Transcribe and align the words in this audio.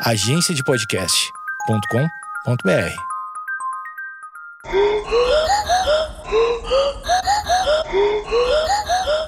agenciadepodcast.com.br. 0.00 2.96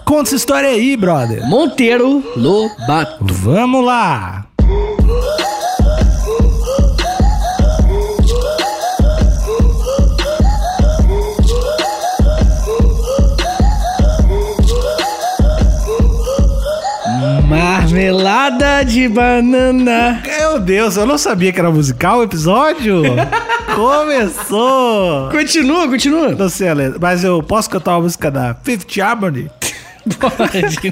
Conta 0.04 0.28
essa 0.30 0.36
história 0.36 0.68
aí, 0.70 0.96
brother. 0.96 1.46
Monteiro 1.48 2.22
Lobato. 2.36 3.24
Vamos 3.32 3.84
lá. 3.84 4.44
Marmelada 17.48 18.84
de 18.84 19.08
banana. 19.08 20.20
Meu 20.58 20.66
Deus, 20.66 20.96
eu 20.96 21.06
não 21.06 21.16
sabia 21.16 21.52
que 21.52 21.60
era 21.60 21.70
musical 21.70 22.18
o 22.18 22.24
episódio. 22.24 23.02
Começou. 23.76 25.30
Continua, 25.30 25.86
continua. 25.86 26.34
Não 26.34 26.48
sei 26.48 26.68
a 26.68 26.74
letra, 26.74 26.98
mas 27.00 27.22
eu 27.22 27.40
posso 27.40 27.70
cantar 27.70 27.92
uma 27.92 28.00
música 28.00 28.28
da 28.28 28.56
Fifth 28.64 28.98
Harmony? 28.98 29.48
Pode. 30.18 30.80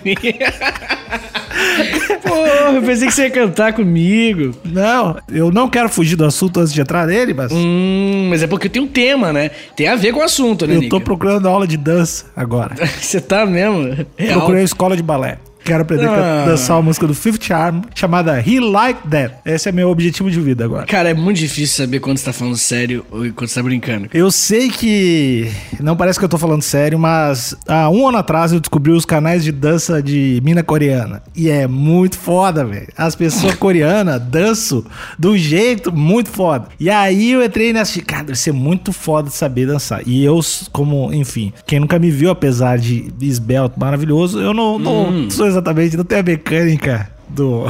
Porra, 2.23 2.77
eu 2.77 2.83
pensei 2.83 3.09
que 3.09 3.15
você 3.15 3.23
ia 3.25 3.31
cantar 3.31 3.73
comigo. 3.73 4.55
Não, 4.65 5.17
eu 5.33 5.51
não 5.51 5.69
quero 5.69 5.89
fugir 5.89 6.15
do 6.15 6.25
assunto 6.25 6.61
antes 6.61 6.73
de 6.73 6.81
entrar 6.81 7.05
nele, 7.05 7.35
mas 7.35 7.51
Hum, 7.51 8.29
mas 8.31 8.45
é 8.45 8.47
porque 8.47 8.69
tem 8.69 8.81
um 8.81 8.87
tema, 8.87 9.33
né? 9.33 9.51
Tem 9.75 9.89
a 9.89 9.97
ver 9.97 10.13
com 10.13 10.21
o 10.21 10.23
assunto, 10.23 10.65
né, 10.65 10.75
eu 10.75 10.89
tô 10.89 10.97
Nico? 10.97 11.01
procurando 11.01 11.49
aula 11.49 11.67
de 11.67 11.77
dança 11.77 12.27
agora. 12.37 12.77
Você 13.01 13.21
tá 13.21 13.45
mesmo? 13.45 14.07
Real. 14.17 14.39
Procurei 14.39 14.63
escola 14.63 14.97
de 14.97 15.03
balé. 15.03 15.39
Quero 15.67 15.83
aprender 15.83 16.07
Ah. 16.09 16.45
a 16.45 16.47
dançar 16.47 16.79
a 16.79 16.83
música 16.83 17.07
do 17.09 17.15
Fifth 17.15 17.51
Harmony 17.51 17.85
chamada 17.95 18.39
He 18.41 18.61
Like 18.61 19.09
That. 19.09 19.35
Esse 19.45 19.69
é 19.69 19.73
meu 19.73 19.91
objetivo 19.91 20.31
de 20.31 20.41
vida 20.41 20.65
agora. 20.65 20.87
Cara, 20.87 21.11
é 21.11 21.15
muito 21.15 21.39
difícil 21.39 21.85
saber 21.85 21.99
quando 21.99 22.19
você 22.19 22.25
tá 22.25 22.33
falando 22.33 22.57
sério 22.57 23.05
ou 23.11 23.21
quando 23.33 23.49
você 23.49 23.55
tá 23.57 23.63
brincando. 23.65 24.09
Eu 24.15 24.31
sei 24.31 24.69
que 24.71 25.51
não 25.81 25.97
parece 25.97 26.19
que 26.21 26.25
eu 26.25 26.29
tô 26.29 26.39
falando 26.39 26.63
sério, 26.63 26.99
mas 26.99 27.57
há 27.67 27.91
um 27.91 28.07
ano 28.09 28.19
atrás 28.19 28.53
eu 28.53 28.61
descobri 28.61 28.93
os 28.93 29.05
canais 29.05 29.43
de 29.43 29.51
dança 29.51 30.01
de 30.01 30.41
mina 30.45 30.63
coreana. 30.63 31.21
E 31.35 31.51
é 31.51 31.67
muito 31.67 32.17
foda, 32.17 32.65
velho. 32.65 32.87
As 32.97 33.17
pessoas 33.17 33.55
coreanas 33.59 34.23
dançam 34.23 34.85
um 35.25 35.37
jeito 35.37 35.93
muito 35.93 36.31
foda. 36.31 36.69
E 36.79 36.89
aí 36.89 37.33
eu 37.33 37.45
entrei 37.45 37.73
nessa. 37.73 38.01
Cara, 38.03 38.23
deve 38.25 38.39
ser 38.39 38.53
muito 38.53 38.93
foda 38.93 39.29
de 39.29 39.35
saber 39.35 39.67
dançar. 39.67 40.03
E 40.07 40.25
eu, 40.25 40.39
como, 40.71 41.13
enfim, 41.13 41.53
quem 41.67 41.81
nunca 41.81 41.99
me 41.99 42.11
viu, 42.11 42.31
apesar 42.31 42.79
de 42.79 43.13
esbelto, 43.21 43.81
maravilhoso, 43.81 44.39
eu 44.41 44.55
não, 44.55 44.79
não 44.79 45.29
sou 45.31 45.47
exatamente, 45.57 45.97
não 45.97 46.05
tenho 46.05 46.21
a 46.21 46.25
mecânica. 46.25 47.16
Do... 47.29 47.65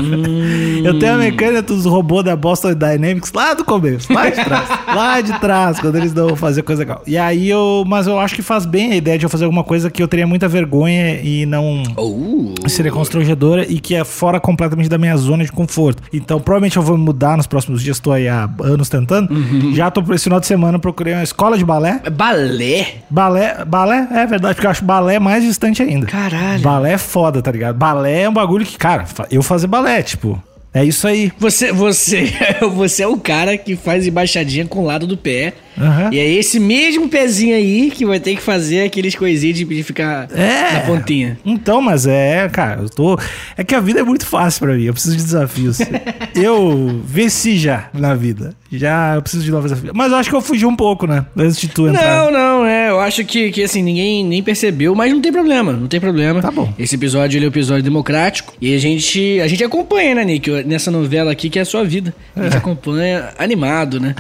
Eu 0.85 0.99
tenho 0.99 1.15
a 1.15 1.19
mecânica 1.19 1.63
dos 1.63 1.85
robôs 1.87 2.25
da 2.25 2.37
Boston 2.37 2.75
Dynamics 2.75 3.33
lá 3.33 3.55
do 3.55 3.65
começo, 3.65 4.13
lá 4.13 4.29
de 4.29 4.45
trás. 4.45 4.69
lá 4.95 5.21
de 5.21 5.41
trás, 5.41 5.81
quando 5.81 5.97
eles 5.97 6.13
não 6.13 6.37
fazer 6.37 6.63
coisa 6.63 6.83
legal. 6.83 7.03
E 7.07 7.17
aí 7.17 7.49
eu. 7.49 7.85
Mas 7.87 8.07
eu 8.07 8.19
acho 8.19 8.35
que 8.35 8.43
faz 8.43 8.67
bem 8.67 8.93
a 8.93 8.97
ideia 8.97 9.19
de 9.19 9.25
eu 9.25 9.31
fazer 9.31 9.45
alguma 9.45 9.65
coisa 9.65 9.91
que 9.91 10.03
eu 10.03 10.09
teria 10.09 10.27
muita 10.27 10.47
vergonha 10.47 11.21
e 11.23 11.47
não. 11.47 11.83
Oh. 11.97 12.55
Seria 12.69 12.93
constrangedora 12.93 13.65
e 13.67 13.81
que 13.81 13.95
é 13.95 14.05
fora 14.05 14.39
completamente 14.39 14.89
da 14.89 14.99
minha 14.99 15.17
zona 15.17 15.45
de 15.45 15.53
conforto. 15.53 16.03
Então, 16.13 16.41
provavelmente 16.41 16.77
eu 16.77 16.83
vou 16.83 16.97
mudar 16.99 17.37
nos 17.37 17.47
próximos 17.47 17.83
dias. 17.83 17.97
Estou 17.97 18.13
aí 18.13 18.29
há 18.29 18.49
anos 18.61 18.89
tentando. 18.89 19.29
Já 19.75 19.91
tô 19.91 20.03
por 20.03 20.15
esse 20.15 20.25
final 20.25 20.41
de 20.41 20.47
semana, 20.47 20.79
procurei 20.79 21.15
uma 21.15 21.23
escola 21.23 21.57
de 21.57 21.65
balé. 21.65 22.01
Balé? 22.13 22.97
Balé, 23.09 23.65
balé, 23.65 24.09
é 24.11 24.27
verdade, 24.27 24.55
porque 24.55 24.67
eu 24.67 24.71
acho 24.71 24.85
balé 24.85 25.19
mais 25.19 25.43
distante 25.43 25.83
ainda. 25.83 26.07
Caralho. 26.07 26.63
Balé 26.63 26.93
é 26.93 26.99
foda, 26.99 27.41
tá 27.41 27.51
ligado? 27.51 27.77
Balé 27.77 28.23
é 28.23 28.29
um 28.29 28.33
bagulho 28.33 28.65
que, 28.65 28.77
cara, 28.77 29.05
eu 29.31 29.43
fazer 29.47 29.67
balé, 29.67 30.03
tipo, 30.03 30.43
é 30.75 30.85
isso 30.85 31.07
aí. 31.07 31.33
Você, 31.39 31.73
você, 31.73 32.33
você 32.75 33.03
é 33.03 33.07
o 33.07 33.17
cara 33.17 33.57
que 33.57 33.77
faz 33.77 34.07
embaixadinha 34.07 34.67
com 34.67 34.81
o 34.81 34.85
lado 34.85 35.07
do 35.07 35.17
pé. 35.17 35.55
Aham. 35.79 36.11
E 36.13 36.19
é 36.19 36.29
esse 36.33 36.59
mesmo 36.59 37.09
pezinho 37.09 37.55
aí 37.57 37.91
que 37.91 38.05
vai 38.07 38.19
ter 38.21 38.35
que 38.37 38.43
fazer 38.43 38.83
aqueles 38.83 39.15
coisinhos 39.15 39.59
de, 39.59 39.83
ficar 39.83 40.29
É. 40.35 40.73
na 40.75 40.81
pontinha. 40.81 41.39
Então, 41.45 41.81
mas 41.83 42.07
é, 42.07 42.49
cara, 42.49 42.83
eu 42.83 42.89
tô. 42.89 43.19
É 43.57 43.63
que 43.65 43.75
a 43.75 43.81
vida 43.81 44.01
é 44.01 44.03
muito 44.03 44.27
fácil 44.27 44.61
pra 44.67 44.75
mim, 44.75 44.85
eu 44.85 44.93
preciso 44.93 45.17
de 45.17 45.23
desafios. 45.23 45.79
eu 46.35 47.01
venci 47.05 47.57
já 47.57 47.89
na 47.93 48.15
vida. 48.15 48.55
Já 48.73 49.15
eu 49.15 49.23
preciso 49.23 49.45
de 49.45 49.51
novos 49.51 49.71
desafios. 49.71 49.93
Mas 49.95 50.11
eu 50.11 50.19
acho 50.19 50.29
que 50.29 50.35
eu 50.35 50.41
fugi 50.41 50.67
um 50.67 50.75
pouco, 50.75 51.07
né? 51.07 51.25
Antes 51.37 51.61
de 51.61 51.69
tu 51.69 51.87
entrar. 51.89 52.25
Não, 52.25 52.33
não, 52.33 52.67
é. 52.67 52.91
Eu 52.91 52.99
acho 53.01 53.25
que, 53.25 53.51
que 53.53 53.63
assim, 53.63 53.81
ninguém 53.81 54.25
nem 54.25 54.43
percebeu, 54.43 54.93
mas 54.95 55.13
não 55.13 55.21
tem 55.21 55.31
problema, 55.33 55.73
não 55.73 55.87
tem 55.87 56.01
problema. 56.01 56.43
Tá 56.43 56.51
bom. 56.51 56.73
Esse 56.79 56.97
episódio 56.97 57.39
ele 57.39 57.45
é 57.45 57.49
um 57.49 57.51
episódio 57.53 57.83
democrático. 57.85 58.55
E 58.61 58.75
a 58.75 58.79
gente, 58.79 59.41
a 59.41 59.47
gente 59.47 59.63
acompanha, 59.63 60.17
né, 60.17 60.25
Nick? 60.25 60.51
Nessa 60.65 60.91
novela 60.91 61.31
aqui 61.31 61.49
que 61.49 61.59
é 61.61 61.63
a 61.63 61.65
sua 61.65 61.85
vida. 61.85 62.13
A 62.35 62.41
É. 62.41 62.45
gente 62.45 62.57
acompanha 62.57 63.29
animado, 63.39 64.01
né? 64.01 64.15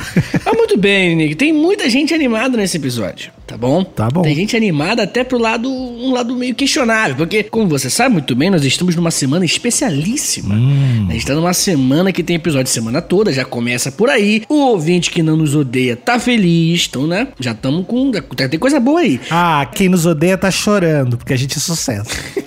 Mas 0.44 0.54
muito 0.56 0.78
bem, 0.78 1.16
Nick. 1.16 1.34
Tem 1.34 1.45
muita 1.52 1.88
gente 1.88 2.14
animada 2.14 2.56
nesse 2.56 2.76
episódio, 2.76 3.30
tá 3.46 3.56
bom? 3.56 3.84
Tá 3.84 4.08
bom. 4.08 4.22
Tem 4.22 4.34
gente 4.34 4.56
animada 4.56 5.02
até 5.02 5.24
pro 5.24 5.38
lado, 5.38 5.70
um 5.70 6.12
lado 6.12 6.34
meio 6.36 6.54
questionável. 6.54 7.16
Porque, 7.16 7.42
como 7.42 7.68
você 7.68 7.90
sabe 7.90 8.14
muito 8.14 8.34
bem, 8.34 8.50
nós 8.50 8.64
estamos 8.64 8.94
numa 8.96 9.10
semana 9.10 9.44
especialíssima. 9.44 10.54
Hum. 10.54 11.06
A 11.08 11.12
gente 11.12 11.26
tá 11.26 11.34
numa 11.34 11.52
semana 11.52 12.12
que 12.12 12.22
tem 12.22 12.36
episódio 12.36 12.64
de 12.64 12.70
semana 12.70 13.00
toda, 13.02 13.32
já 13.32 13.44
começa 13.44 13.90
por 13.90 14.08
aí. 14.08 14.42
O 14.48 14.54
ouvinte 14.54 15.10
que 15.10 15.22
não 15.22 15.36
nos 15.36 15.54
odeia 15.54 15.96
tá 15.96 16.18
feliz, 16.18 16.86
então, 16.88 17.06
né? 17.06 17.28
Já 17.38 17.52
estamos 17.52 17.86
com. 17.86 18.10
Tem 18.10 18.58
coisa 18.58 18.80
boa 18.80 19.00
aí. 19.00 19.20
Ah, 19.30 19.68
quem 19.74 19.88
nos 19.88 20.06
odeia 20.06 20.36
tá 20.38 20.50
chorando, 20.50 21.16
porque 21.16 21.32
a 21.32 21.36
gente 21.36 21.56
é 21.56 21.60
sucesso. 21.60 22.10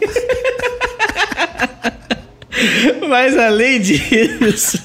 Mas 3.08 3.38
além 3.38 3.80
disso. 3.80 4.80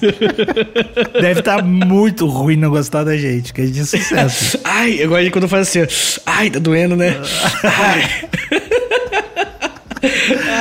Deve 1.20 1.40
estar 1.40 1.62
muito 1.62 2.26
ruim 2.26 2.56
não 2.56 2.70
gostar 2.70 3.04
da 3.04 3.16
gente, 3.16 3.52
gente 3.56 3.80
é 3.80 3.84
sucesso. 3.84 4.58
Ai, 4.64 4.96
eu 5.00 5.08
gosto 5.08 5.24
de 5.24 5.30
quando 5.30 5.44
eu 5.44 5.48
faço 5.48 5.78
assim. 5.78 6.20
Ai, 6.26 6.50
tá 6.50 6.58
doendo, 6.58 6.96
né? 6.96 7.16
Ai. 7.64 8.28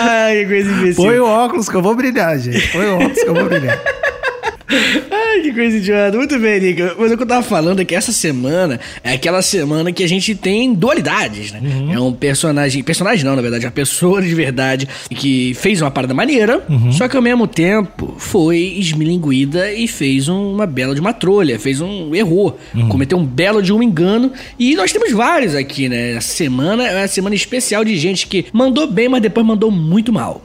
Ai, 0.01 0.35
que 0.37 0.45
coisa 0.45 0.71
imbecil. 0.71 1.03
Põe 1.03 1.19
o 1.19 1.25
óculos 1.25 1.69
que 1.69 1.75
eu 1.75 1.81
vou 1.81 1.95
brilhar, 1.95 2.37
gente. 2.39 2.67
Põe 2.69 2.85
o 2.85 2.95
óculos 2.95 3.23
que 3.23 3.29
eu 3.29 3.33
vou 3.33 3.45
brilhar. 3.45 3.81
Que 5.43 5.51
coisa 5.53 5.75
idiota. 5.77 6.17
Muito 6.17 6.39
bem, 6.39 6.59
Nico. 6.61 6.81
Mas 6.97 7.11
o 7.11 7.17
que 7.17 7.23
eu 7.23 7.27
tava 7.27 7.43
falando 7.43 7.81
é 7.81 7.85
que 7.85 7.93
essa 7.93 8.13
semana 8.13 8.79
é 9.03 9.11
aquela 9.13 9.41
semana 9.41 9.91
que 9.91 10.01
a 10.03 10.07
gente 10.07 10.33
tem 10.35 10.73
dualidades, 10.73 11.51
né? 11.51 11.59
É 11.91 11.99
um 11.99 12.13
personagem. 12.13 12.81
Personagem 12.81 13.25
não, 13.25 13.35
na 13.35 13.41
verdade, 13.41 13.65
é 13.65 13.67
uma 13.67 13.73
pessoa 13.73 14.21
de 14.21 14.33
verdade 14.33 14.87
que 15.09 15.53
fez 15.55 15.81
uma 15.81 15.91
parada 15.91 16.13
maneira, 16.13 16.65
só 16.91 17.07
que 17.09 17.15
ao 17.17 17.21
mesmo 17.21 17.45
tempo 17.45 18.15
foi 18.17 18.57
esmilinguida 18.77 19.71
e 19.73 19.85
fez 19.87 20.29
um- 20.29 20.53
uma 20.53 20.65
bela 20.65 20.95
de 20.95 21.01
uma 21.01 21.11
trolha, 21.13 21.59
fez 21.59 21.81
um. 21.81 22.15
errou, 22.15 22.57
cometeu 22.89 23.17
um 23.17 23.25
belo 23.25 23.61
de 23.61 23.73
um 23.73 23.83
engano. 23.83 24.31
E 24.57 24.75
nós 24.75 24.91
temos 24.93 25.11
vários 25.11 25.55
aqui, 25.55 25.89
né? 25.89 26.13
Essa 26.13 26.33
semana 26.33 26.87
é 26.87 27.01
uma 27.01 27.07
semana 27.07 27.35
especial 27.35 27.83
de 27.83 27.97
gente 27.97 28.27
que 28.27 28.45
mandou 28.53 28.87
bem, 28.89 29.09
mas 29.09 29.21
depois 29.21 29.45
mandou 29.45 29.69
muito 29.69 30.13
mal. 30.13 30.41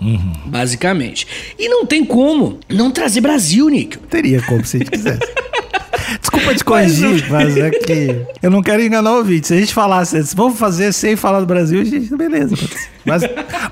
Basicamente. 0.47 1.26
E 1.58 1.69
não 1.69 1.87
tem 1.87 2.04
como 2.04 2.58
não 2.69 2.91
trazer 2.91 3.20
Brasil, 3.20 3.69
Nico. 3.69 3.98
Teria 4.08 4.42
como 4.42 4.64
se 4.64 4.78
a 4.78 4.88
gente 4.88 5.04
quisesse. 5.04 5.21
Desculpa 6.21 6.54
te 6.54 6.65
corrigir, 6.65 7.26
mas 7.31 7.56
é 7.56 7.71
que 7.71 8.16
eu 8.43 8.50
não 8.50 8.62
quero 8.62 8.82
enganar 8.82 9.12
o 9.12 9.19
ouvinte. 9.19 9.49
Se 9.49 9.54
a 9.54 9.59
gente 9.59 9.75
falasse 9.75 10.19
vamos 10.34 10.59
fazer 10.59 10.93
sem 10.93 11.16
falar 11.16 11.41
do 11.41 11.47
Brasil, 11.47 11.81
a 11.81 11.84
gente, 11.84 12.15
beleza. 12.16 12.56
Mas, 13.04 13.22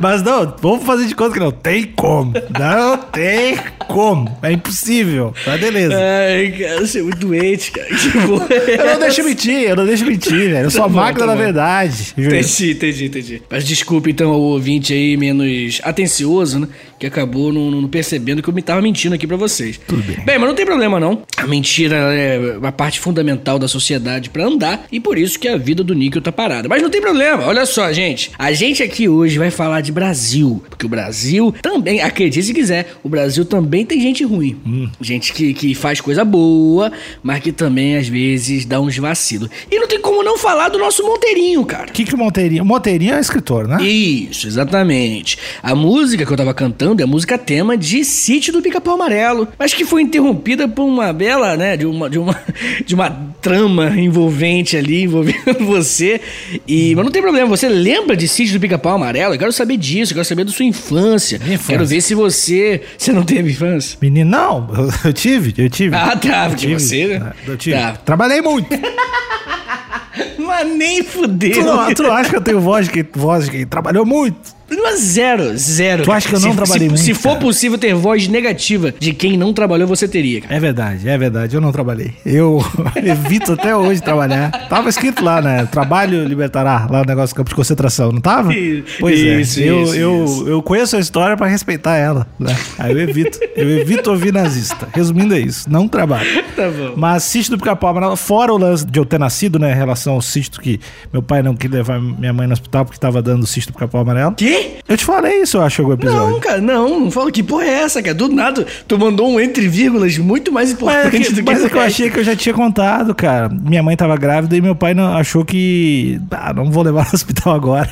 mas 0.01 0.23
não, 0.23 0.55
vamos 0.61 0.85
fazer 0.85 1.07
de 1.07 1.15
conta 1.15 1.35
que 1.35 1.41
não 1.41 1.51
tem 1.53 1.85
como. 1.85 2.33
Não 2.59 2.97
tem 2.99 3.59
como. 3.87 4.37
É 4.43 4.53
impossível. 4.53 5.35
Mas 5.47 5.61
beleza. 5.61 5.95
Ai, 5.97 6.53
cara, 6.53 6.81
você 6.81 7.01
é 7.01 7.03
muito 7.03 7.19
doente, 7.19 7.71
cara. 7.71 7.87
Eu 7.89 8.87
não 8.87 9.01
deixo 9.01 9.25
mentir, 9.25 9.63
eu 9.63 9.77
não 9.77 9.87
deixo 9.87 10.05
mentir, 10.07 10.51
velho. 10.51 10.67
Eu 10.67 10.71
sou 10.71 10.83
a 10.83 10.87
Tá 10.87 10.89
bom, 10.89 11.01
máquina 11.01 11.27
tá 11.27 11.35
da 11.35 11.35
verdade. 11.35 12.15
Entendi, 12.17 12.71
entendi, 12.73 13.05
entendi. 13.07 13.43
Mas 13.51 13.65
desculpa 13.65 14.11
então 14.11 14.31
ao 14.31 14.41
ouvinte 14.41 14.93
aí 14.93 15.17
menos 15.17 15.81
atencioso, 15.83 16.61
né? 16.61 16.69
Que 16.99 17.07
acabou 17.07 17.53
não, 17.53 17.71
não 17.71 17.89
percebendo 17.89 18.43
que 18.43 18.49
eu 18.49 18.55
me 18.55 18.63
tava 18.63 18.81
mentindo 18.81 19.15
aqui 19.15 19.27
pra 19.27 19.37
vocês. 19.37 19.79
Tudo 19.87 20.03
bem. 20.03 20.25
Bem, 20.25 20.39
mas 20.39 20.49
não 20.49 20.55
tem 20.55 20.65
problema 20.65 20.99
não. 20.99 21.23
A 21.37 21.47
mentira 21.47 21.97
é 21.97 22.57
uma 22.59 22.73
parte 22.73 22.99
fundamental 22.99 23.59
da 23.59 23.69
sociedade 23.69 24.31
pra 24.31 24.45
andar 24.45 24.87
e 24.91 24.99
por 24.99 25.19
isso 25.19 25.39
que 25.39 25.49
a 25.49 25.57
vida 25.57 25.85
do 25.85 25.95
Níquel 25.95 26.23
tá 26.23 26.33
parada. 26.33 26.69
Mas 26.69 26.83
não 26.83 26.91
tem 26.91 27.01
problema, 27.01 27.45
olha 27.45 27.67
só, 27.67 27.93
gente. 27.93 28.31
A 28.39 28.53
gente 28.53 28.83
aqui 28.83 29.09
hoje 29.09 29.39
vai 29.39 29.51
falar 29.51 29.81
de 29.81 29.93
Brasil. 29.93 30.63
Porque 30.71 30.87
o 30.87 30.89
Brasil 30.89 31.55
também, 31.61 32.01
acredite 32.01 32.47
se 32.47 32.55
quiser, 32.55 32.95
o 33.03 33.09
Brasil 33.09 33.45
também 33.45 33.85
tem 33.85 34.01
gente 34.01 34.25
ruim. 34.25 34.91
Gente 35.01 35.33
que, 35.33 35.53
que 35.53 35.75
faz 35.75 36.01
coisa 36.01 36.25
boa, 36.25 36.91
mas 37.23 37.43
que 37.43 37.53
também 37.53 37.97
às 37.97 38.09
vezes 38.09 38.65
dá 38.65 38.81
uns 38.81 38.97
vacilos. 38.97 39.49
E 39.71 39.79
não 39.79 39.87
tem 39.87 40.01
como 40.01 40.23
não 40.23 40.39
falar 40.39 40.69
do 40.69 40.79
nosso 40.79 41.03
Monteirinho, 41.03 41.65
cara. 41.65 41.89
O 41.89 41.93
que, 41.93 42.05
que 42.05 42.15
o 42.15 42.19
Monteirinho. 42.19 42.65
Monteirinho 42.65 43.15
é 43.15 43.21
escritor, 43.21 43.67
né? 43.69 43.83
Isso, 43.83 44.47
exatamente. 44.47 45.39
A 45.63 45.75
música 45.75 46.25
que 46.25 46.33
eu 46.33 46.37
tava 46.37 46.55
cantando 46.55 46.86
é 47.01 47.05
a 47.05 47.07
música 47.07 47.37
tema 47.39 47.77
de 47.77 48.05
Sítio 48.05 48.53
do 48.53 48.63
Pica-Pau 48.63 48.95
Amarelo, 48.95 49.49
mas 49.59 49.75
que 49.75 49.85
foi 49.85 50.03
interrompida 50.03 50.69
por 50.69 50.85
uma 50.85 51.13
bela, 51.13 51.57
né, 51.57 51.77
de 51.77 51.87
uma, 51.87 52.09
de 52.09 52.19
uma, 52.19 52.39
de 52.85 52.95
uma 52.95 53.11
trama 53.41 53.89
envolvente 53.99 54.77
ali, 54.77 55.03
envolvendo 55.03 55.59
você. 55.65 56.21
E, 56.67 56.95
mas 56.95 57.05
não 57.05 57.13
tem 57.13 57.23
problema, 57.23 57.49
você 57.49 57.69
lembra 57.69 58.17
de 58.17 58.29
Sítio 58.29 58.55
do 58.59 58.61
Pica-Pau 58.61 58.95
Amarelo? 58.95 59.35
Eu 59.35 59.39
quero 59.39 59.53
saber 59.53 59.77
disso, 59.77 60.13
eu 60.13 60.17
quero 60.17 60.25
saber 60.27 60.45
da 60.45 60.53
sua 60.53 60.65
infância. 60.65 61.37
Infância. 61.37 61.59
Quero 61.67 61.87
ver 61.87 62.01
se 62.01 62.15
você... 62.15 62.83
Você 62.97 63.13
não 63.13 63.25
teve 63.25 63.51
infância? 63.51 63.99
Menino, 64.01 64.31
não, 64.31 64.69
eu, 65.05 65.13
tive, 65.13 65.55
eu 65.57 65.71
tive. 65.71 65.97
Ah, 65.97 66.17
tá, 66.17 66.49
porque 66.49 66.67
tive, 66.67 66.81
você, 66.81 67.07
né? 67.07 67.33
é, 67.47 67.51
Eu 67.51 67.57
tive. 67.57 67.77
Tá. 67.77 67.93
Trabalhei 67.93 68.41
muito. 68.41 68.69
Mas 70.39 70.69
nem 70.69 71.03
tu, 71.03 71.11
fudeu. 71.11 71.95
tu 71.95 72.03
não 72.03 72.13
acha 72.13 72.31
que 72.31 72.37
eu 72.37 72.41
tenho 72.41 72.61
voz 72.61 72.87
de 72.87 72.93
quem, 72.93 73.07
voz 73.15 73.45
de 73.47 73.51
quem 73.51 73.67
trabalhou 73.67 74.07
muito? 74.07 74.56
Zero, 74.97 75.57
zero. 75.57 76.03
Tu 76.05 76.11
acha 76.13 76.29
que 76.29 76.35
eu 76.35 76.41
não 76.41 76.51
Se- 76.51 76.57
trabalhei 76.57 76.89
se, 76.89 76.95
muito, 76.95 77.05
Se 77.05 77.15
for 77.15 77.29
cara? 77.31 77.41
possível 77.41 77.79
ter 77.79 77.95
voz 77.95 78.27
negativa 78.29 78.93
de 78.99 79.13
quem 79.13 79.37
não 79.37 79.53
trabalhou, 79.53 79.87
você 79.87 80.09
teria, 80.09 80.41
cara. 80.41 80.55
É 80.55 80.59
verdade, 80.59 81.09
é 81.09 81.17
verdade, 81.19 81.55
eu 81.55 81.61
não 81.61 81.71
trabalhei. 81.71 82.13
Eu 82.25 82.65
evito 82.97 83.53
até 83.53 83.77
hoje 83.77 84.01
trabalhar. 84.03 84.51
Tava 84.69 84.89
escrito 84.89 85.23
lá, 85.25 85.41
né? 85.41 85.67
Trabalho 85.71 86.25
libertará, 86.25 86.87
lá 86.91 87.03
o 87.03 87.05
negócio 87.05 87.35
do 87.35 87.37
campo 87.37 87.51
de 87.51 87.55
concentração, 87.57 88.11
não 88.11 88.21
tava? 88.21 88.55
Isso, 88.55 88.85
Pois 88.99 89.21
é. 89.21 89.41
isso, 89.41 89.61
eu, 89.61 89.83
isso, 89.85 89.95
eu, 89.95 90.25
isso. 90.25 90.49
eu 90.49 90.63
conheço 90.63 90.97
a 90.97 91.01
história 91.01 91.37
pra 91.37 91.47
respeitar 91.47 91.97
ela. 91.97 92.27
Né? 92.39 92.57
Aí 92.79 92.93
eu 92.93 92.99
evito. 93.01 93.39
Eu 93.55 93.81
evito 93.81 94.11
ouvir 94.11 94.33
nazista. 94.33 94.89
Resumindo 94.93 95.35
é 95.35 95.41
isso, 95.41 95.71
não 95.71 95.87
trabalho. 95.89 96.27
Tá 96.57 96.71
bom. 96.71 96.95
Mas 96.97 97.23
sítio 97.25 97.51
do 97.51 97.59
Pica-Pau 97.59 97.91
Amarelo, 97.91 98.17
fora 98.17 98.51
o 98.51 98.57
lance 98.57 98.87
de 98.87 98.99
eu 98.99 99.05
ter 99.05 99.19
nascido, 99.19 99.59
né, 99.59 99.73
em 99.73 99.75
relação 99.77 100.15
ao 100.15 100.23
sítio 100.23 100.59
que 100.59 100.81
meu 101.13 101.21
pai 101.23 101.43
não 101.43 101.55
queria 101.55 101.77
levar 101.79 102.01
minha 102.01 102.33
mãe 102.33 102.47
no 102.47 102.55
hospital 102.55 102.87
porque 102.87 102.99
tava 102.99 103.21
dando 103.21 103.43
o 103.43 103.47
sítio 103.47 103.71
do 103.71 103.75
Pica-Pau 103.75 104.01
Amarelo. 104.01 104.35
Quê? 104.57 104.77
Eu 104.89 104.97
te 104.97 105.05
falei 105.05 105.43
isso, 105.43 105.57
eu 105.57 105.63
acho, 105.63 105.83
algum 105.83 105.95
episódio. 105.95 106.31
Não, 106.31 106.41
cara, 106.41 106.61
não, 106.61 107.01
não 107.01 107.11
fala 107.11 107.31
que 107.33 107.43
porra 107.43 107.65
é 107.65 107.83
essa, 107.83 108.03
cara. 108.03 108.15
Do 108.15 108.29
nada, 108.29 108.67
tu 108.87 108.99
mandou 108.99 109.29
um 109.29 109.41
entre 109.41 109.67
vírgulas 109.69 110.17
muito 110.19 110.53
mais 110.53 110.73
Mas 110.73 110.81
é 110.81 110.99
importante 111.01 111.29
que, 111.29 111.35
do 111.35 111.37
que 111.37 111.43
mas 111.43 111.65
é 111.65 111.69
que 111.69 111.77
eu 111.77 111.81
achei 111.81 112.11
que 112.11 112.19
eu 112.21 112.25
já 112.25 112.37
tinha 112.37 112.55
contado, 112.55 113.15
cara. 113.15 113.49
Minha 113.49 113.83
mãe 113.83 113.97
tava 113.97 114.17
grávida 114.17 114.57
e 114.57 114.61
meu 114.61 114.77
pai 114.77 114.95
não, 114.95 115.17
achou 115.17 115.45
que. 115.45 116.21
Ah, 116.31 116.53
não 116.53 116.71
vou 116.71 116.83
levar 116.83 117.07
no 117.11 117.15
hospital 117.15 117.55
agora. 117.55 117.89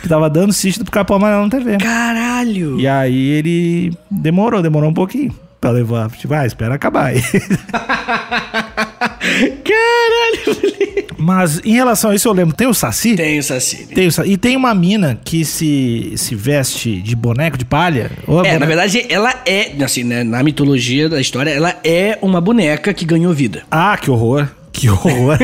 que 0.00 0.08
tava 0.08 0.30
dando 0.30 0.52
sítio 0.52 0.80
do 0.80 0.84
Pica-Pau 0.86 1.16
Amarelo 1.18 1.44
na 1.44 1.50
TV. 1.50 1.76
Caralho! 1.78 2.80
E 2.80 2.86
aí 2.86 3.28
ele 3.30 3.92
demorou, 4.10 4.62
demorou 4.62 4.90
um 4.90 4.94
pouquinho 4.94 5.34
pra 5.60 5.70
levar. 5.70 6.10
Tipo, 6.10 6.34
ah, 6.34 6.46
espera 6.46 6.74
acabar 6.74 7.06
aí. 7.06 7.22
Caralho. 9.64 11.08
Mas 11.16 11.60
em 11.64 11.72
relação 11.72 12.10
a 12.10 12.14
isso, 12.14 12.28
eu 12.28 12.32
lembro, 12.32 12.54
tem 12.54 12.66
o 12.66 12.74
Saci? 12.74 13.16
Tem 13.16 13.38
o 13.38 13.42
Saci. 13.42 13.86
Tem 13.86 14.06
o 14.06 14.12
Saci. 14.12 14.30
E 14.30 14.36
tem 14.36 14.56
uma 14.56 14.74
mina 14.74 15.18
que 15.24 15.44
se, 15.44 16.12
se 16.16 16.34
veste 16.34 17.00
de 17.02 17.14
boneco 17.16 17.58
de 17.58 17.64
palha. 17.64 18.10
Ou 18.26 18.36
É, 18.40 18.42
boneco- 18.42 18.60
na 18.60 18.66
verdade, 18.66 19.04
ela 19.08 19.34
é, 19.44 19.72
assim, 19.82 20.04
né, 20.04 20.22
na 20.24 20.42
mitologia 20.42 21.08
da 21.08 21.20
história, 21.20 21.50
ela 21.50 21.76
é 21.84 22.18
uma 22.22 22.40
boneca 22.40 22.94
que 22.94 23.04
ganhou 23.04 23.32
vida. 23.34 23.62
Ah, 23.70 23.96
que 24.00 24.10
horror. 24.10 24.48
Que 24.78 24.88
horror. 24.88 25.36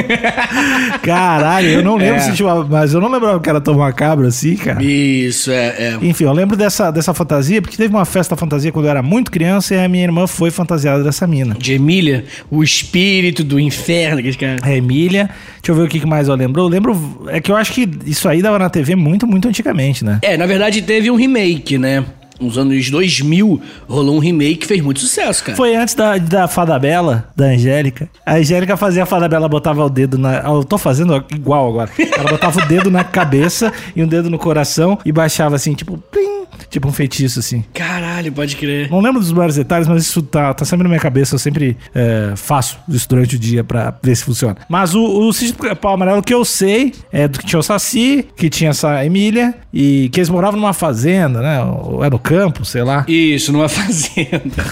Caralho, 1.03 1.69
eu 1.69 1.83
não 1.83 1.97
lembro 1.97 2.17
É. 2.17 2.21
se 2.21 2.33
tinha 2.33 2.47
uma, 2.53 2.65
Mas 2.65 2.93
eu 2.95 3.01
não 3.01 3.11
lembrava 3.11 3.41
que 3.41 3.49
era 3.49 3.61
tão 3.61 3.75
macabro 3.75 4.27
assim, 4.27 4.57
cara. 4.57 4.83
Isso, 4.83 5.51
é, 5.51 5.67
é. 5.67 5.99
Enfim, 6.03 6.25
eu 6.25 6.33
lembro 6.33 6.57
dessa, 6.57 6.91
dessa 6.91 7.13
fantasia, 7.13 7.61
porque 7.61 7.77
teve 7.77 7.93
uma 7.93 8.05
festa 8.05 8.37
fantasia 8.37 8.71
quando 8.71 8.85
eu 8.87 8.91
era 8.91 9.03
muito 9.03 9.31
criança 9.31 9.75
e 9.75 9.85
a 9.85 9.89
minha 9.89 10.05
irmã 10.05 10.27
foi 10.27 10.51
fantasiada 10.51 11.03
dessa 11.03 11.27
mina. 11.27 11.55
De 11.59 11.73
Emília, 11.73 12.25
o 12.51 12.63
espírito 12.63 13.43
do 13.43 13.59
inferno, 13.59 14.19
aqueles 14.19 14.37
caras. 14.37 14.61
A 14.63 14.73
Emília, 14.75 15.29
deixa 15.61 15.73
eu 15.73 15.75
ver 15.75 15.83
o 15.83 15.89
que 15.89 15.99
que 16.01 16.07
mais 16.07 16.29
eu 16.29 16.35
lembro. 16.35 16.63
Eu 16.63 16.69
lembro, 16.69 17.27
é 17.29 17.41
que 17.41 17.51
eu 17.51 17.57
acho 17.57 17.73
que 17.73 17.89
isso 18.07 18.29
aí 18.29 18.41
dava 18.41 18.59
na 18.59 18.71
TV 18.71 18.95
muito, 18.95 19.27
muito 19.27 19.49
antigamente, 19.49 20.05
né? 20.05 20.19
É, 20.23 20.37
na 20.37 20.47
verdade 20.47 20.81
teve 20.83 21.11
um 21.11 21.17
remake, 21.17 21.77
né? 21.79 22.05
Nos 22.41 22.59
anos 22.59 22.91
2000 22.91 23.61
rolou 23.89 24.17
um 24.17 24.19
remake 24.19 24.57
que 24.57 24.67
fez 24.67 24.81
muito 24.81 25.01
sucesso, 25.01 25.45
cara. 25.45 25.57
Foi 25.57 25.75
antes 25.77 25.95
da, 25.95 26.19
da 26.19 26.49
Fada 26.49 26.79
Bela, 26.79 27.29
da 27.37 27.47
Angélica. 27.47 28.09
A 28.27 28.35
Angélica 28.35 28.77
fazia 28.77 29.05
a 29.05 29.07
Fada 29.07 29.29
Bela, 29.29 29.49
botava 29.49 29.85
o 29.85 29.89
dedo 29.89 30.19
na. 30.19 30.39
Eu 30.41 30.65
tô 30.65 30.77
fazendo 30.77 31.25
igual 31.33 31.69
agora. 31.69 31.91
Ela 31.99 32.31
botava 32.31 32.61
o 32.61 32.67
dedo 32.67 32.91
na 32.91 33.05
cabeça 33.05 33.73
e 33.95 34.03
um 34.03 34.07
dedo 34.07 34.29
no 34.29 34.39
coração 34.39 34.99
e 35.05 35.13
baixava 35.13 35.55
assim, 35.55 35.75
tipo, 35.75 35.97
plim, 36.11 36.34
tipo 36.71 36.89
um 36.89 36.93
feitiço 36.93 37.39
assim. 37.39 37.65
Caralho, 37.73 38.33
pode 38.33 38.57
crer. 38.57 38.91
Não 38.91 39.01
lembro 39.01 39.21
dos 39.21 39.33
maiores 39.33 39.57
detalhes, 39.57 39.89
mas 39.89 40.03
isso 40.03 40.23
tá, 40.23 40.53
tá 40.55 40.65
sempre 40.65 40.85
na 40.85 40.89
minha 40.89 41.01
cabeça. 41.01 41.35
Eu 41.35 41.39
sempre 41.39 41.77
é, 41.95 42.33
faço 42.37 42.79
isso 42.89 43.09
durante 43.09 43.37
o 43.37 43.39
dia 43.39 43.63
pra 43.65 43.95
ver 44.03 44.17
se 44.17 44.25
funciona. 44.25 44.57
Mas 44.69 44.95
o, 44.95 45.03
o 45.03 45.33
sítio 45.33 45.57
do 45.57 45.77
pau 45.77 45.95
amarelo 45.95 46.23
que 46.23 46.35
eu 46.35 46.45
sei 46.45 46.93
é 47.13 47.27
do 47.29 47.39
que 47.39 47.47
tinha 47.47 47.59
o 47.59 47.63
Saci, 47.63 48.27
que 48.37 48.49
tinha 48.49 48.71
essa 48.71 49.05
Emília, 49.05 49.55
e 49.73 50.09
que 50.13 50.21
eles 50.21 50.29
moravam 50.29 50.61
numa 50.61 50.73
fazenda, 50.73 51.41
né? 51.41 51.63
Ou 51.63 52.05
é 52.05 52.11
no 52.11 52.19
campo, 52.19 52.65
sei 52.65 52.83
lá. 52.83 53.05
Isso, 53.09 53.53
numa 53.53 53.69
fazenda. 53.69 54.65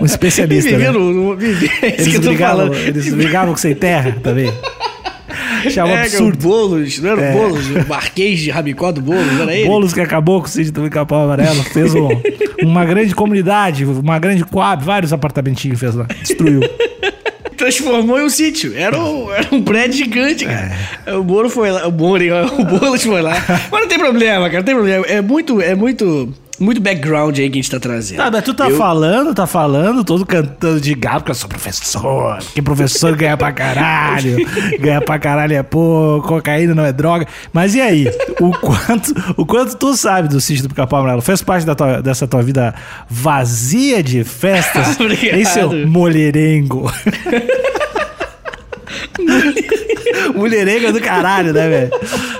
Um 0.00 0.04
especialista, 0.04 0.70
Vivia 0.78 0.92
né? 0.92 0.98
no, 0.98 1.12
no, 1.12 1.36
vivia, 1.36 1.70
é 1.82 2.00
Eles 2.00 2.18
brigavam, 2.18 2.74
eles 2.74 3.14
brigavam 3.14 3.52
com 3.52 3.58
sem 3.58 3.74
terra 3.74 4.16
também. 4.22 4.52
Achava 5.66 5.90
É, 5.90 5.94
o 5.94 5.98
absurdo. 6.00 6.38
Boulos, 6.42 6.98
não 7.00 7.10
era 7.10 7.22
É. 7.22 7.30
o 7.34 7.38
Boulos, 7.38 7.66
o 7.68 7.88
Marquês 7.88 8.38
de 8.40 8.50
Rabicó 8.50 8.92
do 8.92 9.00
Boulos, 9.00 9.40
era 9.40 9.54
ele? 9.54 9.66
Boulos 9.68 9.92
que 9.92 10.00
acabou 10.00 10.40
com 10.40 10.46
o 10.46 10.50
sítio 10.50 10.72
do 10.72 10.82
Pica-Pau 10.82 11.24
Amarelo. 11.24 11.62
Fez 11.64 11.94
um- 11.94 12.08
uma 12.62 12.84
grande 12.84 13.14
comunidade, 13.14 13.84
uma 13.84 14.18
grande 14.18 14.44
coab, 14.44 14.84
vários 14.84 15.12
apartamentinhos 15.12 15.78
fez 15.80 15.94
lá. 15.94 16.06
Destruiu. 16.22 16.60
Transformou 17.56 18.20
em 18.20 18.24
um 18.24 18.30
sítio. 18.30 18.72
Era 18.76 18.96
um, 18.96 19.32
era 19.32 19.48
um 19.52 19.60
prédio 19.62 19.96
gigante, 19.98 20.44
cara. 20.44 20.70
É. 21.04 21.14
O 21.14 21.24
Moro 21.24 21.50
foi 21.50 21.70
lá, 21.72 21.88
o 21.88 21.92
Moro, 21.92 22.22
o 22.56 22.64
Boulos 22.64 23.02
foi 23.02 23.20
lá. 23.20 23.34
Mas 23.70 23.80
não 23.80 23.88
tem 23.88 23.98
problema, 23.98 24.44
cara, 24.48 24.58
não 24.58 24.64
tem 24.64 24.74
problema. 24.76 25.04
É 25.06 25.20
muito, 25.20 25.60
é 25.60 25.74
muito, 25.74 26.32
muito 26.60 26.80
background 26.80 27.38
aí 27.38 27.48
que 27.48 27.58
a 27.58 27.62
gente 27.62 27.70
tá 27.70 27.78
trazendo. 27.80 28.18
Tá, 28.18 28.30
mas 28.30 28.44
tu 28.44 28.52
tá 28.54 28.68
Eu- 28.68 28.76
falando, 28.76 29.34
tá 29.34 29.46
falando, 29.46 30.02
todo 30.04 30.26
cantando 30.26 30.80
de 30.80 30.94
gado, 30.94 31.18
porque 31.20 31.30
eu 31.30 31.34
sou 31.34 31.48
professor, 31.48 32.38
que 32.54 32.60
professor 32.62 33.14
ganha 33.16 33.36
pra 33.36 33.52
caralho, 33.52 34.36
ganha 34.80 35.00
pra 35.00 35.18
caralho 35.18 35.54
é 35.54 35.62
pouco, 35.62 36.28
cocaína 36.28 36.74
não 36.74 36.84
é 36.84 36.92
droga. 36.92 37.26
Mas 37.52 37.74
e 37.74 37.80
aí? 37.80 38.06
O 38.40 38.50
quanto, 38.50 39.14
o 39.36 39.46
quanto 39.46 39.76
tu 39.76 39.94
sabe 39.96 40.28
do 40.28 40.40
sítio 40.40 40.64
do 40.64 40.68
Pica-Pau 40.68 41.00
Amarelo? 41.00 41.22
Fez 41.22 41.42
parte 41.42 41.64
da 41.66 41.74
tua- 41.74 42.00
dessa 42.02 42.26
tua 42.26 42.42
vida 42.42 42.74
vazia 43.08 44.02
de 44.02 44.24
festas? 44.24 44.98
Obrigado. 45.00 45.38
em 45.38 45.44
seu 45.44 45.86
mulherengo? 45.86 46.90
mulherengo 50.34 50.92
do 50.92 51.00
caralho, 51.00 51.52
né, 51.52 51.68
velho? 51.68 51.90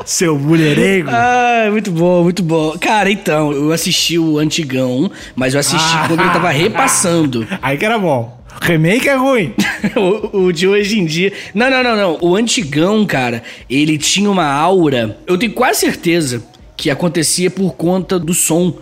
Seu 0.04 0.38
mulherengo. 0.38 1.10
Ah, 1.12 1.68
muito 1.70 1.90
bom, 1.90 2.22
muito 2.22 2.42
bom. 2.42 2.76
Cara, 2.78 3.10
então, 3.10 3.52
eu 3.52 3.72
assisti 3.72 4.18
o 4.18 4.38
Antigão, 4.38 5.10
mas 5.34 5.54
eu 5.54 5.60
assisti 5.60 5.94
Ah. 5.96 6.04
quando 6.08 6.20
ele 6.20 6.30
tava 6.30 6.50
repassando. 6.50 7.46
Aí 7.62 7.76
que 7.76 7.84
era 7.84 7.98
bom. 7.98 8.38
Remake 8.60 9.08
é 9.08 9.14
ruim. 9.14 9.54
o, 9.96 10.38
o 10.46 10.52
de 10.52 10.66
hoje 10.66 10.98
em 10.98 11.04
dia. 11.04 11.32
Não, 11.54 11.70
não, 11.70 11.82
não, 11.82 11.96
não. 11.96 12.18
O 12.20 12.34
antigão, 12.34 13.06
cara, 13.06 13.42
ele 13.70 13.96
tinha 13.98 14.28
uma 14.30 14.46
aura. 14.46 15.16
Eu 15.26 15.38
tenho 15.38 15.52
quase 15.52 15.80
certeza 15.80 16.42
que 16.78 16.90
acontecia 16.90 17.50
por 17.50 17.74
conta 17.74 18.20
do 18.20 18.32
som. 18.32 18.72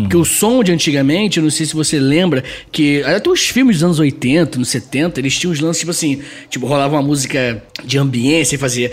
Porque 0.00 0.16
o 0.16 0.24
som 0.24 0.64
de 0.64 0.72
antigamente, 0.72 1.36
eu 1.36 1.42
não 1.42 1.50
sei 1.50 1.66
se 1.66 1.74
você 1.74 2.00
lembra, 2.00 2.42
que 2.72 3.02
até 3.02 3.28
os 3.28 3.46
filmes 3.46 3.76
dos 3.76 3.84
anos 3.84 3.98
80, 3.98 4.58
nos 4.58 4.70
70, 4.70 5.20
eles 5.20 5.38
tinham 5.38 5.52
uns 5.52 5.60
lances 5.60 5.80
tipo 5.80 5.90
assim, 5.90 6.22
tipo, 6.48 6.66
rolava 6.66 6.96
uma 6.96 7.02
música 7.02 7.62
de 7.84 7.98
ambiência 7.98 8.54
e 8.56 8.58
fazia. 8.58 8.90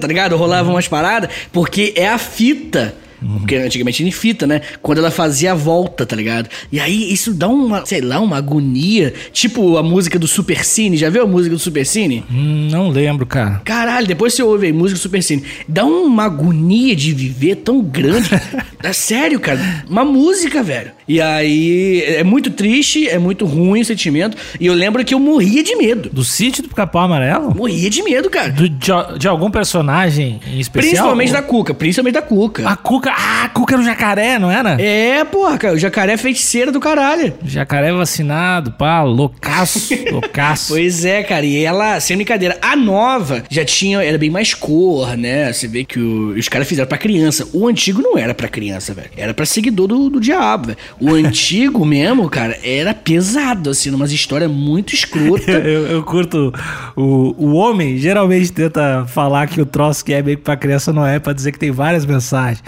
tá, 0.00 0.06
ligado? 0.06 0.36
Rolava 0.36 0.70
umas 0.70 0.86
paradas, 0.86 1.28
porque 1.52 1.92
é 1.96 2.08
a 2.08 2.18
fita. 2.18 2.94
Porque 3.38 3.56
antigamente 3.56 4.02
era 4.02 4.08
em 4.08 4.12
fita, 4.12 4.46
né? 4.46 4.60
Quando 4.80 4.98
ela 4.98 5.10
fazia 5.10 5.52
a 5.52 5.54
volta, 5.54 6.04
tá 6.04 6.16
ligado? 6.16 6.48
E 6.70 6.80
aí 6.80 7.12
isso 7.12 7.32
dá 7.32 7.48
uma, 7.48 7.84
sei 7.86 8.00
lá, 8.00 8.20
uma 8.20 8.36
agonia. 8.36 9.12
Tipo 9.32 9.76
a 9.76 9.82
música 9.82 10.18
do 10.18 10.26
Super 10.26 10.64
Cine. 10.64 10.96
Já 10.96 11.10
viu 11.10 11.22
a 11.22 11.26
música 11.26 11.54
do 11.54 11.58
Super 11.58 11.86
Cine? 11.86 12.24
Hum, 12.30 12.68
não 12.70 12.88
lembro, 12.88 13.26
cara. 13.26 13.60
Caralho, 13.64 14.06
depois 14.06 14.34
você 14.34 14.42
ouve 14.42 14.66
aí, 14.66 14.72
música 14.72 14.98
do 14.98 15.02
Super 15.02 15.22
Cine. 15.22 15.44
Dá 15.68 15.84
uma 15.84 16.24
agonia 16.24 16.94
de 16.96 17.12
viver 17.12 17.56
tão 17.56 17.80
grande. 17.82 18.30
é 18.82 18.92
sério, 18.92 19.38
cara. 19.40 19.84
Uma 19.88 20.04
música, 20.04 20.62
velho. 20.62 20.90
E 21.08 21.20
aí 21.20 22.02
é 22.06 22.22
muito 22.24 22.50
triste, 22.50 23.08
é 23.08 23.18
muito 23.18 23.44
ruim 23.44 23.80
o 23.80 23.84
sentimento. 23.84 24.36
E 24.60 24.66
eu 24.66 24.74
lembro 24.74 25.04
que 25.04 25.12
eu 25.14 25.18
morria 25.18 25.62
de 25.62 25.74
medo. 25.76 26.08
Do 26.12 26.24
sítio 26.24 26.62
do 26.62 26.68
Pica-Pau 26.68 27.02
Amarelo? 27.02 27.54
Morria 27.54 27.90
de 27.90 28.02
medo, 28.02 28.30
cara. 28.30 28.50
Do- 28.50 28.68
de, 28.68 28.90
de 29.18 29.28
algum 29.28 29.50
personagem 29.50 30.40
em 30.46 30.60
especial? 30.60 30.90
Principalmente 30.92 31.28
Ou- 31.28 31.34
da 31.34 31.42
Cuca, 31.42 31.74
principalmente 31.74 32.14
da 32.14 32.22
Cuca. 32.22 32.68
A 32.68 32.76
Cuca. 32.76 33.10
Ah, 33.10 33.44
a 33.44 33.48
Cuca 33.48 33.74
era 33.74 33.82
o 33.82 33.84
jacaré, 33.84 34.38
não 34.38 34.50
era? 34.50 34.80
É, 34.80 35.24
porra, 35.24 35.58
cara, 35.58 35.74
o 35.74 35.78
jacaré 35.78 36.12
é 36.12 36.16
feiticeira 36.16 36.70
do 36.70 36.80
caralho. 36.80 37.34
Jacaré 37.44 37.92
vacinado, 37.92 38.72
pá, 38.72 39.02
loucaço, 39.02 39.92
loucaço. 40.10 40.72
Pois 40.72 41.04
é, 41.04 41.22
cara, 41.22 41.44
e 41.44 41.62
ela, 41.64 41.98
sem 42.00 42.16
brincadeira, 42.16 42.58
a 42.62 42.76
nova 42.76 43.42
já 43.50 43.64
tinha, 43.64 44.02
era 44.02 44.16
bem 44.18 44.30
mais 44.30 44.54
cor, 44.54 45.16
né? 45.16 45.52
Você 45.52 45.66
vê 45.66 45.84
que 45.84 45.98
o- 45.98 46.34
os 46.38 46.48
caras 46.48 46.68
fizeram 46.68 46.88
pra 46.88 46.98
criança. 46.98 47.48
O 47.52 47.66
antigo 47.66 48.00
não 48.00 48.16
era 48.16 48.34
pra 48.34 48.48
criança, 48.48 48.94
velho. 48.94 49.10
Era 49.16 49.34
pra 49.34 49.44
seguidor 49.46 49.88
do, 49.88 50.08
do 50.10 50.20
diabo, 50.20 50.68
velho. 50.68 50.78
O 51.02 51.14
antigo 51.14 51.84
mesmo, 51.84 52.28
cara, 52.30 52.58
era 52.62 52.94
pesado, 52.94 53.70
assim, 53.70 53.90
umas 53.90 54.12
histórias 54.12 54.50
muito 54.50 54.94
escrotas. 54.94 55.48
eu- 55.64 55.86
eu 55.88 56.02
curto. 56.02 56.52
O, 56.96 57.34
o 57.36 57.54
homem 57.54 57.98
geralmente 57.98 58.52
tenta 58.52 59.04
falar 59.08 59.46
que 59.48 59.60
o 59.60 59.66
troço 59.66 60.04
que 60.04 60.12
é 60.12 60.22
meio 60.22 60.36
que 60.36 60.44
pra 60.44 60.56
criança 60.56 60.92
não 60.92 61.06
é, 61.06 61.18
pra 61.18 61.32
dizer 61.32 61.52
que 61.52 61.58
tem 61.58 61.70
várias 61.70 62.06
mensagens. 62.06 62.62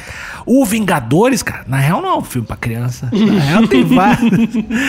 O 0.45 0.65
Vingadores, 0.65 1.43
cara, 1.43 1.65
na 1.69 1.77
real 1.79 2.03
não 2.03 2.09
é 2.11 2.17
um 2.19 2.23
filme 2.25 2.47
pra 2.47 2.57
criança. 2.57 3.09
Na 3.13 3.41
real 3.41 3.69
tem 3.69 3.83
várias. 3.87 4.31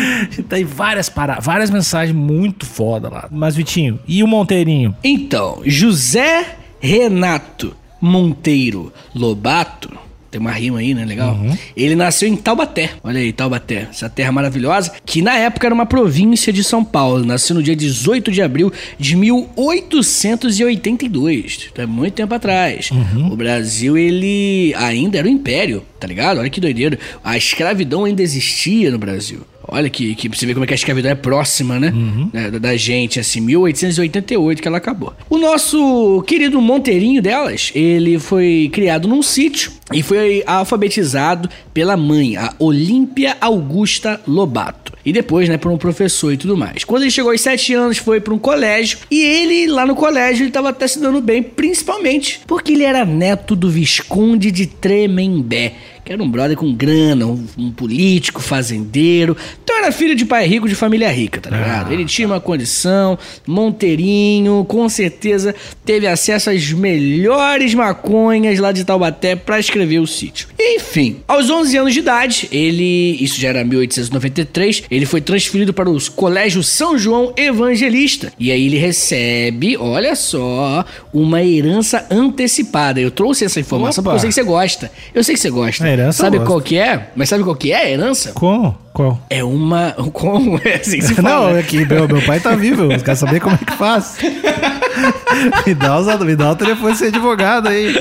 tem 0.50 0.64
várias, 0.66 1.10
para, 1.10 1.40
várias 1.40 1.70
mensagens 1.70 2.16
muito 2.16 2.66
foda 2.66 3.10
lá. 3.10 3.28
Mas, 3.32 3.56
Vitinho, 3.56 4.00
e 4.08 4.24
o 4.24 4.28
Monteirinho? 4.28 4.96
Então, 5.04 5.62
José 5.66 6.56
Renato 6.80 7.76
Monteiro 8.02 8.92
Lobato, 9.14 9.92
tem 10.36 10.42
uma 10.42 10.52
rima 10.52 10.80
aí, 10.80 10.94
né? 10.94 11.06
Legal. 11.06 11.40
Ele 11.78 11.96
nasceu 11.96 12.28
em 12.28 12.36
Taubaté. 12.36 12.90
Olha 13.02 13.22
aí, 13.22 13.32
Taubaté. 13.32 13.88
Essa 13.90 14.10
terra 14.10 14.34
maravilhosa, 14.34 14.92
que 15.06 15.22
na 15.22 15.38
época 15.38 15.66
era 15.66 15.74
uma 15.74 15.86
província 15.86 16.52
de 16.52 16.62
São 16.62 16.84
Paulo. 16.84 17.24
Nasceu 17.24 17.56
no 17.56 17.64
dia 17.64 17.74
18 17.74 18.34
de 18.34 18.42
abril 18.42 18.70
de 19.00 19.16
1882. 19.16 21.70
Então 21.72 21.84
é 21.84 21.88
muito 21.88 22.16
tempo 22.16 22.34
atrás. 22.34 22.90
O 23.32 23.36
Brasil, 23.38 23.98
ele 23.98 24.74
ainda 24.76 25.20
era 25.20 25.26
um 25.26 25.32
império, 25.32 25.86
tá 25.98 26.06
ligado? 26.06 26.40
Olha 26.40 26.50
que 26.50 26.60
doideira. 26.60 27.00
A 27.24 27.38
escravidão 27.38 28.04
ainda 28.04 28.22
existia 28.22 28.92
no 28.92 28.98
Brasil. 28.98 29.40
Olha 29.68 29.90
que, 29.90 30.16
que 30.16 30.30
você 30.30 30.46
vê 30.46 30.54
como 30.54 30.64
é 30.64 30.68
que 30.68 30.74
a 30.74 30.76
escravidão 30.76 31.12
é 31.12 31.16
próxima, 31.16 31.80
né? 31.80 31.94
Da, 32.32 32.60
da 32.60 32.78
gente, 32.78 33.20
assim, 33.20 33.42
1888 33.42 34.62
que 34.62 34.68
ela 34.68 34.78
acabou. 34.78 35.14
O 35.30 35.38
nosso 35.38 36.24
querido 36.28 36.62
Monteirinho 36.62 37.22
delas, 37.22 37.72
ele 37.74 38.20
foi 38.20 38.70
criado 38.72 39.08
num 39.08 39.22
sítio 39.22 39.72
e 39.94 40.02
foi 40.02 40.44
alfabetizado 40.46 41.50
pela 41.74 41.96
mãe, 41.96 42.38
a 42.38 42.54
Olímpia 42.58 43.38
Augusta 43.40 44.20
Lobato. 44.28 44.94
E 45.06 45.14
depois, 45.14 45.48
né, 45.48 45.58
por 45.58 45.72
um 45.72 45.78
professor 45.78 46.34
e 46.34 46.38
tudo 46.38 46.58
mais. 46.58 46.84
Quando 46.84 47.04
ele 47.04 47.12
chegou 47.12 47.32
aos 47.32 47.42
7 47.42 47.74
anos, 47.76 47.98
foi 48.00 48.20
para 48.20 48.34
um 48.34 48.40
colégio. 48.40 48.98
E 49.12 49.22
ele, 49.22 49.68
lá 49.68 49.86
no 49.86 49.96
colégio, 49.96 50.46
ele 50.46 50.52
tava 50.52 50.70
até 50.70 50.88
se 50.88 51.00
dando 51.00 51.22
bem, 51.22 51.44
principalmente 51.44 52.42
porque 52.48 52.72
ele 52.72 52.84
era 52.84 53.06
neto 53.06 53.56
do 53.56 53.70
Visconde 53.70 54.50
de 54.50 54.66
Tremembé 54.66 55.74
que 56.06 56.14
era 56.14 56.22
um 56.22 56.30
brother 56.30 56.56
com 56.56 56.72
grana, 56.74 57.26
um, 57.26 57.44
um 57.58 57.72
político, 57.72 58.40
fazendeiro. 58.40 59.36
Então 59.64 59.76
era 59.78 59.92
filho 59.92 60.16
de 60.16 60.24
pai 60.24 60.46
rico, 60.46 60.70
de 60.70 60.76
família 60.76 61.12
rica, 61.12 61.42
tá 61.42 61.50
ligado? 61.50 61.92
Ele 61.92 62.06
tinha 62.06 62.28
uma 62.28 62.40
condição, 62.40 63.18
Monteirinho, 63.48 64.64
com 64.66 64.88
certeza 64.88 65.56
teve 65.84 66.08
acesso 66.08 66.50
às 66.50 66.72
melhores 66.72 67.74
maconhas 67.74 68.60
lá 68.60 68.72
de 68.72 68.84
Taubaté 68.84 69.36
pra 69.36 69.60
escrever 69.60 70.00
o 70.00 70.08
sítio. 70.08 70.48
Enfim, 70.60 71.18
aos 71.28 71.50
11 71.50 71.78
anos 71.78 71.94
de 71.94 72.00
idade, 72.00 72.50
ele, 72.52 73.18
isso 73.20 73.40
já 73.40 73.50
era 73.50 73.64
1893, 73.64 74.84
ele 74.90 75.06
foi 75.06 75.22
transferido 75.22 75.74
para 75.74 75.90
o 75.90 76.12
Colégio 76.12 76.64
São 76.64 76.98
João 76.98 77.34
Evangelista. 77.38 78.34
E 78.40 78.52
aí 78.52 78.66
ele 78.66 78.78
recebe, 78.78 79.78
olha 79.78 80.16
só, 80.16 80.84
uma 81.14 81.44
herança 81.44 82.06
antecipada. 82.10 83.00
Eu 83.00 83.12
trouxe 83.12 83.46
essa 83.46 83.60
informação 83.60 84.02
Opa. 84.02 84.12
porque 84.12 84.16
eu 84.18 84.20
sei 84.22 84.30
que 84.30 84.36
você 84.36 84.44
gosta. 84.44 84.92
Eu 85.14 85.24
sei 85.24 85.36
que 85.36 85.42
você 85.42 85.50
gosta. 85.50 85.84
A 85.84 85.90
herança 85.96 86.24
sabe 86.24 86.40
qual 86.40 86.62
que 86.62 86.78
é? 86.78 87.10
Mas 87.16 87.30
sabe 87.30 87.44
qual 87.44 87.56
que 87.56 87.72
é 87.72 87.78
a 87.86 87.90
herança? 87.90 88.32
Como? 88.34 88.78
Qual? 88.94 89.20
É 89.30 89.44
uma. 89.44 89.92
Como? 90.14 90.60
É 90.64 90.76
assim 90.76 91.00
que 91.00 91.06
se 91.06 91.14
fala. 91.22 91.52
Não, 91.52 91.58
é 91.58 91.64
que 91.64 91.86
meu, 91.86 92.08
meu 92.08 92.22
pai 92.22 92.40
tá 92.40 92.56
vivo, 92.56 92.92
eu 92.92 93.00
quero 93.02 93.18
saber 93.18 93.40
como 93.42 93.56
é 93.56 93.66
que 93.66 93.74
faz. 93.74 94.18
me, 95.68 95.74
dá 95.74 96.00
os, 96.00 96.20
me 96.22 96.36
dá 96.36 96.52
o 96.52 96.56
telefone 96.56 96.94
de 96.94 96.98
ser 97.00 97.08
advogado 97.08 97.68
aí. 97.68 97.94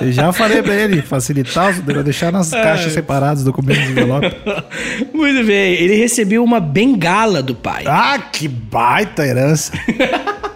Eu 0.00 0.12
já 0.12 0.32
falei 0.32 0.62
pra 0.62 0.74
ele, 0.74 1.02
facilitar, 1.02 1.70
os- 1.70 1.80
deixar 2.04 2.30
nas 2.32 2.50
caixas 2.50 2.92
separadas 2.92 3.40
os 3.40 3.44
documentos 3.44 3.82
de 3.84 3.90
envelope. 3.90 4.30
Muito 5.12 5.44
bem. 5.46 5.74
Ele 5.74 5.96
recebeu 5.96 6.44
uma 6.44 6.60
bengala 6.60 7.42
do 7.42 7.54
pai. 7.54 7.84
Ah, 7.86 8.18
que 8.32 8.46
baita 8.46 9.26
herança. 9.26 9.72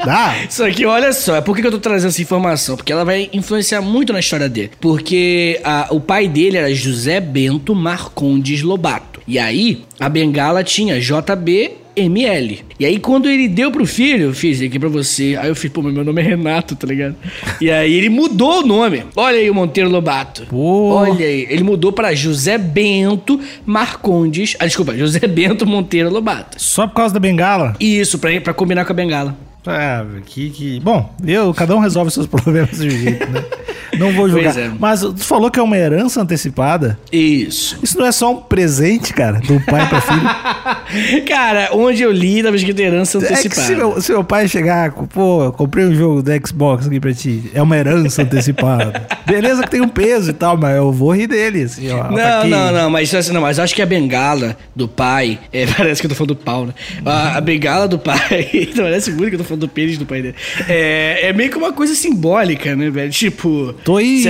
Dá? 0.05 0.35
Aqui, 0.67 0.85
olha 0.87 1.12
só, 1.12 1.40
por 1.40 1.55
que 1.55 1.62
que 1.62 1.69
eu 1.69 1.73
tô 1.73 1.78
trazendo 1.78 2.09
essa 2.09 2.23
informação? 2.23 2.76
Porque 2.76 2.93
ela 2.93 3.05
vai 3.05 3.28
influenciar 3.33 3.81
muito 3.81 4.12
na 4.12 4.21
história 4.21 4.49
dele. 4.49 4.71
Porque 4.81 5.61
ah, 5.64 5.88
o 5.90 6.00
pai 6.00 6.28
dele 6.28 6.57
era 6.57 6.75
José 6.75 7.21
Bento 7.21 7.75
Marcondes 7.75 8.62
Lobato. 8.62 9.21
E 9.26 9.38
aí, 9.38 9.85
a 10.00 10.09
bengala 10.09 10.64
tinha 10.64 11.00
JB. 11.00 11.73
ML. 11.99 12.64
E 12.78 12.87
aí, 12.87 12.99
quando 12.99 13.28
ele 13.28 13.49
deu 13.49 13.71
pro 13.71 13.87
filho, 13.87 14.33
fiz 14.33 14.61
aqui 14.62 14.78
pra 14.78 14.88
você. 14.88 15.37
Aí 15.40 15.49
eu 15.49 15.57
fiz, 15.57 15.71
pô, 15.71 15.83
meu 15.83 16.05
nome 16.05 16.21
é 16.21 16.25
Renato, 16.25 16.76
tá 16.76 16.87
ligado? 16.87 17.17
E 17.61 17.71
aí 17.71 17.93
ele 17.93 18.09
mudou 18.09 18.62
o 18.62 18.67
nome. 18.67 19.05
Olha 19.17 19.38
aí 19.38 19.50
o 19.50 19.55
Monteiro 19.55 19.90
Lobato. 19.90 20.47
Pô. 20.49 20.95
Olha 20.95 21.26
aí. 21.26 21.47
Ele 21.49 21.62
mudou 21.62 21.93
pra 21.93 22.14
José 22.14 22.57
Bento 22.59 23.40
Marcondes. 23.67 24.57
Ah, 24.59 24.67
desculpa, 24.67 24.97
José 24.97 25.21
Bento 25.26 25.67
Monteiro 25.67 26.11
Lobato. 26.11 26.57
Só 26.61 26.87
por 26.87 26.95
causa 26.95 27.14
da 27.14 27.21
bengala? 27.21 27.75
Isso, 27.81 28.19
pra, 28.19 28.40
pra 28.40 28.55
combinar 28.55 28.85
com 28.85 28.93
a 28.93 28.97
bengala. 28.97 29.37
Ah, 29.67 30.05
que, 30.25 30.50
que... 30.50 30.81
Bom, 30.81 31.14
eu, 31.26 31.52
cada 31.52 31.76
um 31.76 31.81
resolve 31.81 32.11
seus 32.11 32.26
problemas 32.28 32.78
de 32.78 32.90
jeito, 32.90 33.31
né? 33.31 33.45
Não 33.99 34.12
vou 34.12 34.28
julgar. 34.28 34.57
É. 34.57 34.71
Mas 34.78 35.00
tu 35.00 35.19
falou 35.19 35.50
que 35.50 35.59
é 35.59 35.62
uma 35.62 35.76
herança 35.76 36.21
antecipada. 36.23 36.99
Isso. 37.12 37.78
Isso 37.83 37.99
não 37.99 38.07
é 38.07 38.12
só 38.12 38.33
um 38.33 38.37
presente, 38.37 39.12
cara, 39.12 39.40
do 39.40 39.61
pai 39.61 39.88
pra 39.88 40.00
filho. 40.00 41.25
Cara, 41.26 41.71
onde 41.73 41.88
eu 42.02 42.12
li, 42.12 42.42
tava 42.42 42.57
escrito 42.57 42.80
herança 42.80 43.18
É 43.18 43.21
antecipada. 43.23 43.62
se 43.66 43.75
meu, 43.75 44.00
se 44.00 44.12
meu 44.12 44.25
pai 44.25 44.47
chegar, 44.49 44.92
pô, 44.92 45.52
comprei 45.52 45.85
um 45.85 45.95
jogo 45.95 46.23
do 46.23 46.30
Xbox 46.47 46.87
aqui 46.87 47.00
pra 47.00 47.12
ti, 47.12 47.50
é 47.54 47.62
uma 47.62 47.76
herança 47.76 48.23
antecipada. 48.23 49.07
Beleza 49.26 49.62
que 49.62 49.71
tem 49.71 49.80
um 49.80 49.88
peso 49.88 50.30
e 50.30 50.33
tal, 50.33 50.57
mas 50.57 50.76
eu 50.76 50.90
vou 50.92 51.12
rir 51.14 51.26
dele, 51.26 51.62
assim, 51.62 51.90
ó. 51.90 52.04
tá 52.04 52.11
Não, 52.11 52.40
aqui. 52.40 52.49
não, 52.49 52.73
não, 52.73 52.90
mas 52.90 53.14
assim, 53.14 53.33
não, 53.33 53.40
mas 53.40 53.59
acho 53.59 53.75
que 53.75 53.83
a 53.83 53.87
bengala 53.87 54.57
do 54.75 54.87
pai. 54.88 55.38
é, 55.52 55.66
parece 55.76 56.00
que 56.00 56.07
eu 56.07 56.11
tô 56.11 56.14
falando 56.16 56.35
do 56.35 56.37
pau, 56.37 56.66
né? 56.66 56.75
A, 57.04 57.37
a 57.38 57.40
bengala 57.40 57.87
do 57.88 57.99
pai. 57.99 58.68
parece 58.76 59.11
muito 59.12 59.28
que 59.30 59.35
eu 59.37 59.38
tô 59.40 59.45
falando 59.45 59.61
do 59.62 59.68
pênis 59.68 59.99
do 59.99 60.07
pai 60.07 60.23
dele. 60.23 60.35
É, 60.68 61.28
é 61.28 61.33
meio 61.33 61.50
que 61.50 61.57
uma 61.59 61.73
coisa 61.73 61.95
simbólica, 61.95 62.75
né, 62.76 62.90
velho? 62.90 63.11
Tipo. 63.11 63.75
Tô 63.85 63.97
aí. 63.97 64.23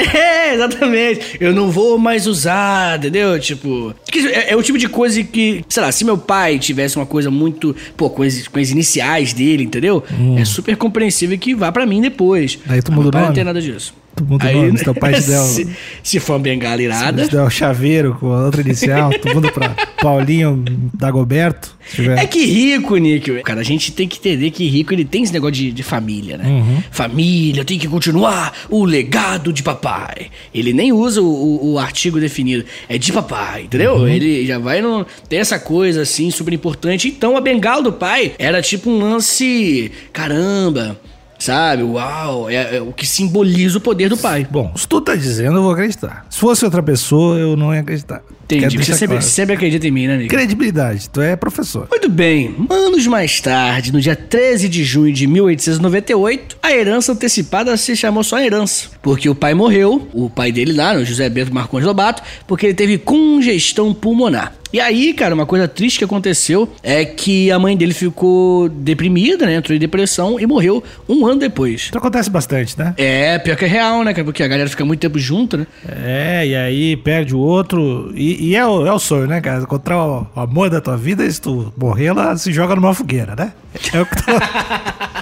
É, 0.20 0.54
exatamente. 0.54 1.36
Eu 1.40 1.52
não 1.52 1.70
vou 1.70 1.98
mais 1.98 2.26
usar, 2.26 2.98
entendeu? 2.98 3.38
Tipo. 3.38 3.94
É, 4.32 4.52
é 4.52 4.56
o 4.56 4.62
tipo 4.62 4.78
de 4.78 4.88
coisa 4.88 5.22
que, 5.22 5.64
sei 5.68 5.82
lá, 5.82 5.92
se 5.92 6.04
meu 6.04 6.18
pai 6.18 6.58
tivesse 6.58 6.96
uma 6.96 7.06
coisa 7.06 7.30
muito. 7.30 7.74
Pô, 7.96 8.10
com 8.10 8.22
as, 8.22 8.48
com 8.48 8.58
as 8.58 8.70
iniciais 8.70 9.32
dele, 9.32 9.64
entendeu? 9.64 10.02
É 10.38 10.44
super 10.44 10.76
compreensível 10.76 11.38
que 11.38 11.54
vá 11.54 11.70
pra 11.70 11.86
mim 11.86 12.00
depois. 12.00 12.58
Hum. 12.66 12.72
Aí 12.72 12.82
tu 12.82 12.92
meu 12.92 13.00
o 13.00 13.04
nome? 13.04 13.26
Não 13.26 13.32
tem 13.32 13.44
nada 13.44 13.60
disso. 13.60 13.94
Tu 14.20 14.26
muda 14.26 14.46
o 14.50 14.52
nome, 14.52 14.76
se 14.78 14.84
teu 14.84 14.94
pai 14.94 15.14
te 15.14 15.22
der 15.22 15.40
o- 15.40 15.44
se, 15.44 15.66
se 16.02 16.20
for 16.20 16.34
uma 16.34 16.40
bengala 16.40 16.82
irada. 16.82 17.24
Se 17.24 17.30
der 17.30 17.42
o 17.42 17.48
chaveiro 17.48 18.14
com 18.20 18.30
a 18.32 18.44
outra 18.44 18.60
inicial, 18.60 19.10
tu 19.18 19.32
muda 19.34 19.50
pra 19.50 19.70
Paulinho 20.02 20.62
Dagoberto. 20.94 21.78
É 22.18 22.26
que 22.26 22.44
rico, 22.44 22.96
Nick. 22.98 23.42
Cara, 23.42 23.60
a 23.60 23.64
gente 23.64 23.90
tem 23.92 24.06
que 24.06 24.18
entender 24.18 24.50
que 24.50 24.64
rico 24.68 24.92
ele 24.92 25.04
tem 25.04 25.22
esse 25.22 25.32
negócio 25.32 25.54
de, 25.54 25.72
de 25.72 25.82
família, 25.82 26.36
né? 26.36 26.44
Uhum. 26.46 26.82
Família, 26.90 27.64
tem 27.64 27.78
que 27.78 27.88
continuar 27.88 28.52
o 28.68 28.84
legado 28.84 29.52
de 29.52 29.62
papai. 29.62 30.26
Ele 30.54 30.72
nem 30.72 30.92
usa 30.92 31.20
o, 31.22 31.26
o- 31.26 31.72
o 31.72 31.78
artigo 31.78 32.20
definido. 32.20 32.64
É 32.88 32.96
de 32.98 33.12
papai, 33.12 33.62
entendeu? 33.62 33.94
Uhum. 33.94 34.06
Ele 34.08 34.46
já 34.46 34.58
vai 34.58 34.80
no. 34.82 35.04
Tem 35.28 35.38
essa 35.40 35.58
coisa 35.58 36.02
assim, 36.02 36.30
super 36.30 36.52
importante. 36.52 37.08
Então 37.08 37.36
a 37.36 37.40
bengala 37.40 37.82
do 37.82 37.92
pai 37.92 38.32
era 38.38 38.60
tipo 38.62 38.90
um 38.90 38.98
lance. 39.00 39.90
Caramba. 40.12 41.00
Sabe? 41.40 41.82
Uau. 41.82 42.48
É, 42.48 42.76
é 42.76 42.80
o 42.80 42.92
que 42.92 43.06
simboliza 43.06 43.78
o 43.78 43.80
poder 43.80 44.08
do 44.08 44.16
pai. 44.16 44.46
Bom, 44.48 44.72
se 44.76 44.86
tu 44.86 45.00
tá 45.00 45.16
dizendo, 45.16 45.56
eu 45.56 45.62
vou 45.62 45.72
acreditar. 45.72 46.26
Se 46.30 46.38
fosse 46.38 46.64
outra 46.64 46.82
pessoa, 46.82 47.36
eu 47.38 47.56
não 47.56 47.74
ia 47.74 47.80
acreditar. 47.80 48.22
Entendi. 48.44 48.78
Você 48.78 48.92
sempre, 48.92 49.16
claro. 49.16 49.22
sempre 49.22 49.54
acredita 49.54 49.86
em 49.86 49.90
mim, 49.90 50.06
né, 50.06 50.16
Nick? 50.16 50.28
Credibilidade, 50.28 51.08
tu 51.08 51.20
é 51.20 51.36
professor. 51.36 51.86
Muito 51.88 52.08
bem, 52.08 52.54
anos 52.68 53.06
mais 53.06 53.40
tarde, 53.40 53.92
no 53.92 54.00
dia 54.00 54.16
13 54.16 54.68
de 54.68 54.82
junho 54.82 55.12
de 55.12 55.26
1898, 55.26 56.56
a 56.62 56.72
herança 56.72 57.12
antecipada 57.12 57.76
se 57.76 57.94
chamou 57.94 58.24
só 58.24 58.40
herança. 58.40 58.88
Porque 59.00 59.28
o 59.28 59.34
pai 59.34 59.54
morreu, 59.54 60.08
o 60.12 60.28
pai 60.28 60.50
dele 60.50 60.72
lá, 60.72 61.02
José 61.04 61.28
Bento 61.28 61.54
Marcondes 61.54 61.86
Lobato, 61.86 62.22
porque 62.46 62.66
ele 62.66 62.74
teve 62.74 62.98
congestão 62.98 63.94
pulmonar. 63.94 64.59
E 64.72 64.78
aí, 64.78 65.12
cara, 65.12 65.34
uma 65.34 65.46
coisa 65.46 65.66
triste 65.66 65.98
que 65.98 66.04
aconteceu 66.04 66.68
é 66.82 67.04
que 67.04 67.50
a 67.50 67.58
mãe 67.58 67.76
dele 67.76 67.92
ficou 67.92 68.68
deprimida, 68.68 69.44
né? 69.44 69.56
Entrou 69.56 69.74
em 69.74 69.80
depressão 69.80 70.38
e 70.38 70.46
morreu 70.46 70.82
um 71.08 71.26
ano 71.26 71.40
depois. 71.40 71.82
Isso 71.82 71.98
acontece 71.98 72.30
bastante, 72.30 72.78
né? 72.78 72.94
É, 72.96 73.36
pior 73.38 73.56
que 73.56 73.64
é 73.64 73.68
real, 73.68 74.04
né, 74.04 74.12
cara? 74.12 74.24
Porque 74.24 74.42
a 74.44 74.48
galera 74.48 74.68
fica 74.68 74.84
muito 74.84 75.00
tempo 75.00 75.18
junto, 75.18 75.56
né? 75.56 75.66
É, 75.88 76.46
e 76.46 76.54
aí 76.54 76.96
perde 76.96 77.34
o 77.34 77.38
outro. 77.40 78.12
E, 78.14 78.50
e 78.50 78.56
é, 78.56 78.64
o, 78.64 78.86
é 78.86 78.92
o 78.92 78.98
sonho, 79.00 79.26
né, 79.26 79.40
cara? 79.40 79.60
Encontrar 79.62 79.98
o, 80.06 80.26
amor 80.36 80.70
da 80.70 80.80
tua 80.80 80.96
vida 80.96 81.24
e 81.24 81.32
se 81.32 81.40
tu 81.40 81.72
morrer, 81.76 82.06
ela 82.06 82.36
se 82.36 82.52
joga 82.52 82.76
numa 82.76 82.94
fogueira, 82.94 83.34
né? 83.34 83.52
É 83.92 84.00
o 84.00 84.06
que 84.06 84.16
tu... 84.16 84.24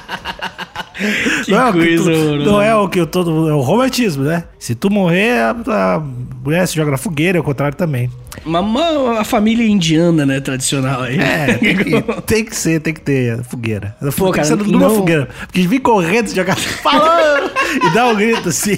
Que 1.45 1.53
não, 1.53 1.59
é 1.61 1.71
o 1.71 1.73
que 1.73 1.79
coisa, 1.79 2.03
tu- 2.03 2.11
mano. 2.11 2.45
não 2.45 2.61
é 2.61 2.75
o 2.75 2.89
que 2.89 3.07
todo. 3.07 3.49
É 3.49 3.55
o 3.55 3.61
romantismo, 3.61 4.25
né? 4.25 4.43
Se 4.59 4.75
tu 4.75 4.91
morrer, 4.91 5.41
a, 5.41 5.51
a 5.97 6.03
mulher 6.45 6.67
se 6.67 6.75
joga 6.75 6.91
na 6.91 6.97
fogueira, 6.97 7.39
é 7.39 7.41
o 7.41 7.45
contrário 7.45 7.77
também. 7.77 8.11
Uma, 8.45 8.61
uma- 8.61 9.21
a 9.21 9.25
família 9.25 9.67
indiana, 9.67 10.25
né, 10.27 10.41
tradicional 10.41 11.03
aí. 11.03 11.19
É, 11.19 11.55
tem 11.59 11.77
que, 11.77 12.23
tem 12.23 12.45
que 12.45 12.57
ser, 12.57 12.81
tem 12.81 12.95
que 12.95 13.01
ter 13.01 13.43
fogueira. 13.45 13.97
Fogueira 14.13 14.37
cara, 14.37 14.45
sendo 14.49 14.65
numa 14.65 14.89
não- 14.89 14.95
fogueira. 14.97 15.29
Porque 15.47 15.67
vir 15.67 15.81
correndo, 15.81 16.35
jogar 16.35 16.57
falando 16.57 17.51
e 17.85 17.91
dá 17.95 18.07
um 18.09 18.15
grito 18.17 18.49
assim. 18.49 18.77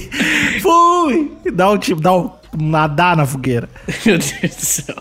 Fui! 0.60 1.32
E 1.44 1.50
dá 1.50 1.70
um 1.70 1.78
tipo, 1.78 2.00
dá 2.00 2.14
um 2.16 2.30
nadar 2.58 3.16
na 3.16 3.24
fogueira. 3.24 3.68
Meu 4.04 4.18
Deus 4.18 4.56
do 4.56 4.64
céu. 4.66 4.96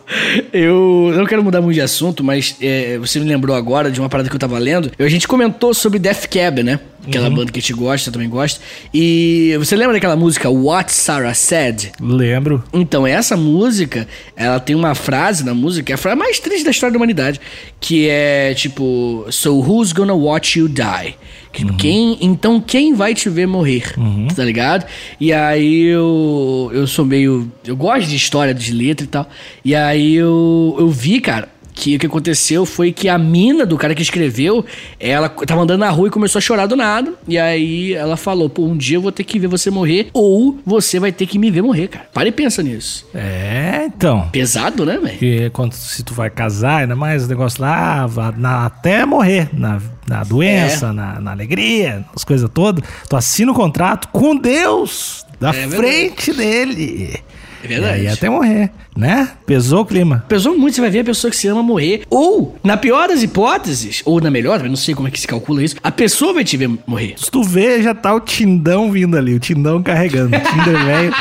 Eu 0.54 1.12
não 1.16 1.26
quero 1.26 1.44
mudar 1.44 1.62
muito 1.62 1.74
de 1.76 1.82
assunto, 1.82 2.24
mas 2.24 2.56
é, 2.62 2.98
você 3.00 3.20
me 3.20 3.26
lembrou 3.26 3.56
agora 3.56 3.90
de 3.92 4.00
uma 4.00 4.08
parada 4.10 4.30
que 4.30 4.36
eu 4.36 4.40
tava 4.40 4.58
lendo. 4.60 4.92
A 5.00 5.08
gente 5.08 5.28
comentou 5.28 5.74
sobre 5.74 5.98
Death 6.00 6.28
Cab, 6.28 6.62
né? 6.64 6.80
Aquela 7.10 7.30
banda 7.30 7.52
que 7.52 7.60
a 7.60 7.62
gente 7.62 7.74
gosta, 7.74 8.12
também 8.12 8.30
gosta. 8.30 8.62
E 8.94 9.56
você 9.58 9.76
lembra 9.76 9.94
daquela 9.94 10.16
música 10.16 10.50
What 10.50 10.92
Sarah 10.92 11.34
Said? 11.34 11.92
Lembro. 12.00 12.64
Então, 12.72 13.06
essa 13.06 13.36
música, 13.36 14.08
ela 14.36 14.60
tem 14.60 14.76
uma 14.76 14.96
frase 14.96 15.44
na 15.44 15.54
música, 15.54 15.92
é 15.92 15.96
a 15.96 15.98
frase 15.98 16.18
mais 16.18 16.40
triste 16.40 16.64
da 16.64 16.72
história 16.72 16.92
da 16.94 16.98
humanidade, 16.98 17.42
que 17.80 18.08
é 18.08 18.54
tipo, 18.54 19.26
So 19.32 19.60
who's 19.60 19.92
gonna 19.92 20.14
watch 20.14 20.60
you 20.60 20.68
die? 20.68 21.16
Que 21.52 21.66
Quem, 21.78 22.18
então 22.22 22.62
quem 22.62 22.94
vai 22.94 23.16
te 23.16 23.28
ver 23.28 23.48
morrer? 23.48 23.94
Tá 24.36 24.44
ligado? 24.44 24.86
E 25.20 25.34
aí 25.34 25.86
eu, 25.86 26.70
eu 26.72 26.86
sou 26.86 27.04
meio. 27.04 27.52
Eu 27.66 27.76
gosto 27.76 28.08
de 28.08 28.16
história, 28.16 28.54
de 28.54 28.72
letra 28.72 29.04
e 29.04 29.08
tal. 29.08 29.28
E 29.66 29.74
aí 29.76 30.16
eu, 30.16 30.76
eu 30.78 30.90
vi, 30.90 31.20
cara, 31.20 31.50
que 31.80 31.96
o 31.96 32.00
que 32.00 32.06
aconteceu 32.08 32.66
foi 32.66 32.92
que 32.92 33.08
a 33.08 33.18
mina 33.18 33.66
do 33.66 33.78
cara 33.78 33.96
que 33.96 34.02
escreveu, 34.02 34.66
ela 35.00 35.30
tava 35.30 35.62
andando 35.62 35.80
na 35.80 35.90
rua 35.90 36.10
e 36.10 36.12
começou 36.12 36.40
a 36.40 36.42
chorar 36.42 36.66
do 36.66 36.76
nada. 36.76 37.14
E 37.26 37.38
aí 37.38 37.94
ela 37.94 38.18
falou: 38.18 38.50
pô, 38.50 38.66
um 38.66 38.76
dia 38.76 38.98
eu 38.98 39.02
vou 39.02 39.12
ter 39.14 39.24
que 39.24 39.40
ver 39.40 39.48
você 39.48 39.72
morrer, 39.72 40.10
ou 40.14 40.60
você 40.66 41.00
vai 41.00 41.12
ter 41.14 41.26
que 41.26 41.40
me 41.40 41.50
ver 41.50 41.62
morrer, 41.62 41.88
cara. 41.88 42.06
Para 42.14 42.28
e 42.28 42.32
pensa 42.34 42.62
nisso. 42.62 43.08
É, 43.16 43.86
então. 43.86 44.28
Pesado, 44.30 44.86
né, 44.86 44.98
velho? 44.98 45.10
Porque 45.14 45.50
quando 45.52 45.72
se 45.74 46.04
tu 46.04 46.14
vai 46.14 46.30
casar, 46.30 46.82
ainda 46.82 46.96
mais 46.98 47.24
o 47.26 47.28
negócio 47.30 47.62
lá, 47.62 48.06
vá 48.06 48.32
na- 48.36 48.66
até 48.66 49.06
morrer, 49.06 49.48
na, 49.54 49.80
na 50.08 50.24
doença, 50.26 50.88
É. 50.88 50.92
na, 50.92 51.20
na 51.22 51.32
alegria, 51.32 52.04
as 52.16 52.24
coisas 52.26 52.50
todas, 52.54 52.84
tu 53.08 53.16
assina 53.16 53.52
o 53.52 53.56
contrato 53.56 54.10
com 54.10 54.36
Deus, 54.36 55.26
da 55.40 55.50
É 55.50 55.54
verdade. 55.54 55.76
frente 55.78 56.34
dele. 56.34 57.16
É 57.64 57.68
verdade. 57.68 58.04
E 58.04 58.08
aí 58.08 58.14
até 58.14 58.30
morrer, 58.30 58.72
né? 58.96 59.30
Pesou 59.46 59.82
o 59.82 59.86
clima. 59.86 60.24
Pesou 60.28 60.58
muito, 60.58 60.76
você 60.76 60.82
vai 60.82 60.90
ver 60.90 61.00
a 61.00 61.04
pessoa 61.04 61.30
que 61.30 61.38
se 61.38 61.48
ama 61.48 61.62
morrer. 61.62 62.04
Ou, 62.10 62.58
na 62.64 62.78
pior 62.78 63.08
das 63.10 63.22
hipóteses, 63.22 64.02
ou 64.06 64.22
na 64.22 64.32
melhor, 64.32 64.62
eu 64.64 64.70
não 64.70 64.76
sei 64.76 64.96
como 64.96 65.08
é 65.08 65.12
que 65.12 65.20
se 65.20 65.28
calcula 65.28 65.64
isso, 65.64 65.76
a 65.84 65.92
pessoa 65.92 66.34
vai 66.34 66.44
te 66.44 66.56
ver 66.58 66.70
morrer. 66.88 67.16
Se 67.18 67.30
tu 67.30 67.44
vê, 67.44 67.82
já 67.82 67.94
tá 67.94 68.14
o 68.14 68.20
Tindão 68.20 68.92
vindo 68.92 69.18
ali, 69.18 69.34
o 69.34 69.40
Tindão 69.40 69.82
carregando. 69.84 70.36
O 70.36 70.40
Tinder 70.42 70.86
velho. 70.86 71.14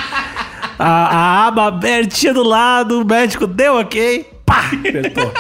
A, 0.79 0.87
a 0.87 1.47
aba 1.49 1.67
abertinha 1.67 2.33
do 2.33 2.45
lado, 2.45 3.01
o 3.01 3.05
médico 3.05 3.47
deu 3.47 3.75
ok. 3.75 4.25
Pá! 4.47 4.71
Apertou. 4.73 5.33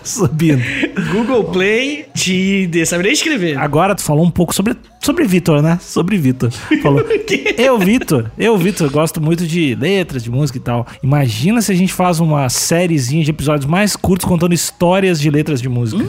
Subindo. 0.04 0.62
Google 1.12 1.44
Play, 1.44 2.06
Tinder, 2.14 2.86
sabe 2.86 3.04
nem 3.04 3.12
escrever. 3.12 3.58
Agora 3.58 3.94
tu 3.94 4.02
falou 4.02 4.24
um 4.24 4.30
pouco 4.30 4.54
sobre, 4.54 4.76
sobre 5.00 5.24
Vitor, 5.24 5.62
né? 5.62 5.78
Sobre 5.80 6.16
Vitor. 6.16 6.50
Falou. 6.82 7.00
eu, 7.56 7.78
Vitor, 7.78 8.30
eu, 8.38 8.56
Vitor, 8.56 8.90
gosto 8.90 9.20
muito 9.20 9.46
de 9.46 9.74
letras, 9.74 10.22
de 10.22 10.30
música 10.30 10.58
e 10.58 10.60
tal. 10.60 10.86
Imagina 11.02 11.60
se 11.60 11.72
a 11.72 11.74
gente 11.74 11.92
faz 11.92 12.20
uma 12.20 12.48
sériezinha 12.48 13.24
de 13.24 13.30
episódios 13.30 13.66
mais 13.66 13.96
curtos 13.96 14.26
contando 14.26 14.54
histórias 14.54 15.20
de 15.20 15.30
letras 15.30 15.60
de 15.60 15.68
música. 15.68 16.04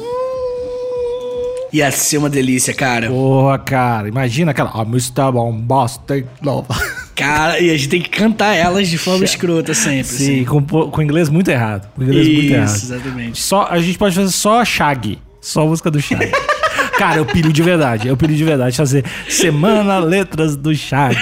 Ia 1.73 1.89
ser 1.89 2.17
uma 2.17 2.29
delícia, 2.29 2.73
cara. 2.73 3.07
Porra, 3.07 3.57
cara, 3.57 4.07
imagina 4.07 4.51
aquela. 4.51 4.71
Ah, 4.73 4.81
Mr. 4.81 5.31
Bombastic 5.31 6.25
Love. 6.43 6.67
Cara, 7.15 7.59
e 7.59 7.69
a 7.69 7.73
gente 7.75 7.89
tem 7.89 8.01
que 8.01 8.09
cantar 8.09 8.55
elas 8.55 8.87
de 8.87 8.97
forma 8.97 9.23
escrota 9.23 9.73
sempre. 9.73 10.03
Sim, 10.03 10.45
com, 10.45 10.61
com 10.61 11.01
inglês 11.01 11.29
muito 11.29 11.49
errado. 11.49 11.89
Com 11.95 12.03
inglês 12.03 12.27
muito 12.27 12.41
Isso, 12.41 12.53
errado. 12.53 12.75
exatamente. 12.75 13.41
Só, 13.41 13.67
a 13.69 13.79
gente 13.79 13.97
pode 13.97 14.15
fazer 14.15 14.31
só 14.31 14.63
Shag. 14.65 15.19
Só 15.39 15.61
a 15.61 15.65
música 15.65 15.91
do 15.91 16.01
Shag. 16.01 16.31
Cara, 16.97 17.17
eu 17.17 17.25
pilho 17.25 17.51
de 17.51 17.61
verdade. 17.63 18.07
Eu 18.07 18.15
pilho 18.15 18.35
de 18.35 18.43
verdade 18.43 18.77
fazer 18.77 19.03
Semana 19.27 19.99
Letras 19.99 20.55
do 20.55 20.73
Shag. 20.75 21.15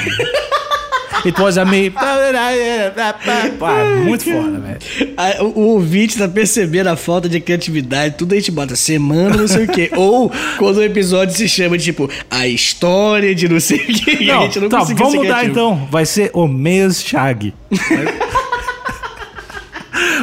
It 1.25 1.39
was 1.41 1.57
a 1.57 1.65
me. 1.65 1.89
Pá, 1.89 2.17
muito 4.03 4.23
foda, 4.23 4.59
velho. 4.59 4.79
O, 5.41 5.59
o 5.59 5.67
ouvinte 5.73 6.17
tá 6.17 6.27
percebendo 6.27 6.88
a 6.88 6.95
falta 6.95 7.27
de 7.27 7.39
criatividade, 7.39 8.15
tudo 8.17 8.33
a 8.33 8.35
gente 8.35 8.51
bota 8.51 8.75
semana, 8.75 9.35
não 9.38 9.47
sei 9.47 9.65
o 9.65 9.67
quê. 9.67 9.91
Ou 9.95 10.31
quando 10.57 10.77
o 10.77 10.83
episódio 10.83 11.35
se 11.35 11.47
chama 11.49 11.77
de 11.77 11.83
tipo, 11.85 12.09
a 12.29 12.47
história 12.47 13.33
de 13.35 13.49
não 13.49 13.59
sei 13.59 13.77
o 13.79 13.85
quê. 13.85 14.17
e 14.21 14.31
a 14.31 14.35
Não, 14.35 14.41
gente 14.43 14.59
não 14.59 14.69
tá, 14.69 14.83
vamos 14.83 15.15
mudar 15.15 15.45
então. 15.45 15.88
Vai 15.91 16.05
ser 16.05 16.31
o 16.33 16.47
mês 16.47 17.01
Shag. 17.03 17.53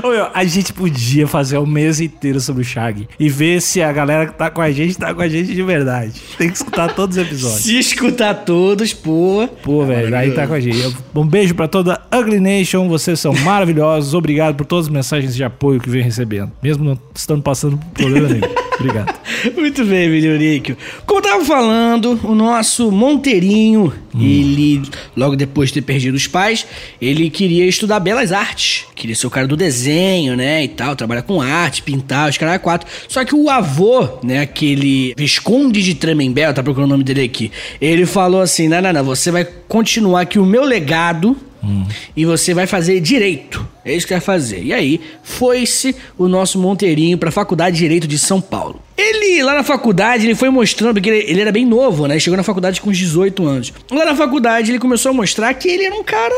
Meu, 0.03 0.29
a 0.33 0.45
gente 0.45 0.73
podia 0.73 1.27
fazer 1.27 1.59
o 1.59 1.67
mês 1.67 2.01
inteiro 2.01 2.41
sobre 2.41 2.63
o 2.63 2.65
Shag 2.65 3.09
e 3.19 3.29
ver 3.29 3.61
se 3.61 3.83
a 3.83 3.93
galera 3.93 4.27
que 4.27 4.35
tá 4.35 4.51
com 4.51 4.61
a 4.61 4.71
gente 4.71 4.97
tá 4.97 5.15
com 5.15 5.21
a 5.21 5.29
gente 5.29 5.55
de 5.55 5.63
verdade. 5.63 6.13
Tem 6.39 6.49
que 6.49 6.57
escutar 6.57 6.95
todos 6.95 7.17
os 7.17 7.23
episódios. 7.23 7.61
Se 7.61 7.79
escutar 7.79 8.35
todos, 8.35 8.93
pô. 8.93 9.49
Pô, 9.63 9.85
velho, 9.85 10.15
aí 10.17 10.33
tá 10.33 10.47
com 10.47 10.55
a 10.55 10.61
gente. 10.61 10.97
Um 11.15 11.27
beijo 11.27 11.55
pra 11.55 11.69
toda 11.69 12.01
Ugly 12.15 12.41
Nation, 12.41 12.89
vocês 12.89 13.19
são 13.21 13.33
maravilhosos. 13.33 14.15
Obrigado 14.15 14.55
por 14.55 14.67
todas 14.67 14.87
as 14.87 14.93
mensagens 14.93 15.35
de 15.35 15.45
apoio 15.45 15.81
que 15.81 15.91
vem 15.91 16.03
recebendo, 16.03 16.53
mesmo 16.63 16.85
não 16.85 16.99
estando 17.15 17.43
passando 17.43 17.77
por 17.77 18.03
problema 18.03 18.29
nenhum. 18.29 18.66
Obrigado. 18.79 19.15
Muito 19.57 19.85
bem, 19.85 20.09
Milioníquio. 20.09 20.77
Como 21.05 21.21
eu 21.21 21.23
tava 21.23 21.45
falando, 21.45 22.19
o 22.25 22.35
nosso 22.35 22.91
Monteirinho, 22.91 23.93
ele, 24.15 24.83
logo 25.17 25.35
depois 25.35 25.71
de 25.71 25.75
ter 25.75 25.83
perdido 25.83 26.15
os 26.15 26.27
pais, 26.27 26.67
ele 27.01 27.31
queria 27.31 27.67
estudar 27.67 28.01
belas 28.01 28.33
artes. 28.33 28.85
Queria 28.95 29.15
ser 29.15 29.27
o 29.27 29.31
cara 29.31 29.47
do 29.47 29.57
desenho, 29.57 30.37
né, 30.37 30.65
e 30.65 30.69
tal, 30.69 30.95
trabalhar 30.95 31.23
com 31.23 31.41
arte, 31.41 31.83
pintar, 31.83 32.29
os 32.29 32.39
caras 32.39 32.61
quatro. 32.61 32.89
Só 33.09 33.25
que 33.25 33.35
o 33.35 33.49
avô, 33.49 34.19
né, 34.23 34.41
aquele 34.41 35.15
Visconde 35.17 35.83
de 35.83 35.95
Tremembel, 35.95 36.55
tá 36.55 36.63
procurando 36.63 36.91
o 36.91 36.93
nome 36.93 37.05
dele 37.05 37.23
aqui, 37.23 37.51
ele 37.81 38.07
falou 38.07 38.41
assim, 38.41 38.69
não, 38.69 38.81
não, 38.81 38.93
não, 38.93 39.05
você 39.05 39.31
vai 39.31 39.47
continuar 39.69 40.23
aqui 40.23 40.39
o 40.39 40.47
meu 40.47 40.65
legado 40.65 41.37
e 42.17 42.25
você 42.25 42.53
vai 42.55 42.67
fazer 42.67 43.01
direito. 43.01 43.67
É 43.85 43.95
isso 43.95 44.07
que 44.07 44.13
vai 44.13 44.21
fazer. 44.21 44.63
E 44.63 44.73
aí, 44.73 45.01
foi-se 45.23 45.95
o 46.19 46.27
nosso 46.29 46.59
Monteirinho 46.59 47.17
pra 47.19 47.31
Faculdade 47.31 47.77
de 47.77 47.83
Direito 47.83 48.07
de 48.07 48.19
São 48.19 48.41
Paulo. 48.41 48.83
Ele, 48.97 49.43
lá 49.43 49.55
na 49.55 49.63
faculdade, 49.63 50.27
ele 50.27 50.35
foi 50.35 50.51
mostrando, 50.51 50.95
porque 50.95 51.09
ele, 51.09 51.31
ele 51.31 51.41
era 51.41 51.53
bem 51.53 51.65
novo, 51.65 52.07
né? 52.07 52.19
Chegou 52.19 52.37
na 52.37 52.43
faculdade 52.43 52.81
com 52.81 52.91
uns 52.91 52.99
18 52.99 53.47
anos. 53.47 53.73
Lá 53.91 54.05
na 54.05 54.15
faculdade, 54.17 54.71
ele 54.73 54.79
começou 54.79 55.11
a 55.11 55.15
mostrar 55.15 55.53
que 55.55 55.69
ele 55.69 55.85
era 55.85 55.95
um 55.95 56.03
cara. 56.03 56.35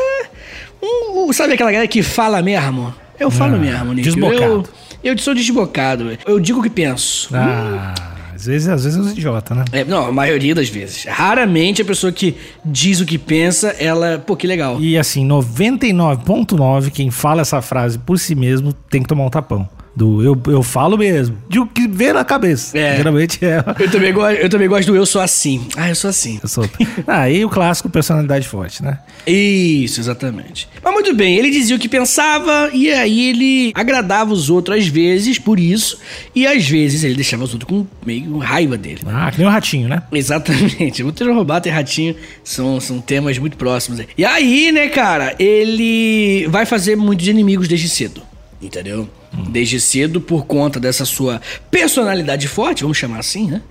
Um, 0.81 1.31
sabe 1.33 1.53
aquela 1.53 1.71
galera 1.71 1.87
que 1.87 2.01
fala 2.03 2.41
mesmo? 2.41 2.93
Eu 3.19 3.29
falo 3.29 3.55
Ah, 3.55 3.59
mesmo, 3.59 3.93
Nick. 3.93 4.03
desbocado. 4.09 4.69
Eu, 5.03 5.11
eu 5.13 5.17
sou 5.17 5.33
desbocado. 5.33 6.17
Eu 6.25 6.39
digo 6.39 6.59
o 6.59 6.63
que 6.63 6.69
penso. 6.69 7.29
Ah, 7.33 7.93
às 8.39 8.45
vezes, 8.45 8.67
às 8.69 8.83
vezes 8.85 8.97
é 8.97 9.01
uns 9.01 9.11
idiota, 9.11 9.53
né? 9.53 9.65
É, 9.73 9.83
não, 9.83 10.05
a 10.05 10.11
maioria 10.13 10.55
das 10.55 10.69
vezes. 10.69 11.03
Raramente 11.03 11.81
a 11.81 11.85
pessoa 11.85 12.09
que 12.09 12.37
diz 12.63 13.01
o 13.01 13.05
que 13.05 13.17
pensa, 13.17 13.75
ela. 13.77 14.17
Pô, 14.25 14.33
que 14.37 14.47
legal. 14.47 14.79
E 14.79 14.97
assim, 14.97 15.27
99.9, 15.27 16.89
quem 16.89 17.11
fala 17.11 17.41
essa 17.41 17.61
frase 17.61 17.99
por 17.99 18.17
si 18.17 18.35
mesmo 18.35 18.71
tem 18.71 19.01
que 19.01 19.09
tomar 19.09 19.25
um 19.25 19.29
tapão. 19.29 19.67
Do 19.99 20.23
eu, 20.23 20.41
eu 20.47 20.63
falo 20.63 20.97
mesmo. 20.97 21.37
De 21.49 21.59
o 21.59 21.67
que 21.67 21.85
vê 21.85 22.13
na 22.13 22.23
cabeça. 22.23 22.77
É. 22.77 22.95
Geralmente 22.95 23.43
é. 23.43 23.61
Eu 23.77 23.91
também, 23.91 24.13
go- 24.13 24.25
eu 24.29 24.47
também 24.49 24.69
gosto 24.69 24.87
do 24.87 24.95
eu 24.95 25.05
sou 25.05 25.19
assim. 25.21 25.67
Ah, 25.75 25.89
eu 25.89 25.95
sou 25.95 26.09
assim. 26.09 26.39
Eu 26.41 26.47
sou... 26.47 26.63
Aí 27.05 27.43
o 27.43 27.49
clássico 27.49 27.89
personalidade 27.89 28.47
forte, 28.47 28.81
né? 28.81 28.97
Isso, 29.27 29.99
exatamente. 29.99 30.69
Mas 30.81 30.93
muito 30.93 31.13
bem, 31.13 31.35
ele 31.35 31.51
dizia 31.51 31.75
o 31.75 31.79
que 31.79 31.89
pensava 31.89 32.69
e 32.73 32.89
aí 32.89 33.27
ele 33.29 33.71
agradava 33.75 34.31
os 34.31 34.49
outros 34.49 34.77
às 34.77 34.87
vezes 34.87 35.37
por 35.37 35.59
isso 35.59 35.99
e 36.33 36.47
às 36.47 36.65
vezes 36.65 37.03
ele 37.03 37.15
deixava 37.15 37.43
os 37.43 37.51
outros 37.53 37.69
com 37.69 37.85
meio 38.05 38.37
raiva 38.37 38.77
dele. 38.77 39.01
Ah, 39.05 39.29
que 39.29 39.37
nem 39.39 39.47
o 39.47 39.51
ratinho, 39.51 39.89
né? 39.89 40.01
Exatamente. 40.13 41.03
O 41.29 41.33
Robato 41.33 41.67
e 41.67 41.71
Ratinho 41.71 42.15
são, 42.43 42.79
são 42.79 43.01
temas 43.01 43.37
muito 43.37 43.57
próximos. 43.57 43.99
E 44.17 44.23
aí, 44.23 44.71
né, 44.71 44.87
cara, 44.87 45.35
ele 45.37 46.47
vai 46.47 46.65
fazer 46.65 46.95
muitos 46.95 47.27
inimigos 47.27 47.67
desde 47.67 47.89
cedo. 47.89 48.21
Entendeu? 48.61 49.07
Desde 49.49 49.79
cedo, 49.79 50.19
por 50.19 50.45
conta 50.45 50.79
dessa 50.79 51.05
sua 51.05 51.41
personalidade 51.69 52.47
forte, 52.47 52.81
vamos 52.81 52.97
chamar 52.97 53.19
assim, 53.19 53.47
né? 53.47 53.61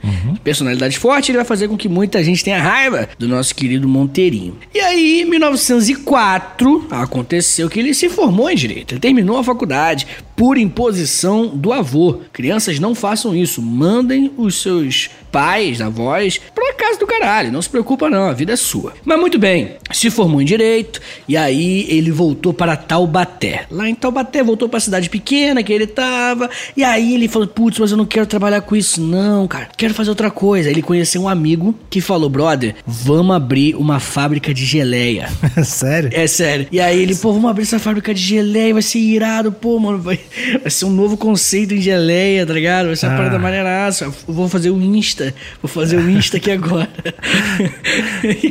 Personalidade 0.44 0.98
forte, 0.98 1.30
ele 1.30 1.38
vai 1.38 1.44
fazer 1.44 1.68
com 1.68 1.76
que 1.76 1.88
muita 1.88 2.22
gente 2.22 2.44
tenha 2.44 2.60
raiva 2.60 3.08
do 3.18 3.28
nosso 3.28 3.54
querido 3.54 3.88
Monteirinho. 3.88 4.56
E 4.74 4.80
aí, 4.80 5.22
em 5.22 5.24
1904, 5.24 6.86
aconteceu 6.90 7.68
que 7.68 7.78
ele 7.78 7.92
se 7.92 8.08
formou 8.08 8.48
em 8.50 8.56
direito. 8.56 8.92
Ele 8.94 9.00
terminou 9.00 9.38
a 9.38 9.44
faculdade 9.44 10.06
por 10.36 10.56
imposição 10.56 11.48
do 11.48 11.72
avô. 11.72 12.20
Crianças 12.32 12.78
não 12.78 12.94
façam 12.94 13.34
isso. 13.34 13.60
Mandem 13.60 14.30
os 14.36 14.62
seus 14.62 15.10
pais, 15.32 15.80
avós, 15.80 16.40
pra 16.54 16.72
casa 16.74 16.98
do 16.98 17.06
caralho. 17.06 17.52
Não 17.52 17.60
se 17.60 17.68
preocupa 17.68 18.08
não, 18.08 18.28
a 18.28 18.32
vida 18.32 18.52
é 18.52 18.56
sua. 18.56 18.94
Mas 19.04 19.20
muito 19.20 19.38
bem, 19.38 19.76
se 19.92 20.10
formou 20.10 20.40
em 20.40 20.44
direito 20.44 21.00
e 21.26 21.36
aí 21.36 21.86
ele 21.88 22.10
voltou 22.10 22.54
para 22.54 22.76
Taubaté. 22.76 23.66
Lá 23.70 23.88
em 23.88 23.94
Taubaté 23.94 24.42
voltou 24.42 24.68
para 24.68 24.80
cidade 24.80 25.10
pequena 25.10 25.47
pequena 25.48 25.62
que 25.62 25.72
ele 25.72 25.86
tava. 25.86 26.50
E 26.76 26.84
aí 26.84 27.14
ele 27.14 27.28
falou: 27.28 27.48
Putz, 27.48 27.78
mas 27.78 27.90
eu 27.90 27.96
não 27.96 28.04
quero 28.04 28.26
trabalhar 28.26 28.60
com 28.60 28.76
isso, 28.76 29.00
não, 29.00 29.46
cara. 29.48 29.68
Quero 29.76 29.94
fazer 29.94 30.10
outra 30.10 30.30
coisa. 30.30 30.68
Aí 30.68 30.74
ele 30.74 30.82
conheceu 30.82 31.22
um 31.22 31.28
amigo 31.28 31.74
que 31.88 32.00
falou: 32.00 32.28
Brother, 32.28 32.74
vamos 32.86 33.34
abrir 33.34 33.74
uma 33.76 33.98
fábrica 34.00 34.52
de 34.52 34.64
geleia. 34.64 35.28
Sério? 35.64 36.10
É 36.12 36.26
sério. 36.26 36.66
E 36.70 36.80
aí 36.80 37.00
ele, 37.00 37.14
pô, 37.14 37.32
vamos 37.32 37.50
abrir 37.50 37.62
essa 37.62 37.78
fábrica 37.78 38.12
de 38.14 38.20
geleia, 38.20 38.72
vai 38.72 38.82
ser 38.82 38.98
irado, 38.98 39.52
pô, 39.52 39.78
mano. 39.78 39.98
Vai, 39.98 40.18
vai 40.60 40.70
ser 40.70 40.84
um 40.84 40.90
novo 40.90 41.16
conceito 41.16 41.74
em 41.74 41.80
geleia, 41.80 42.46
tá 42.46 42.52
ligado? 42.52 42.86
Vai 42.86 42.96
ser 42.96 43.06
uma 43.06 43.14
Ah. 43.14 43.18
parada 43.18 43.38
maneiraça. 43.38 44.04
Eu 44.04 44.14
vou 44.26 44.48
fazer 44.48 44.70
o 44.70 44.80
Insta. 44.80 45.34
Vou 45.62 45.68
fazer 45.68 45.96
o 45.96 46.10
Insta 46.10 46.36
aqui 46.36 46.50
agora. 46.50 46.88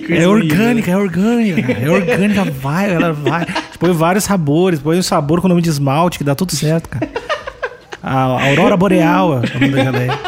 É 0.10 0.28
orgânica, 0.28 0.92
é 0.92 0.98
orgânica. 0.98 1.72
É 1.72 1.90
orgânica, 1.90 2.44
vai, 2.46 2.94
ela 2.94 3.14
vai. 3.14 3.46
Põe 3.80 3.92
vários 3.94 4.24
sabores, 4.24 4.80
põe 4.80 4.98
um 4.98 5.04
sabor 5.04 5.40
com 5.42 5.48
o 5.48 5.50
nome 5.50 5.62
de 5.62 5.70
esmalte, 5.70 6.18
que 6.18 6.24
dá 6.24 6.34
tudo 6.34 6.56
certo, 6.56 6.87
A 8.02 8.48
Aurora 8.50 8.78
Boreal 8.78 9.34
é 9.34 9.38
o 9.38 9.54
nome 9.60 9.70
da 9.70 9.84
geleia. 9.84 10.20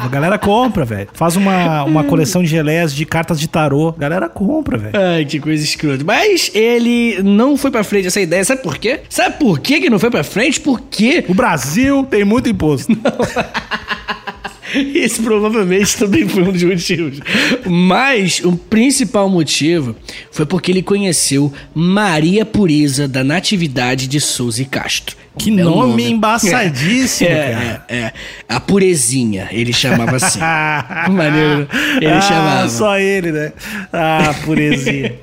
A 0.00 0.08
galera 0.08 0.38
compra, 0.38 0.84
velho. 0.86 1.08
Faz 1.12 1.36
uma, 1.36 1.84
uma 1.84 2.02
coleção 2.04 2.42
de 2.42 2.48
geleias 2.48 2.94
de 2.94 3.04
cartas 3.04 3.38
de 3.38 3.46
tarô. 3.46 3.90
A 3.90 4.00
galera 4.00 4.30
compra, 4.30 4.78
velho. 4.78 4.98
Ai, 4.98 5.26
que 5.26 5.38
coisa 5.38 5.62
escrota. 5.62 6.02
Mas 6.02 6.50
ele 6.54 7.22
não 7.22 7.54
foi 7.58 7.70
pra 7.70 7.84
frente 7.84 8.06
essa 8.06 8.18
ideia. 8.20 8.42
Sabe 8.42 8.62
por 8.62 8.78
quê? 8.78 9.00
Sabe 9.10 9.38
por 9.38 9.60
quê 9.60 9.78
que 9.78 9.90
não 9.90 9.98
foi 9.98 10.10
pra 10.10 10.24
frente? 10.24 10.58
Porque 10.58 11.24
O 11.28 11.34
Brasil 11.34 12.06
tem 12.08 12.24
muito 12.24 12.48
imposto. 12.48 12.90
Esse 14.94 15.22
provavelmente 15.22 15.96
também 15.96 16.28
foi 16.28 16.42
um 16.42 16.52
dos 16.52 16.62
motivos. 16.62 17.20
Mas 17.66 18.40
o 18.44 18.56
principal 18.56 19.28
motivo 19.28 19.96
foi 20.30 20.46
porque 20.46 20.70
ele 20.70 20.82
conheceu 20.82 21.52
Maria 21.74 22.44
Pureza 22.44 23.06
da 23.06 23.24
Natividade 23.24 24.06
de 24.06 24.20
Souza 24.20 24.62
e 24.62 24.64
Castro. 24.64 25.16
Que 25.38 25.50
Belo 25.50 25.70
nome 25.70 26.10
embaçadíssimo, 26.10 27.30
é, 27.30 27.52
cara. 27.52 27.84
É, 27.88 27.96
é. 27.96 28.12
A 28.48 28.58
Purezinha, 28.60 29.48
ele 29.52 29.72
chamava 29.72 30.16
assim. 30.16 30.40
Maneiro. 31.10 31.68
Ele 31.96 32.12
ah, 32.12 32.20
chamava. 32.20 32.68
Só 32.68 32.98
ele, 32.98 33.32
né? 33.32 33.52
Ah, 33.92 34.34
purezinha. 34.44 35.14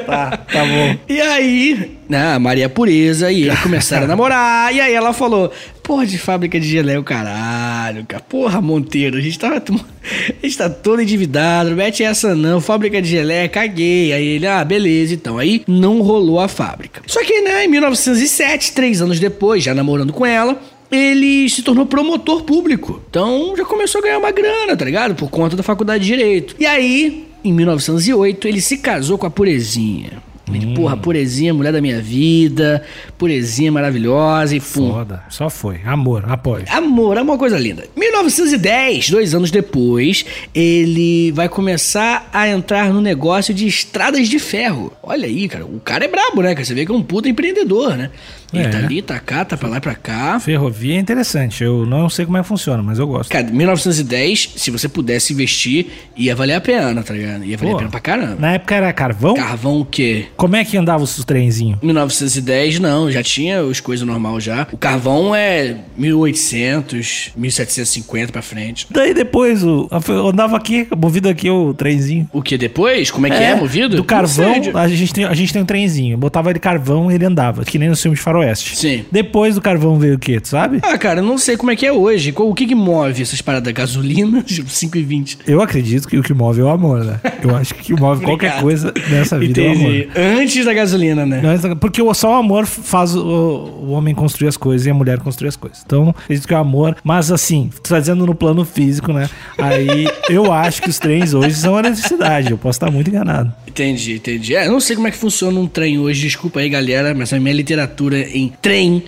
Tá, 0.00 0.36
tá 0.36 0.64
bom. 0.64 0.96
E 1.08 1.20
aí, 1.20 1.98
né, 2.08 2.34
a 2.34 2.38
Maria 2.38 2.68
Pureza 2.68 3.30
e 3.30 3.44
ele 3.44 3.56
começaram 3.56 4.04
a 4.04 4.08
namorar. 4.08 4.74
E 4.74 4.80
aí 4.80 4.92
ela 4.92 5.12
falou: 5.12 5.52
Porra, 5.82 6.06
de 6.06 6.16
fábrica 6.16 6.60
de 6.60 6.66
geleia, 6.66 7.00
o 7.00 7.04
caralho, 7.04 8.04
cara. 8.06 8.22
Porra, 8.22 8.60
Monteiro, 8.60 9.18
a 9.18 9.20
gente, 9.20 9.38
tava, 9.38 9.56
a 9.66 10.46
gente 10.46 10.56
tá 10.56 10.70
todo 10.70 11.02
endividado. 11.02 11.70
Não 11.70 11.76
mete 11.76 12.04
essa 12.04 12.34
não, 12.34 12.60
fábrica 12.60 13.02
de 13.02 13.08
geleia, 13.08 13.48
caguei. 13.48 14.12
Aí 14.12 14.26
ele, 14.26 14.46
ah, 14.46 14.64
beleza, 14.64 15.14
então. 15.14 15.38
Aí 15.38 15.62
não 15.66 16.00
rolou 16.00 16.38
a 16.38 16.46
fábrica. 16.46 17.02
Só 17.06 17.22
que, 17.24 17.40
né, 17.40 17.64
em 17.64 17.68
1907, 17.68 18.72
três 18.72 19.02
anos 19.02 19.18
depois, 19.18 19.64
já 19.64 19.74
namorando 19.74 20.12
com 20.12 20.24
ela. 20.24 20.60
Ele 20.90 21.48
se 21.48 21.62
tornou 21.62 21.86
promotor 21.86 22.42
público. 22.42 23.02
Então 23.08 23.54
já 23.56 23.64
começou 23.64 24.00
a 24.00 24.02
ganhar 24.02 24.18
uma 24.18 24.30
grana, 24.30 24.76
tá 24.76 24.84
ligado? 24.84 25.14
Por 25.14 25.30
conta 25.30 25.56
da 25.56 25.62
faculdade 25.62 26.04
de 26.04 26.12
Direito. 26.12 26.54
E 26.60 26.66
aí, 26.66 27.31
em 27.44 27.52
1908, 27.52 28.48
ele 28.48 28.60
se 28.60 28.78
casou 28.78 29.18
com 29.18 29.26
a 29.26 29.30
Purezinha. 29.30 30.22
Ele, 30.52 30.74
porra, 30.74 30.96
Purezinha, 30.96 31.54
mulher 31.54 31.72
da 31.72 31.80
minha 31.80 32.00
vida, 32.00 32.82
Purezinha 33.26 33.70
maravilhosa 33.70 34.56
e. 34.56 34.58
Foda. 34.58 35.22
Só 35.28 35.48
foi. 35.48 35.80
Amor, 35.84 36.24
apoio. 36.28 36.64
Amor, 36.68 37.16
é 37.16 37.22
uma 37.22 37.38
coisa 37.38 37.56
linda. 37.56 37.84
1910, 37.96 39.10
dois 39.10 39.32
anos 39.32 39.52
depois, 39.52 40.26
ele 40.52 41.30
vai 41.30 41.48
começar 41.48 42.28
a 42.32 42.48
entrar 42.48 42.92
no 42.92 43.00
negócio 43.00 43.54
de 43.54 43.64
estradas 43.68 44.28
de 44.28 44.40
ferro. 44.40 44.92
Olha 45.00 45.26
aí, 45.26 45.46
cara, 45.48 45.64
o 45.64 45.78
cara 45.78 46.04
é 46.04 46.08
brabo, 46.08 46.42
né? 46.42 46.52
Você 46.56 46.74
vê 46.74 46.84
que 46.84 46.90
é 46.90 46.94
um 46.96 47.00
puta 47.02 47.28
empreendedor, 47.28 47.96
né? 47.96 48.10
Ele 48.52 48.64
É. 48.64 48.68
tá 48.68 48.78
ali, 48.78 49.00
tá 49.00 49.18
cá, 49.18 49.46
tá 49.46 49.56
pra 49.56 49.66
lá 49.66 49.78
e 49.78 49.80
pra 49.80 49.94
cá. 49.94 50.38
Ferrovia 50.38 50.96
é 50.96 50.98
interessante. 50.98 51.64
Eu 51.64 51.86
não 51.86 52.10
sei 52.10 52.26
como 52.26 52.36
é 52.36 52.42
que 52.42 52.46
funciona, 52.48 52.82
mas 52.82 52.98
eu 52.98 53.06
gosto. 53.06 53.30
Cara, 53.30 53.46
1910, 53.50 54.50
se 54.56 54.70
você 54.70 54.90
pudesse 54.90 55.32
investir, 55.32 55.86
ia 56.14 56.36
valer 56.36 56.54
a 56.54 56.60
pena, 56.60 57.02
tá 57.02 57.14
ligado? 57.14 57.44
Ia 57.44 57.56
valer 57.56 57.70
Pô, 57.70 57.76
a 57.76 57.78
pena 57.78 57.90
pra 57.90 58.00
caramba. 58.00 58.36
Na 58.38 58.52
época 58.52 58.74
era 58.74 58.92
carvão? 58.92 59.34
Carvão 59.34 59.80
o 59.80 59.86
quê? 59.86 60.26
Como 60.36 60.54
é 60.54 60.64
que 60.66 60.76
andava 60.76 61.02
os 61.02 61.24
trenzinhos? 61.24 61.78
1910 61.82 62.78
não, 62.78 63.10
já 63.12 63.22
tinha 63.22 63.60
as 63.60 63.80
coisas 63.80 64.06
normal 64.06 64.40
já. 64.40 64.66
O 64.72 64.76
carvão 64.76 65.34
é 65.34 65.76
1800, 65.96 67.32
1750 67.36 68.32
pra 68.32 68.42
frente. 68.42 68.86
Daí 68.90 69.14
depois 69.14 69.62
o, 69.62 69.88
eu 70.08 70.28
andava 70.28 70.56
aqui, 70.56 70.86
movido 70.96 71.28
aqui 71.28 71.48
o 71.50 71.74
trenzinho. 71.74 72.28
O 72.32 72.42
que 72.42 72.56
depois? 72.56 73.10
Como 73.10 73.26
é 73.26 73.30
que 73.30 73.42
é, 73.42 73.54
movido? 73.54 73.96
Do 73.96 74.04
carvão, 74.04 74.54
a 74.74 74.88
gente, 74.88 75.12
tem, 75.12 75.24
a 75.24 75.34
gente 75.34 75.52
tem 75.52 75.62
um 75.62 75.66
trenzinho. 75.66 76.16
Botava 76.16 76.50
ele 76.50 76.58
carvão 76.58 77.10
e 77.10 77.14
ele 77.14 77.24
andava, 77.24 77.64
que 77.64 77.78
nem 77.78 77.88
no 77.88 77.96
filme 77.96 78.16
de 78.16 78.22
faroeste. 78.22 78.76
Sim. 78.76 79.04
Depois 79.10 79.54
do 79.54 79.60
carvão 79.60 79.98
veio 79.98 80.16
o 80.16 80.18
quê, 80.18 80.40
tu 80.40 80.48
sabe? 80.48 80.78
Ah, 80.82 80.96
cara, 80.98 81.20
eu 81.20 81.24
não 81.24 81.38
sei 81.38 81.56
como 81.56 81.70
é 81.70 81.76
que 81.76 81.86
é 81.86 81.92
hoje. 81.92 82.32
O 82.36 82.54
que 82.54 82.66
que 82.66 82.74
move 82.74 83.22
essas 83.22 83.40
paradas? 83.40 83.72
Gasolina? 83.72 84.42
Tipo, 84.52 84.68
5,20. 84.68 85.38
Eu 85.46 85.62
acredito 85.62 86.06
que 86.06 86.18
o 86.18 86.22
que 86.22 86.34
move 86.34 86.60
é 86.60 86.64
o 86.64 86.68
amor, 86.68 87.04
né? 87.04 87.18
Eu 87.42 87.56
acho 87.56 87.74
que 87.74 87.80
o 87.80 87.96
que 87.96 88.00
move 88.00 88.22
qualquer 88.24 88.60
coisa 88.60 88.92
nessa 89.10 89.38
vida 89.38 89.60
é 89.60 89.68
o 89.68 89.72
amor. 89.72 89.94
Entendi. 89.94 90.08
Antes 90.14 90.64
da 90.64 90.74
gasolina, 90.74 91.24
né? 91.24 91.40
Porque 91.80 92.02
só 92.14 92.32
o 92.32 92.34
amor 92.34 92.66
faz 92.66 93.01
o, 93.14 93.20
o 93.20 93.90
homem 93.90 94.14
construir 94.14 94.48
as 94.48 94.56
coisas 94.56 94.86
e 94.86 94.90
a 94.90 94.94
mulher 94.94 95.18
construir 95.18 95.48
as 95.48 95.56
coisas. 95.56 95.82
Então, 95.84 96.10
acredito 96.10 96.46
que 96.46 96.54
é 96.54 96.56
o 96.56 96.60
amor. 96.60 96.96
Mas 97.02 97.30
assim, 97.30 97.70
tu 97.82 97.98
dizendo 97.98 98.26
no 98.26 98.34
plano 98.34 98.64
físico, 98.64 99.12
né? 99.12 99.28
Aí 99.58 100.08
eu 100.28 100.52
acho 100.52 100.82
que 100.82 100.88
os 100.88 100.98
trens 100.98 101.34
hoje 101.34 101.54
são 101.54 101.76
a 101.76 101.82
necessidade. 101.82 102.50
Eu 102.50 102.58
posso 102.58 102.76
estar 102.76 102.90
muito 102.90 103.08
enganado. 103.08 103.52
Entendi, 103.66 104.14
entendi. 104.14 104.54
É, 104.54 104.66
eu 104.66 104.72
não 104.72 104.80
sei 104.80 104.96
como 104.96 105.08
é 105.08 105.10
que 105.10 105.16
funciona 105.16 105.58
um 105.58 105.66
trem 105.66 105.98
hoje. 105.98 106.22
Desculpa 106.22 106.60
aí, 106.60 106.68
galera, 106.68 107.14
mas 107.14 107.32
a 107.32 107.40
minha 107.40 107.54
literatura 107.54 108.18
em 108.18 108.52
trem. 108.60 109.02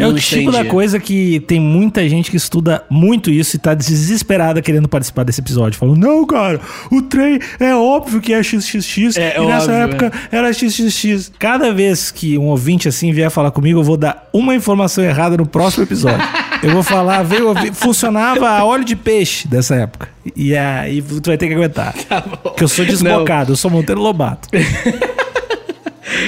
É 0.00 0.06
o 0.06 0.12
não 0.12 0.18
tipo 0.18 0.50
da 0.50 0.64
coisa 0.64 0.98
que 0.98 1.40
tem 1.40 1.60
muita 1.60 2.08
gente 2.08 2.30
que 2.30 2.36
estuda 2.36 2.82
muito 2.88 3.30
isso 3.30 3.56
e 3.56 3.58
tá 3.58 3.74
desesperada 3.74 4.62
querendo 4.62 4.88
participar 4.88 5.24
desse 5.24 5.40
episódio. 5.40 5.78
Falando, 5.78 5.98
não, 5.98 6.26
cara, 6.26 6.60
o 6.90 7.02
trem 7.02 7.38
é 7.58 7.74
óbvio 7.74 8.20
que 8.20 8.32
é 8.32 8.42
XXX. 8.42 9.16
É, 9.16 9.36
e 9.38 9.46
nessa 9.46 9.72
óbvio, 9.72 10.06
época 10.06 10.12
era 10.32 10.52
XXX. 10.52 11.32
Cada 11.38 11.72
vez 11.72 12.10
que 12.10 12.38
um 12.38 12.46
ouvinte 12.46 12.88
assim 12.88 13.12
vier 13.12 13.30
falar 13.30 13.50
comigo, 13.50 13.80
eu 13.80 13.84
vou 13.84 13.96
dar 13.96 14.28
uma 14.32 14.54
informação 14.54 15.04
errada 15.04 15.36
no 15.36 15.46
próximo 15.46 15.84
episódio. 15.84 16.26
eu 16.62 16.70
vou 16.70 16.82
falar, 16.82 17.22
veio, 17.22 17.54
funcionava 17.74 18.48
a 18.48 18.64
óleo 18.64 18.84
de 18.84 18.96
peixe 18.96 19.46
dessa 19.46 19.74
época. 19.74 20.08
E 20.36 20.56
aí 20.56 21.02
tu 21.02 21.26
vai 21.26 21.36
ter 21.36 21.48
que 21.48 21.54
aguentar. 21.54 21.92
Tá. 22.08 22.20
Porque 22.20 22.64
eu 22.64 22.68
sou 22.68 22.84
desbocado, 22.84 23.52
eu 23.52 23.56
sou 23.56 23.70
Monteiro 23.70 24.00
Lobato. 24.00 24.48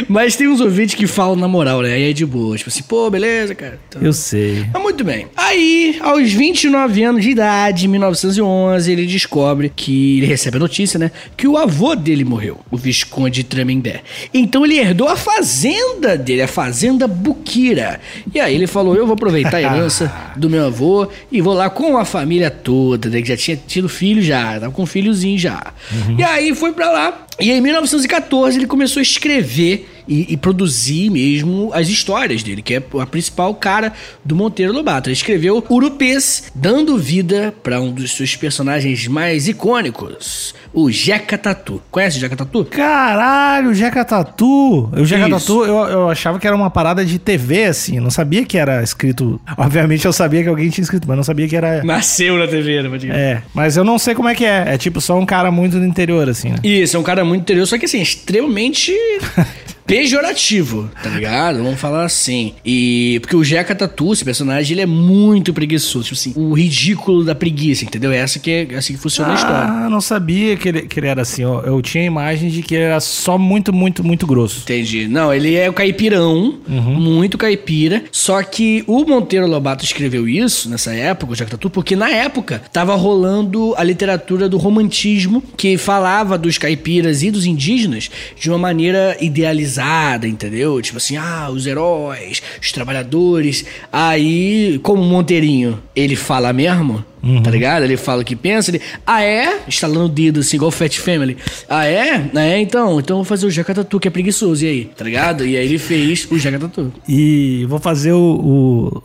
Mas 0.08 0.36
tem 0.36 0.48
uns 0.48 0.60
ouvintes 0.60 0.94
que 0.94 1.06
falam 1.06 1.36
na 1.36 1.48
moral, 1.48 1.82
né? 1.82 1.94
Aí 1.94 2.10
é 2.10 2.12
de 2.12 2.24
boa. 2.26 2.56
Tipo 2.56 2.70
assim, 2.70 2.82
pô, 2.82 3.10
beleza, 3.10 3.54
cara. 3.54 3.78
Então- 3.88 4.02
Eu 4.02 4.12
sei. 4.12 4.66
Mas 4.72 4.82
muito 4.82 5.04
bem. 5.04 5.26
Aí, 5.36 5.98
aos 6.00 6.32
29 6.32 7.02
anos 7.02 7.22
de 7.22 7.30
idade, 7.30 7.86
em 7.86 7.88
1911, 7.88 8.90
ele 8.92 9.06
descobre 9.06 9.72
que 9.74 10.18
ele 10.18 10.26
recebe 10.26 10.56
a 10.56 10.60
notícia, 10.60 10.98
né? 10.98 11.10
Que 11.36 11.46
o 11.48 11.56
avô 11.56 11.94
dele 11.94 12.24
morreu, 12.24 12.58
o 12.70 12.76
Visconde 12.76 13.32
de 13.36 13.44
Tremembé. 13.44 14.02
Então 14.32 14.64
ele 14.64 14.78
herdou 14.78 15.08
a 15.08 15.16
fazenda 15.16 16.16
dele, 16.16 16.42
a 16.42 16.48
fazenda 16.48 17.06
Buquira. 17.06 18.00
E 18.34 18.40
aí 18.40 18.54
ele 18.54 18.66
falou: 18.66 18.94
Eu 18.94 19.06
vou 19.06 19.14
aproveitar 19.14 19.56
a 19.56 19.62
herança 19.62 20.12
do 20.36 20.48
meu 20.50 20.66
avô 20.66 21.08
e 21.30 21.40
vou 21.40 21.54
lá 21.54 21.68
com 21.70 21.96
a 21.96 22.04
família 22.04 22.50
toda, 22.50 23.08
né? 23.08 23.20
Que 23.22 23.28
já 23.28 23.36
tinha 23.36 23.56
tido 23.56 23.88
filho 23.88 24.22
já, 24.22 24.58
tava 24.60 24.70
com 24.72 24.82
um 24.82 24.86
filhozinho 24.86 25.38
já. 25.38 25.72
E 26.18 26.22
aí 26.22 26.54
foi 26.54 26.72
pra 26.72 26.90
lá. 26.90 27.26
E 27.40 27.50
em 27.50 27.60
1914 27.60 28.58
ele 28.58 28.66
começou 28.66 29.00
a 29.00 29.02
escrever 29.02 29.81
e, 30.06 30.32
e 30.32 30.36
produzir 30.36 31.10
mesmo 31.10 31.70
as 31.72 31.88
histórias 31.88 32.42
dele, 32.42 32.62
que 32.62 32.74
é 32.74 32.82
a 33.00 33.06
principal 33.06 33.54
cara 33.54 33.92
do 34.24 34.34
Monteiro 34.34 34.72
Lobato. 34.72 35.08
Ele 35.08 35.14
escreveu 35.14 35.64
Urupês, 35.68 36.50
dando 36.54 36.98
vida 36.98 37.54
para 37.62 37.80
um 37.80 37.92
dos 37.92 38.12
seus 38.12 38.36
personagens 38.36 39.06
mais 39.06 39.48
icônicos, 39.48 40.54
o 40.72 40.90
Jeca 40.90 41.36
Tatu. 41.36 41.82
Conhece 41.90 42.18
o 42.18 42.20
Jeca 42.20 42.36
Tatu? 42.36 42.64
Caralho, 42.64 43.70
o 43.70 43.74
Jeca 43.74 44.04
Tatu. 44.04 44.90
O 44.92 45.04
Jeca 45.04 45.28
Isso. 45.28 45.38
Tatu, 45.38 45.64
eu, 45.64 45.76
eu 45.88 46.08
achava 46.08 46.38
que 46.38 46.46
era 46.46 46.56
uma 46.56 46.70
parada 46.70 47.04
de 47.04 47.18
TV, 47.18 47.64
assim. 47.64 48.00
Não 48.00 48.10
sabia 48.10 48.44
que 48.44 48.56
era 48.58 48.82
escrito. 48.82 49.40
Obviamente 49.56 50.04
eu 50.04 50.12
sabia 50.12 50.42
que 50.42 50.48
alguém 50.48 50.70
tinha 50.70 50.82
escrito, 50.82 51.06
mas 51.06 51.16
não 51.16 51.24
sabia 51.24 51.48
que 51.48 51.56
era. 51.56 51.82
Nasceu 51.84 52.38
na 52.38 52.46
TV, 52.46 52.82
né? 52.82 52.98
É, 53.10 53.42
mas 53.54 53.76
eu 53.76 53.84
não 53.84 53.98
sei 53.98 54.14
como 54.14 54.28
é 54.28 54.34
que 54.34 54.44
é. 54.44 54.74
É 54.74 54.78
tipo 54.78 55.00
só 55.00 55.18
um 55.18 55.26
cara 55.26 55.50
muito 55.50 55.78
do 55.78 55.84
interior, 55.84 56.28
assim, 56.28 56.50
né? 56.50 56.56
Isso, 56.62 56.96
é 56.96 57.00
um 57.00 57.02
cara 57.02 57.24
muito 57.24 57.42
interior, 57.42 57.66
só 57.66 57.78
que 57.78 57.84
assim, 57.84 58.00
extremamente 58.00 58.92
pejorativo, 59.86 60.90
tá 61.02 61.10
ligado? 61.10 61.62
Vamos 61.62 61.80
falar 61.80 62.04
assim. 62.04 62.54
E 62.64 63.18
porque 63.20 63.36
o 63.36 63.44
Jeca 63.44 63.74
Tatu, 63.74 64.12
esse 64.12 64.24
personagem, 64.24 64.72
ele 64.72 64.80
é 64.80 64.86
muito 64.86 65.52
preguiçoso, 65.52 66.04
tipo 66.04 66.14
assim, 66.14 66.32
o 66.36 66.52
ridículo 66.54 67.24
da 67.24 67.34
preguiça, 67.34 67.84
entendeu? 67.84 68.12
É 68.12 68.18
essa 68.18 68.38
que 68.38 68.50
é 68.70 68.74
assim 68.76 68.94
que 68.94 69.00
funciona 69.00 69.32
a 69.32 69.34
história. 69.34 69.68
Ah, 69.68 69.90
não 69.90 70.00
sabia 70.00 70.56
que 70.56 70.68
ele, 70.68 70.82
que 70.82 71.00
ele 71.00 71.06
era 71.08 71.22
assim. 71.22 71.44
ó. 71.44 71.60
Eu 71.62 71.80
tinha 71.82 72.02
a 72.04 72.06
imagem 72.06 72.50
de 72.50 72.62
que 72.62 72.74
ele 72.74 72.84
era 72.84 73.00
só 73.00 73.36
muito, 73.36 73.72
muito, 73.72 74.04
muito 74.04 74.26
grosso. 74.26 74.60
Entendi. 74.62 75.08
Não, 75.08 75.32
ele 75.32 75.54
é 75.54 75.68
o 75.68 75.72
caipirão, 75.72 76.58
muito 76.68 77.36
caipira. 77.36 78.04
Só 78.12 78.42
que 78.42 78.84
o 78.86 79.04
Monteiro 79.04 79.46
Lobato 79.46 79.84
escreveu 79.84 80.28
isso 80.28 80.68
nessa 80.68 80.94
época, 80.94 81.32
o 81.32 81.34
Jeca 81.34 81.52
Tatu, 81.52 81.70
porque 81.70 81.96
na 81.96 82.10
época 82.10 82.62
tava 82.72 82.94
rolando 82.94 83.74
a 83.76 83.82
literatura 83.84 84.48
do 84.48 84.56
romantismo 84.56 85.42
que 85.56 85.76
falava 85.76 86.38
dos 86.38 86.58
caipiras 86.58 87.22
e 87.22 87.30
dos 87.30 87.46
indígenas 87.46 88.10
de 88.38 88.48
uma 88.48 88.58
maneira 88.58 89.16
idealizada 89.20 89.71
idealizada, 89.72 90.28
entendeu? 90.28 90.80
Tipo 90.82 90.98
assim, 90.98 91.16
ah, 91.16 91.48
os 91.50 91.66
heróis, 91.66 92.42
os 92.60 92.72
trabalhadores. 92.72 93.64
Aí, 93.90 94.78
como 94.82 95.02
o 95.02 95.04
Monteirinho, 95.04 95.82
ele 95.96 96.14
fala 96.14 96.52
mesmo, 96.52 97.04
tá 97.42 97.50
ligado? 97.50 97.82
Ele 97.84 97.96
fala 97.96 98.22
o 98.22 98.24
que 98.24 98.34
pensa, 98.34 98.70
ele, 98.70 98.80
ah 99.06 99.22
é? 99.22 99.60
Estalando 99.68 100.06
o 100.06 100.08
dedo, 100.08 100.40
assim, 100.40 100.56
igual 100.56 100.68
o 100.68 100.72
Fat 100.72 100.96
Family. 100.98 101.36
Ah 101.68 101.86
é? 101.86 102.30
Ah, 102.34 102.40
é, 102.42 102.58
então, 102.60 102.98
então 102.98 103.14
eu 103.16 103.18
vou 103.18 103.24
fazer 103.24 103.46
o 103.46 103.50
Jaca 103.50 103.74
Tatu, 103.74 104.00
que 104.00 104.08
é 104.08 104.10
preguiçoso, 104.10 104.64
e 104.64 104.68
aí? 104.68 104.84
Tá 104.96 105.04
ligado? 105.04 105.44
E 105.46 105.56
aí 105.56 105.64
ele 105.66 105.78
fez 105.78 106.26
o 106.30 106.38
Jaca 106.38 106.58
Tatu. 106.58 106.92
E 107.08 107.64
vou 107.68 107.78
fazer 107.78 108.12
o, 108.12 108.18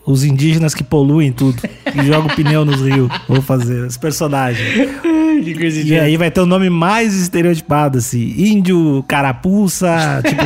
o- 0.06 0.12
os 0.12 0.24
indígenas 0.24 0.74
que 0.74 0.84
poluem 0.84 1.32
tudo. 1.32 1.62
Que 1.92 2.06
jogam 2.06 2.28
pneu 2.36 2.66
nos 2.66 2.82
rios. 2.82 3.10
Vou 3.28 3.42
fazer 3.42 3.86
os 3.86 3.98
personagens. 3.98 4.68
que 5.44 5.54
coisa 5.54 5.82
E 5.82 5.98
aí 6.00 6.18
vai 6.18 6.32
ter 6.32 6.42
o 6.42 6.46
nome 6.46 6.70
mais 6.70 7.14
estereotipado, 7.14 7.98
assim. 8.00 8.34
Índio, 8.38 9.04
carapuça, 9.08 10.22
tipo. 10.26 10.44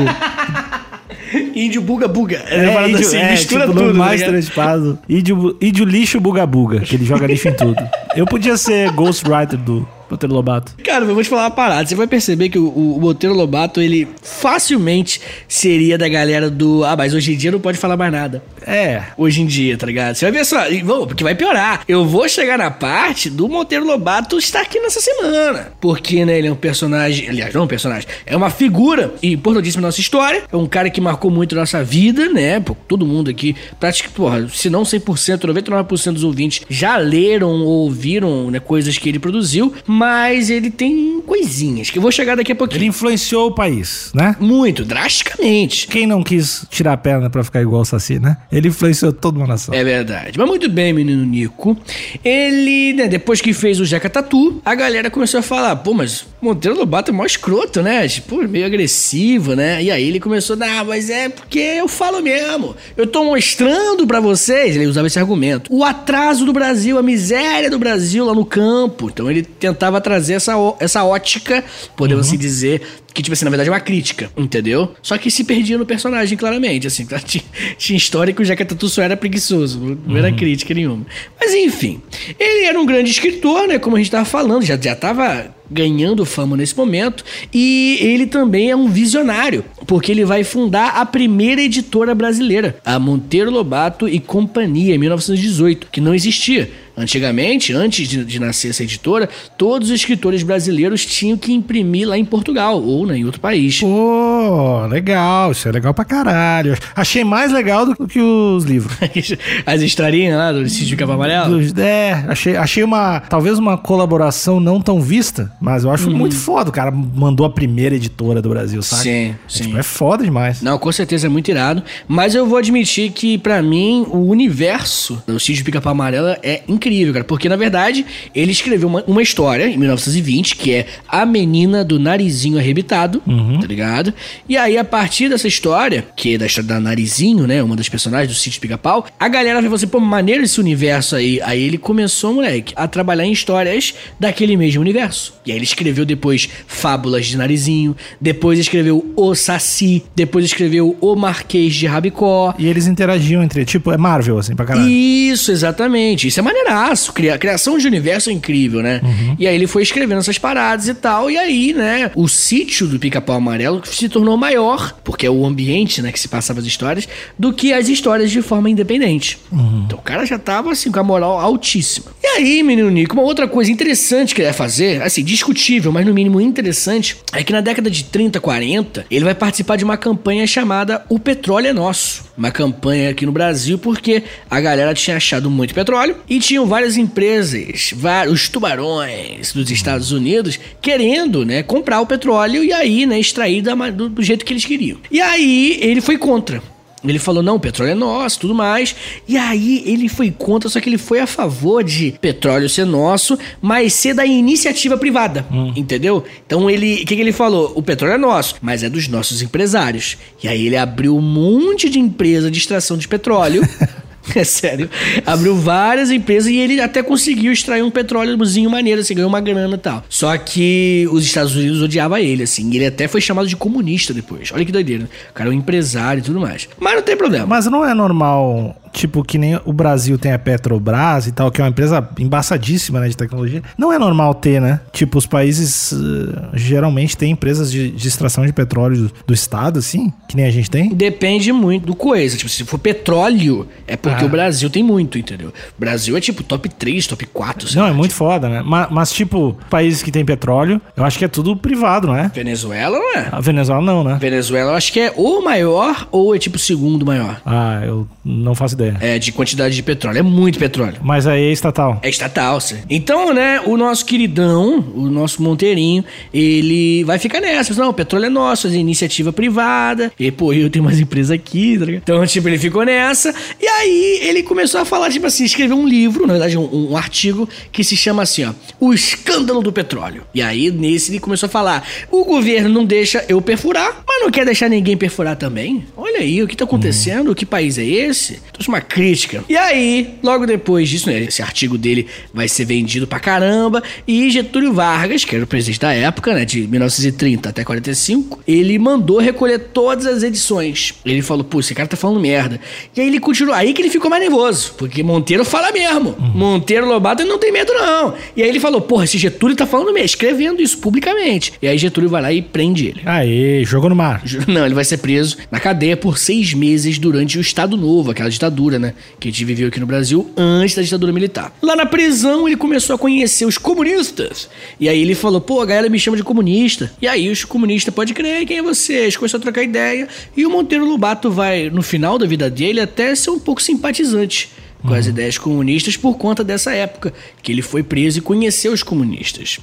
Índio 1.66 1.82
buga 1.82 2.08
buga. 2.08 2.44
É, 2.48 2.66
É, 2.66 2.90
índio, 2.90 3.00
assim, 3.00 3.18
é, 3.18 3.32
mistura 3.32 3.68
tipo, 3.68 3.78
tudo, 3.80 3.94
mais 3.94 4.22
tá 4.22 4.28
ligado? 4.28 4.40
estereotipado. 4.40 5.00
Índio, 5.08 5.58
índio 5.62 5.86
lixo 5.86 6.20
buga 6.20 6.46
buga, 6.46 6.80
que 6.80 6.96
ele 6.96 7.06
joga 7.06 7.28
lixo 7.28 7.48
em 7.48 7.54
tudo. 7.54 7.82
Eu 8.16 8.26
podia 8.26 8.58
ser 8.58 8.92
Ghostwriter 8.92 9.58
do 9.60 9.88
Monteiro 10.12 10.34
Lobato. 10.34 10.74
Cara, 10.84 11.06
eu 11.06 11.14
vou 11.14 11.24
te 11.24 11.30
falar 11.30 11.44
uma 11.44 11.52
parada. 11.52 11.88
Você 11.88 11.96
vai 11.96 12.08
perceber 12.08 12.50
que 12.50 12.60
o, 12.60 12.68
o, 12.68 13.00
Monteiro 13.00 13.36
Lobato, 13.36 13.82
ele 13.82 14.08
facilmente 14.22 15.22
seria 15.48 15.98
da 15.98 16.08
galera 16.08 16.50
do. 16.50 16.84
Ah, 16.84 16.96
mas 16.96 17.14
hoje 17.14 17.34
em 17.34 17.38
dia 17.38 17.52
não 17.52 17.60
pode 17.60 17.78
falar 17.78 17.96
mais 17.96 18.12
nada. 18.12 18.44
É. 18.66 19.04
Hoje 19.18 19.42
em 19.42 19.46
dia, 19.46 19.78
tá 19.78 19.86
ligado? 19.86 20.16
Você 20.16 20.26
vai 20.26 20.32
ver 20.32 20.46
só. 20.46 20.60
vamos, 20.84 21.08
Porque 21.08 21.24
vai 21.24 21.34
piorar. 21.34 21.84
Eu 21.88 22.06
vou 22.06 22.28
chegar 22.28 22.58
na 22.58 22.70
parte 22.70 23.30
do 23.30 23.48
Monteiro 23.48 23.86
Lobato 23.86 24.38
estar 24.38 24.62
aqui 24.62 24.80
nessa 24.80 25.00
semana. 25.00 25.72
Porque, 25.80 26.26
né, 26.26 26.38
ele 26.38 26.48
é 26.48 26.52
um 26.52 26.56
personagem. 26.56 27.30
Aliás, 27.30 27.54
não 27.54 27.62
é 27.62 27.64
um 27.64 27.68
personagem. 27.68 28.08
É 28.26 28.36
uma 28.36 28.50
figura 28.50 29.14
importantíssima 29.24 29.82
na 29.82 29.88
nossa 29.88 30.02
história. 30.02 30.44
É 30.52 30.58
um 30.58 30.68
cara 30.68 30.90
que 30.90 31.00
marcou 31.00 31.32
muito 31.32 31.56
a 31.56 31.60
nossa 31.60 31.84
vida, 31.84 32.28
né? 32.30 32.60
Pô, 32.60 32.76
todo 32.88 33.06
mundo 33.06 33.30
aqui, 33.30 33.56
praticamente, 33.80 34.16
porra, 34.16 34.48
se 34.50 34.70
não 34.70 34.84
100%, 34.84 35.40
99% 35.40 36.14
dos 36.14 36.24
ouvintes 36.24 36.66
já 36.70 36.98
leram 36.98 37.50
ou 37.50 37.84
ouviram 37.84 38.52
né, 38.52 38.60
coisas 38.60 38.98
que 38.98 39.08
ele 39.08 39.20
produziu. 39.20 39.74
Mas 39.86 40.01
ele 40.50 40.70
tem 40.70 41.22
coisinhas 41.22 41.90
que 41.90 41.98
eu 41.98 42.02
vou 42.02 42.12
chegar 42.12 42.36
daqui 42.36 42.52
a 42.52 42.56
pouquinho. 42.56 42.80
Ele 42.80 42.88
influenciou 42.88 43.48
o 43.48 43.52
país, 43.56 44.12
né? 44.14 44.36
Muito, 44.40 44.84
drasticamente. 44.84 45.88
Quem 45.88 46.08
não 46.08 46.24
quis 46.24 46.66
tirar 46.70 46.94
a 46.94 46.98
perna 46.98 47.30
pra 47.30 47.44
ficar 47.44 47.62
igual 47.62 47.82
o 47.82 47.86
Saci, 47.86 48.20
né? 48.20 48.38
Ele 48.52 48.70
influenciou 48.70 49.14
toda 49.14 49.38
uma 49.38 49.48
nação. 49.48 49.74
É 49.74 49.84
verdade. 49.84 50.38
Mas 50.38 50.48
muito 50.48 50.70
bem, 50.70 50.94
menino 50.94 51.24
Nico. 51.26 51.78
Ele, 52.24 52.94
né, 52.94 53.08
depois 53.08 53.42
que 53.42 53.54
fez 53.54 53.80
o 53.80 53.86
Jeca 53.86 54.10
Tatu, 54.10 54.62
a 54.66 54.76
galera 54.76 55.10
começou 55.10 55.40
a 55.40 55.44
falar, 55.44 55.76
pô, 55.78 55.94
mas 55.94 56.26
Monteiro 56.42 56.78
Lobato 56.78 57.12
é 57.12 57.14
mó 57.14 57.24
escroto, 57.24 57.84
né? 57.84 58.08
Tipo, 58.08 58.48
meio 58.48 58.66
agressivo, 58.66 59.56
né? 59.56 59.84
E 59.84 59.92
aí 59.92 60.08
ele 60.08 60.20
começou, 60.20 60.58
ah, 60.60 60.84
mas 60.84 61.10
é 61.10 61.30
porque 61.30 61.60
eu 61.60 61.88
falo 61.88 62.20
mesmo. 62.22 62.76
Eu 62.98 63.06
tô 63.06 63.24
mostrando 63.24 64.08
pra 64.08 64.20
vocês, 64.20 64.76
ele 64.76 64.88
usava 64.88 65.06
esse 65.06 65.20
argumento, 65.20 65.72
o 65.72 65.84
atraso 65.84 66.46
do 66.46 66.52
Brasil, 66.52 66.98
a 66.98 67.04
miséria 67.04 67.70
do 67.70 67.78
Brasil 67.78 68.26
lá 68.26 68.34
no 68.34 68.44
campo. 68.44 69.10
Então 69.10 69.30
ele 69.30 69.44
tentava 69.44 70.02
trazer 70.02 70.34
essa, 70.34 70.54
essa 70.80 71.04
ótica, 71.04 71.64
podemos 71.96 72.28
assim 72.28 72.38
dizer, 72.38 72.82
que, 73.14 73.22
tipo 73.22 73.34
assim, 73.34 73.46
na 73.46 73.52
verdade 73.52 73.70
é 73.70 73.72
uma 73.72 73.80
crítica, 73.80 74.32
entendeu? 74.36 74.94
Só 75.02 75.18
que 75.18 75.30
se 75.30 75.44
perdia 75.44 75.78
no 75.78 75.86
personagem, 75.86 76.38
claramente, 76.38 76.88
assim. 76.88 77.06
tá? 77.08 77.20
Tinha, 77.20 77.44
tinha 77.78 77.98
história 77.98 78.34
que 78.34 78.42
o 78.42 78.46
Jeca 78.46 78.66
Tatu 78.66 78.90
só 78.90 79.02
era 79.02 79.16
preguiçoso, 79.16 80.00
não 80.08 80.18
era 80.18 80.32
crítica 80.32 80.74
nenhuma. 80.74 81.06
Mas 81.40 81.54
enfim, 81.54 82.02
ele 82.40 82.66
era 82.66 82.80
um 82.80 82.86
grande 82.86 83.12
escritor, 83.12 83.68
né? 83.68 83.78
Como 83.78 83.96
a 83.96 84.00
gente 84.00 84.10
tava 84.10 84.26
falando, 84.26 84.64
já, 84.64 84.76
já 84.76 84.96
tava 84.96 85.61
ganhando 85.72 86.26
fama 86.26 86.58
nesse 86.58 86.76
momento. 86.76 87.24
E 87.54 87.98
ele 88.02 88.28
também 88.28 88.70
é 88.70 88.76
um 88.76 88.90
visionário, 88.90 89.64
porque 89.88 90.12
ele 90.12 90.26
vai 90.26 90.44
fundar 90.44 90.98
a 90.98 91.06
primeira 91.06 91.62
editora 91.62 92.14
brasileira, 92.14 92.78
a 92.86 93.00
Monteiro 93.00 93.50
Lobato 93.50 94.08
e 94.08 94.20
Companhia, 94.20 94.96
em 94.96 94.98
1918, 94.98 95.88
que 95.92 96.02
não 96.02 96.14
existia. 96.14 96.70
Antigamente, 97.02 97.74
antes 97.74 98.08
de, 98.08 98.24
de 98.24 98.40
nascer 98.40 98.70
essa 98.70 98.84
editora, 98.84 99.28
todos 99.58 99.90
os 99.90 99.96
escritores 99.96 100.44
brasileiros 100.44 101.06
tinham 101.06 101.38
que 101.38 101.52
imprimir 101.52 102.08
lá 102.08 102.18
em 102.18 102.24
Portugal 102.26 102.82
ou 102.82 103.06
né, 103.06 103.18
em 103.18 103.26
outro 103.26 103.42
país. 103.42 103.80
Pô, 103.80 104.86
legal. 104.88 105.52
Isso 105.52 105.68
é 105.68 105.72
legal 105.72 105.94
pra 105.94 106.06
caralho. 106.06 106.78
Achei 106.96 107.24
mais 107.24 107.52
legal 107.52 107.86
do 107.86 108.08
que 108.08 108.20
os 108.20 108.64
livros. 108.64 108.96
As 109.66 109.82
historinhas 109.82 110.38
lá 110.38 110.52
do 110.52 110.68
Sítio 110.70 110.98
Cabo 110.98 111.14
Amarelo. 111.14 111.60
Dos- 111.60 111.74
É, 111.78 112.24
achei, 112.28 112.56
achei 112.56 112.84
uma. 112.84 113.20
Talvez 113.22 113.58
uma 113.58 113.78
colaboração 113.78 114.60
não 114.60 114.80
tão 114.82 115.02
vista, 115.02 115.52
mas 115.60 115.84
eu 115.84 115.92
acho 115.92 116.10
muito 116.12 116.36
foda. 116.36 116.70
O 116.70 116.74
cara 116.74 116.92
mandou 116.92 117.46
a 117.46 117.50
primeira 117.50 117.96
editora 117.96 118.42
do 118.42 118.50
Brasil, 118.50 118.82
sabe? 118.82 119.02
Sim, 119.04 119.10
É, 119.10 119.36
sim. 119.48 119.64
tipo, 119.64 119.78
é 119.78 119.84
foda 119.84 120.24
demais. 120.24 120.62
Não, 120.62 120.78
com 120.78 120.92
certeza 120.92 121.28
é 121.28 121.30
muito 121.30 121.50
irado. 121.50 121.82
Mas 122.08 122.36
eu 122.36 122.46
vou 122.46 122.58
admitir 122.58 123.12
que, 123.12 123.38
pra 123.38 123.62
mim, 123.62 124.06
o 124.10 124.28
universo 124.30 125.22
do 125.26 125.40
Sítio 125.40 125.64
Pica-Pau 125.66 125.92
Amarela 125.92 126.38
é 126.44 126.62
incrível, 126.68 126.91
cara. 127.14 127.26
Porque, 127.26 127.48
na 127.48 127.56
verdade, 127.56 128.06
ele 128.34 128.52
escreveu 128.52 128.88
uma, 128.88 129.04
uma 129.08 129.22
história 129.22 129.68
em 129.68 129.78
1920, 129.78 130.56
que 130.56 130.74
é 130.74 130.86
A 131.08 131.26
Menina 131.26 131.84
do 131.84 132.00
Narizinho 132.00 132.58
Arrebitado, 132.58 133.22
tá 133.60 133.68
ligado? 133.68 134.14
E 134.48 134.58
aí, 134.58 134.78
a 134.78 134.84
partir 134.84 135.30
dessa 135.30 135.48
história, 135.48 136.06
que 136.16 136.36
é 136.36 136.38
da 136.38 136.46
história 136.46 136.68
da 136.68 136.80
Narizinho, 136.80 137.48
né? 137.48 137.62
Uma 137.64 137.76
das 137.76 137.90
personagens 137.90 138.36
do 138.36 138.40
Sítio 138.40 138.60
Pica-Pau, 138.62 139.06
a 139.20 139.28
galera 139.28 139.62
viu 139.62 139.74
assim, 139.74 139.88
pô, 139.88 140.00
maneiro 140.00 140.44
esse 140.44 140.60
universo 140.60 141.16
aí. 141.16 141.40
Aí 141.44 141.62
ele 141.62 141.78
começou, 141.78 142.34
moleque, 142.34 142.74
a 142.76 142.88
trabalhar 142.88 143.26
em 143.26 143.32
histórias 143.32 143.94
daquele 144.20 144.58
mesmo 144.58 144.82
universo. 144.82 145.34
E 145.46 145.52
aí 145.52 145.58
ele 145.58 145.64
escreveu 145.66 146.06
depois 146.06 146.50
Fábulas 146.68 147.28
de 147.28 147.38
Narizinho, 147.38 147.96
depois 148.20 148.60
escreveu 148.60 149.14
O 149.16 149.34
Saci, 149.36 150.04
depois 150.16 150.46
escreveu 150.46 150.96
O 151.00 151.16
Marquês 151.16 151.74
de 151.74 151.88
Rabicó. 151.88 152.54
E 152.58 152.68
eles 152.68 152.88
interagiam 152.88 153.44
entre. 153.44 153.66
Tipo, 153.66 153.92
é 153.92 153.98
Marvel, 153.98 154.38
assim, 154.38 154.56
pra 154.56 154.66
caralho. 154.66 154.90
Isso, 154.90 155.52
exatamente. 155.52 156.28
Isso 156.28 156.40
é 156.40 156.44
maneiraço. 156.76 157.14
Cria- 157.14 157.38
criação 157.38 157.78
de 157.78 157.88
universo 157.88 158.30
é 158.30 158.34
incrível, 158.34 158.82
né? 158.82 159.02
E 159.38 159.48
aí 159.48 159.56
ele 159.56 159.68
foi 159.68 159.84
escrevendo 159.84 160.20
essas 160.20 160.38
paradas 160.38 160.88
e 160.88 160.94
tal. 160.94 161.30
E 161.30 161.38
aí, 161.38 161.74
né, 161.74 162.12
o 162.16 162.28
sítio 162.28 162.88
do 162.88 162.98
Pica-Pau 163.00 163.36
Amarelo 163.38 163.82
se 163.86 164.08
tornou 164.10 164.38
maior, 164.38 164.96
porque 165.04 165.26
é 165.26 165.30
o 165.30 165.46
ambiente, 165.46 166.02
né, 166.02 166.12
que 166.12 166.20
se 166.20 166.28
passava 166.28 166.60
as 166.60 166.66
histórias, 166.66 167.08
do 167.38 167.54
que 167.54 167.74
as 167.74 167.88
histórias 167.90 168.32
de 168.32 168.42
forma 168.42 168.70
independente. 168.70 169.38
Então 169.86 170.00
o 170.00 170.02
cara 170.02 170.26
já 170.26 170.40
tava, 170.40 170.72
assim, 170.72 170.92
com 170.92 171.00
a 171.00 171.04
moral 171.04 171.40
altíssima. 171.40 172.08
E 172.24 172.28
aí, 172.28 172.64
menino 172.64 172.90
Nico, 172.90 173.14
uma 173.14 173.24
outra 173.24 173.48
coisa 173.48 173.72
interessante 173.72 174.34
que 174.34 174.42
ele 174.42 174.48
vai 174.50 174.58
fazer, 174.58 175.02
assim, 175.02 175.24
discutível, 175.24 175.92
mas 175.92 176.06
no 176.06 176.14
mínimo 176.14 176.40
interessante, 176.40 177.18
é 177.34 177.44
que 177.44 177.52
na 177.52 177.62
década 177.62 177.90
de 177.90 178.04
30, 178.06 178.40
40, 178.40 179.06
ele 179.12 179.26
vai 179.26 179.36
participar 179.36 179.76
de 179.76 179.84
uma 179.84 179.98
campanha 179.98 180.46
chamada 180.48 181.04
O 181.10 181.20
Petróleo 181.20 181.68
é 181.68 181.74
Nosso. 181.74 182.24
Uma 182.38 182.52
campanha 182.52 183.10
aqui 183.10 183.26
no 183.26 183.32
Brasil 183.32 183.78
porque 183.78 184.24
a 184.50 184.60
galera 184.60 184.94
tinha 184.94 185.18
achado 185.18 185.50
muito 185.50 185.74
petróleo 185.74 186.16
e 186.30 186.40
tinham 186.62 186.68
várias 186.68 186.98
empresas, 186.98 187.92
vários 187.96 188.48
tubarões 188.48 189.52
dos 189.54 189.70
Estados 189.72 190.12
Unidos 190.12 190.60
querendo, 190.82 191.46
né, 191.46 191.64
comprar 191.64 192.02
o 192.02 192.06
petróleo 192.06 192.64
e 192.64 192.72
aí, 192.72 193.06
né, 193.06 193.20
extrair 193.20 193.62
da 193.62 193.74
do, 193.90 194.10
do 194.10 194.24
jeito 194.24 194.46
que 194.46 194.54
eles 194.54 194.66
queriam. 194.66 195.00
E 195.10 195.20
aí 195.20 195.78
ele 195.82 196.02
foi 196.02 196.18
contra. 196.18 196.62
Ele 197.04 197.18
falou, 197.18 197.42
não, 197.42 197.56
o 197.56 197.60
petróleo 197.60 197.94
é 197.94 197.96
nosso, 197.96 198.42
tudo 198.42 198.54
mais. 198.54 198.96
E 199.28 199.36
aí 199.36 199.82
ele 199.88 200.08
foi 200.08 200.30
contra, 200.30 200.70
só 200.70 200.80
que 200.80 200.88
ele 200.88 201.00
foi 201.00 201.20
a 201.20 201.26
favor 201.26 201.84
de 201.84 202.14
petróleo 202.22 202.70
ser 202.70 202.86
nosso, 202.86 203.40
mas 203.60 203.94
ser 203.96 204.14
da 204.14 204.24
iniciativa 204.24 204.96
privada. 204.96 205.44
Entendeu? 205.76 206.24
Então 206.46 206.70
ele. 206.70 207.02
O 207.02 207.06
que, 207.08 207.16
que 207.16 207.22
ele 207.22 207.32
falou? 207.32 207.74
O 207.76 207.82
petróleo 207.82 208.14
é 208.14 208.18
nosso, 208.20 208.58
mas 208.62 208.84
é 208.84 208.90
dos 208.90 209.08
nossos 209.08 209.42
empresários. 209.42 210.16
E 210.44 210.48
aí 210.48 210.68
ele 210.68 210.78
abriu 210.78 211.18
um 211.18 211.22
monte 211.22 211.90
de 211.90 211.98
empresa 211.98 212.52
de 212.52 212.60
extração 212.60 212.96
de 212.96 213.08
petróleo. 213.08 213.68
É 214.36 214.44
sério. 214.44 214.90
Abriu 215.26 215.56
várias 215.56 216.10
empresas 216.10 216.50
e 216.50 216.58
ele 216.58 216.80
até 216.80 217.04
conseguiu 217.04 217.52
extrair 217.52 217.84
um 217.84 217.92
petróleozinho 217.92 218.70
maneiro, 218.70 219.02
assim, 219.02 219.16
ganhou 219.16 219.30
uma 219.30 219.42
grana 219.42 219.76
e 219.76 219.80
tal. 219.80 220.04
Só 220.10 220.36
que 220.38 221.08
os 221.12 221.26
Estados 221.26 221.56
Unidos 221.56 221.82
odiavam 221.82 222.18
ele, 222.18 222.44
assim. 222.44 222.74
Ele 222.74 222.86
até 222.86 223.08
foi 223.08 223.20
chamado 223.20 223.48
de 223.48 223.56
comunista 223.56 224.14
depois. 224.14 224.52
Olha 224.54 224.66
que 224.66 224.72
doideira. 224.72 225.10
O 225.30 225.34
cara 225.34 225.50
é 225.50 225.52
um 225.52 225.56
empresário 225.56 226.22
e 226.22 226.24
tudo 226.24 226.40
mais. 226.40 226.70
Mas 226.80 226.96
não 226.96 227.02
tem 227.02 227.18
problema. 227.18 227.46
Mas 227.46 227.66
não 227.66 227.86
é 227.86 227.94
normal, 227.94 228.81
tipo, 228.92 229.24
que 229.24 229.38
nem 229.38 229.60
o 229.66 229.74
Brasil 229.74 230.18
tem 230.18 230.32
a 230.34 230.40
Petrobras 230.40 231.28
e 231.28 231.32
tal, 231.32 231.52
que 231.52 231.62
é 231.62 231.64
uma 231.64 231.70
empresa 231.70 232.08
embaçadíssima, 232.20 233.00
né, 233.00 233.10
de 233.10 233.18
tecnologia. 233.18 233.62
Não 233.78 233.92
é 233.92 234.00
normal 234.00 234.34
ter, 234.34 234.60
né? 234.62 234.80
Tipo, 234.92 235.18
os 235.18 235.26
países 235.26 235.94
eh, 235.94 236.50
geralmente 236.54 237.16
têm 237.18 237.32
empresas 237.32 237.72
de, 237.72 237.90
de 237.92 238.08
extração 238.08 238.46
de 238.46 238.54
petróleo 238.54 239.08
do, 239.08 239.12
do 239.28 239.34
estado, 239.34 239.80
assim, 239.80 240.12
que 240.28 240.36
nem 240.36 240.46
a 240.46 240.52
gente 240.52 240.70
tem. 240.70 240.90
Depende 240.94 241.52
muito 241.52 241.86
do 241.86 241.96
coisa. 241.96 242.36
Tipo, 242.38 242.50
se 242.50 242.64
for 242.66 242.78
petróleo, 242.80 243.68
é 243.88 243.96
porque 243.98 244.24
Ah. 244.24 244.28
o 244.28 244.30
Brasil 244.30 244.70
tem 244.70 244.84
muito, 244.84 245.18
entendeu? 245.18 245.50
O 245.50 245.80
Brasil 245.80 246.16
é 246.18 246.22
tipo 246.22 246.44
top 246.44 246.70
3, 246.70 247.08
top 247.08 247.26
4. 247.28 247.68
sei 247.68 247.78
Não, 247.80 247.88
lá, 247.88 247.94
é 247.94 247.96
muito 247.96 248.12
tipo, 248.12 248.20
foda, 248.20 248.50
né? 248.50 248.62
Mas, 248.66 248.88
mas, 248.92 249.12
tipo, 249.12 249.58
países 249.70 250.02
que 250.04 250.12
têm 250.12 250.26
petróleo, 250.26 250.82
eu 250.96 251.04
acho 251.04 251.18
que 251.18 251.26
é 251.26 251.28
tudo 251.28 251.56
privado, 251.56 252.08
não 252.08 252.16
é? 252.16 252.30
Venezuela 252.34 252.98
não 252.98 253.16
é. 253.18 253.28
A 253.32 253.40
Venezuela 253.40 253.82
não, 253.82 254.04
né? 254.04 254.18
Venezuela 254.20 254.72
eu 254.72 254.76
acho 254.76 254.92
que 254.92 255.00
é 255.00 255.14
ou 255.16 255.44
maior 255.44 256.08
ou 256.12 256.36
é 256.36 256.40
tipo 256.40 256.56
o 256.58 256.60
segundo 256.60 257.06
maior. 257.06 257.42
Ah, 257.46 257.82
eu 257.86 258.08
não 258.24 258.56
faço 258.56 258.74
ideia. 258.76 258.81
Ideia. 258.88 258.98
é, 259.16 259.20
de 259.20 259.32
quantidade 259.32 259.76
de 259.76 259.84
petróleo. 259.84 260.18
É 260.20 260.22
muito 260.22 260.60
petróleo. 260.60 260.96
Mas 261.02 261.28
aí 261.28 261.44
é 261.44 261.52
estatal. 261.52 262.00
É 262.02 262.10
estatal, 262.10 262.60
sim. 262.60 262.78
Então, 262.90 263.34
né, 263.34 263.62
o 263.66 263.78
nosso 263.78 264.06
queridão, 264.06 264.80
o 264.96 265.10
nosso 265.10 265.42
Monteirinho, 265.42 266.04
ele 266.34 267.04
vai 267.04 267.20
ficar 267.20 267.40
nessa. 267.42 267.74
Não, 267.74 267.90
o 267.90 267.94
petróleo 267.94 268.26
é 268.26 268.30
nosso, 268.30 268.68
é 268.68 268.72
iniciativa 268.72 269.32
privada. 269.34 270.12
E, 270.20 270.32
pô, 270.32 270.54
eu 270.54 270.70
tenho 270.70 270.86
umas 270.86 271.00
empresas 271.00 271.32
aqui, 271.32 271.78
tá 271.78 271.86
ligado? 271.86 272.02
Então, 272.04 272.26
tipo, 272.26 272.48
ele 272.48 272.58
ficou 272.58 272.84
nessa. 272.86 273.34
E 273.62 273.68
aí, 273.68 274.20
ele 274.24 274.44
começou 274.44 274.82
a 274.82 274.86
falar, 274.86 275.10
tipo 275.10 275.26
assim, 275.26 275.44
escrever 275.44 275.74
um 275.74 275.88
livro, 275.88 276.26
na 276.26 276.34
verdade, 276.34 276.58
um, 276.58 276.92
um 276.92 276.98
artigo, 276.98 277.48
que 277.72 277.84
se 277.84 277.96
chama 277.96 278.24
assim, 278.24 278.46
ó, 278.46 278.54
O 278.80 278.94
Escândalo 278.94 279.62
do 279.62 279.72
Petróleo. 279.72 280.24
E 280.34 280.42
aí, 280.42 280.72
nesse, 280.72 281.12
ele 281.12 281.20
começou 281.20 281.48
a 281.48 281.50
falar, 281.50 281.88
o 282.10 282.24
governo 282.24 282.70
não 282.70 282.86
deixa 282.86 283.24
eu 283.28 283.42
perfurar, 283.42 284.04
mas 284.08 284.22
não 284.22 284.32
quer 284.32 284.46
deixar 284.46 284.70
ninguém 284.70 284.98
perfurar 284.98 285.36
também? 285.36 285.86
Olha 285.96 286.20
aí, 286.20 286.42
o 286.42 286.48
que 286.48 286.56
tá 286.56 286.64
acontecendo? 286.64 287.34
Que 287.36 287.46
país 287.46 287.78
é 287.78 287.86
esse? 287.86 288.42
Trouxe 288.52 288.71
uma 288.72 288.82
crítica. 288.82 289.44
E 289.48 289.56
aí, 289.56 290.16
logo 290.24 290.46
depois 290.46 290.90
disso, 290.90 291.10
né, 291.10 291.22
esse 291.24 291.42
artigo 291.42 291.78
dele 291.78 292.08
vai 292.34 292.48
ser 292.48 292.66
vendido 292.66 293.06
pra 293.06 293.20
caramba, 293.20 293.84
e 294.08 294.30
Getúlio 294.32 294.74
Vargas, 294.74 295.26
que 295.26 295.36
era 295.36 295.44
o 295.44 295.48
presidente 295.48 295.80
da 295.80 295.94
época, 295.94 296.34
né, 296.34 296.46
de 296.46 296.68
1930 296.68 297.50
até 297.50 297.64
45, 297.64 298.40
ele 298.48 298.78
mandou 298.80 299.20
recolher 299.20 299.60
todas 299.60 300.06
as 300.06 300.24
edições. 300.24 300.94
Ele 301.06 301.22
falou, 301.22 301.44
pô, 301.44 301.60
esse 301.60 301.76
cara 301.76 301.88
tá 301.88 301.98
falando 301.98 302.20
merda. 302.20 302.60
E 302.96 303.02
aí 303.02 303.08
ele 303.08 303.20
continuou, 303.20 303.56
aí 303.56 303.74
que 303.74 303.82
ele 303.82 303.90
ficou 303.90 304.10
mais 304.10 304.22
nervoso, 304.22 304.74
porque 304.78 305.04
Monteiro 305.04 305.44
fala 305.44 305.72
mesmo. 305.72 306.16
Monteiro 306.34 306.88
Lobato 306.88 307.24
não 307.26 307.38
tem 307.38 307.52
medo 307.52 307.74
não. 307.74 308.16
E 308.36 308.42
aí 308.42 308.50
ele 308.50 308.60
falou, 308.60 308.82
porra, 308.82 309.04
esse 309.04 309.18
Getúlio 309.18 309.56
tá 309.56 309.66
falando 309.66 309.94
mesmo, 309.94 310.06
escrevendo 310.06 310.62
isso 310.62 310.78
publicamente. 310.78 311.54
E 311.62 311.68
aí 311.68 311.78
Getúlio 311.78 312.10
vai 312.10 312.22
lá 312.22 312.32
e 312.34 312.42
prende 312.42 312.88
ele. 312.88 313.02
Aê, 313.06 313.64
jogou 313.66 313.90
no 313.90 313.96
mar. 313.96 314.24
Não, 314.48 314.66
ele 314.66 314.76
vai 314.76 314.86
ser 314.86 314.98
preso 314.98 315.38
na 315.50 315.60
cadeia 315.60 315.98
por 315.98 316.18
seis 316.18 316.54
meses 316.54 316.98
durante 316.98 317.38
o 317.38 317.42
Estado 317.42 317.76
Novo, 317.76 318.12
aquela 318.12 318.30
ditadura, 318.30 318.61
né? 318.70 318.94
Que 319.20 319.30
a 319.30 319.32
gente 319.32 319.44
viveu 319.46 319.68
aqui 319.68 319.80
no 319.80 319.86
Brasil 319.86 320.30
antes 320.38 320.76
da 320.76 320.82
ditadura 320.82 321.12
militar. 321.12 321.56
Lá 321.62 321.76
na 321.76 321.86
prisão, 321.86 322.48
ele 322.48 322.58
começou 322.58 322.96
a 322.96 323.00
conhecer 323.00 323.46
os 323.46 323.58
comunistas. 323.58 324.50
E 324.80 324.88
aí 324.88 325.02
ele 325.02 325.16
falou: 325.16 325.42
pô, 325.42 325.62
a 325.62 325.66
galera 325.66 325.90
me 325.90 326.00
chama 326.00 326.18
de 326.18 326.24
comunista. 326.24 326.92
E 327.02 327.08
aí 327.08 327.30
os 327.30 327.44
comunistas, 327.44 327.94
pode 327.94 328.14
crer, 328.14 328.46
quem 328.46 328.58
é 328.58 328.62
você? 328.62 328.94
Eles 328.94 329.18
começaram 329.18 329.42
a 329.42 329.44
trocar 329.44 329.64
ideia. 329.64 330.08
E 330.36 330.46
o 330.46 330.50
Monteiro 330.50 330.86
Lobato 330.86 331.32
vai, 331.32 331.70
no 331.70 331.82
final 331.82 332.18
da 332.18 332.26
vida 332.26 332.50
dele, 332.50 332.80
até 332.80 333.16
ser 333.16 333.32
um 333.32 333.40
pouco 333.40 333.62
simpatizante 333.62 334.50
com 334.84 334.94
as 334.94 335.06
ideias 335.06 335.38
comunistas 335.38 335.96
por 335.96 336.18
conta 336.18 336.44
dessa 336.44 336.74
época, 336.74 337.14
que 337.42 337.52
ele 337.52 337.62
foi 337.62 337.84
preso 337.84 338.18
e 338.18 338.22
conheceu 338.22 338.74
os 338.74 338.82
comunistas. 338.84 339.60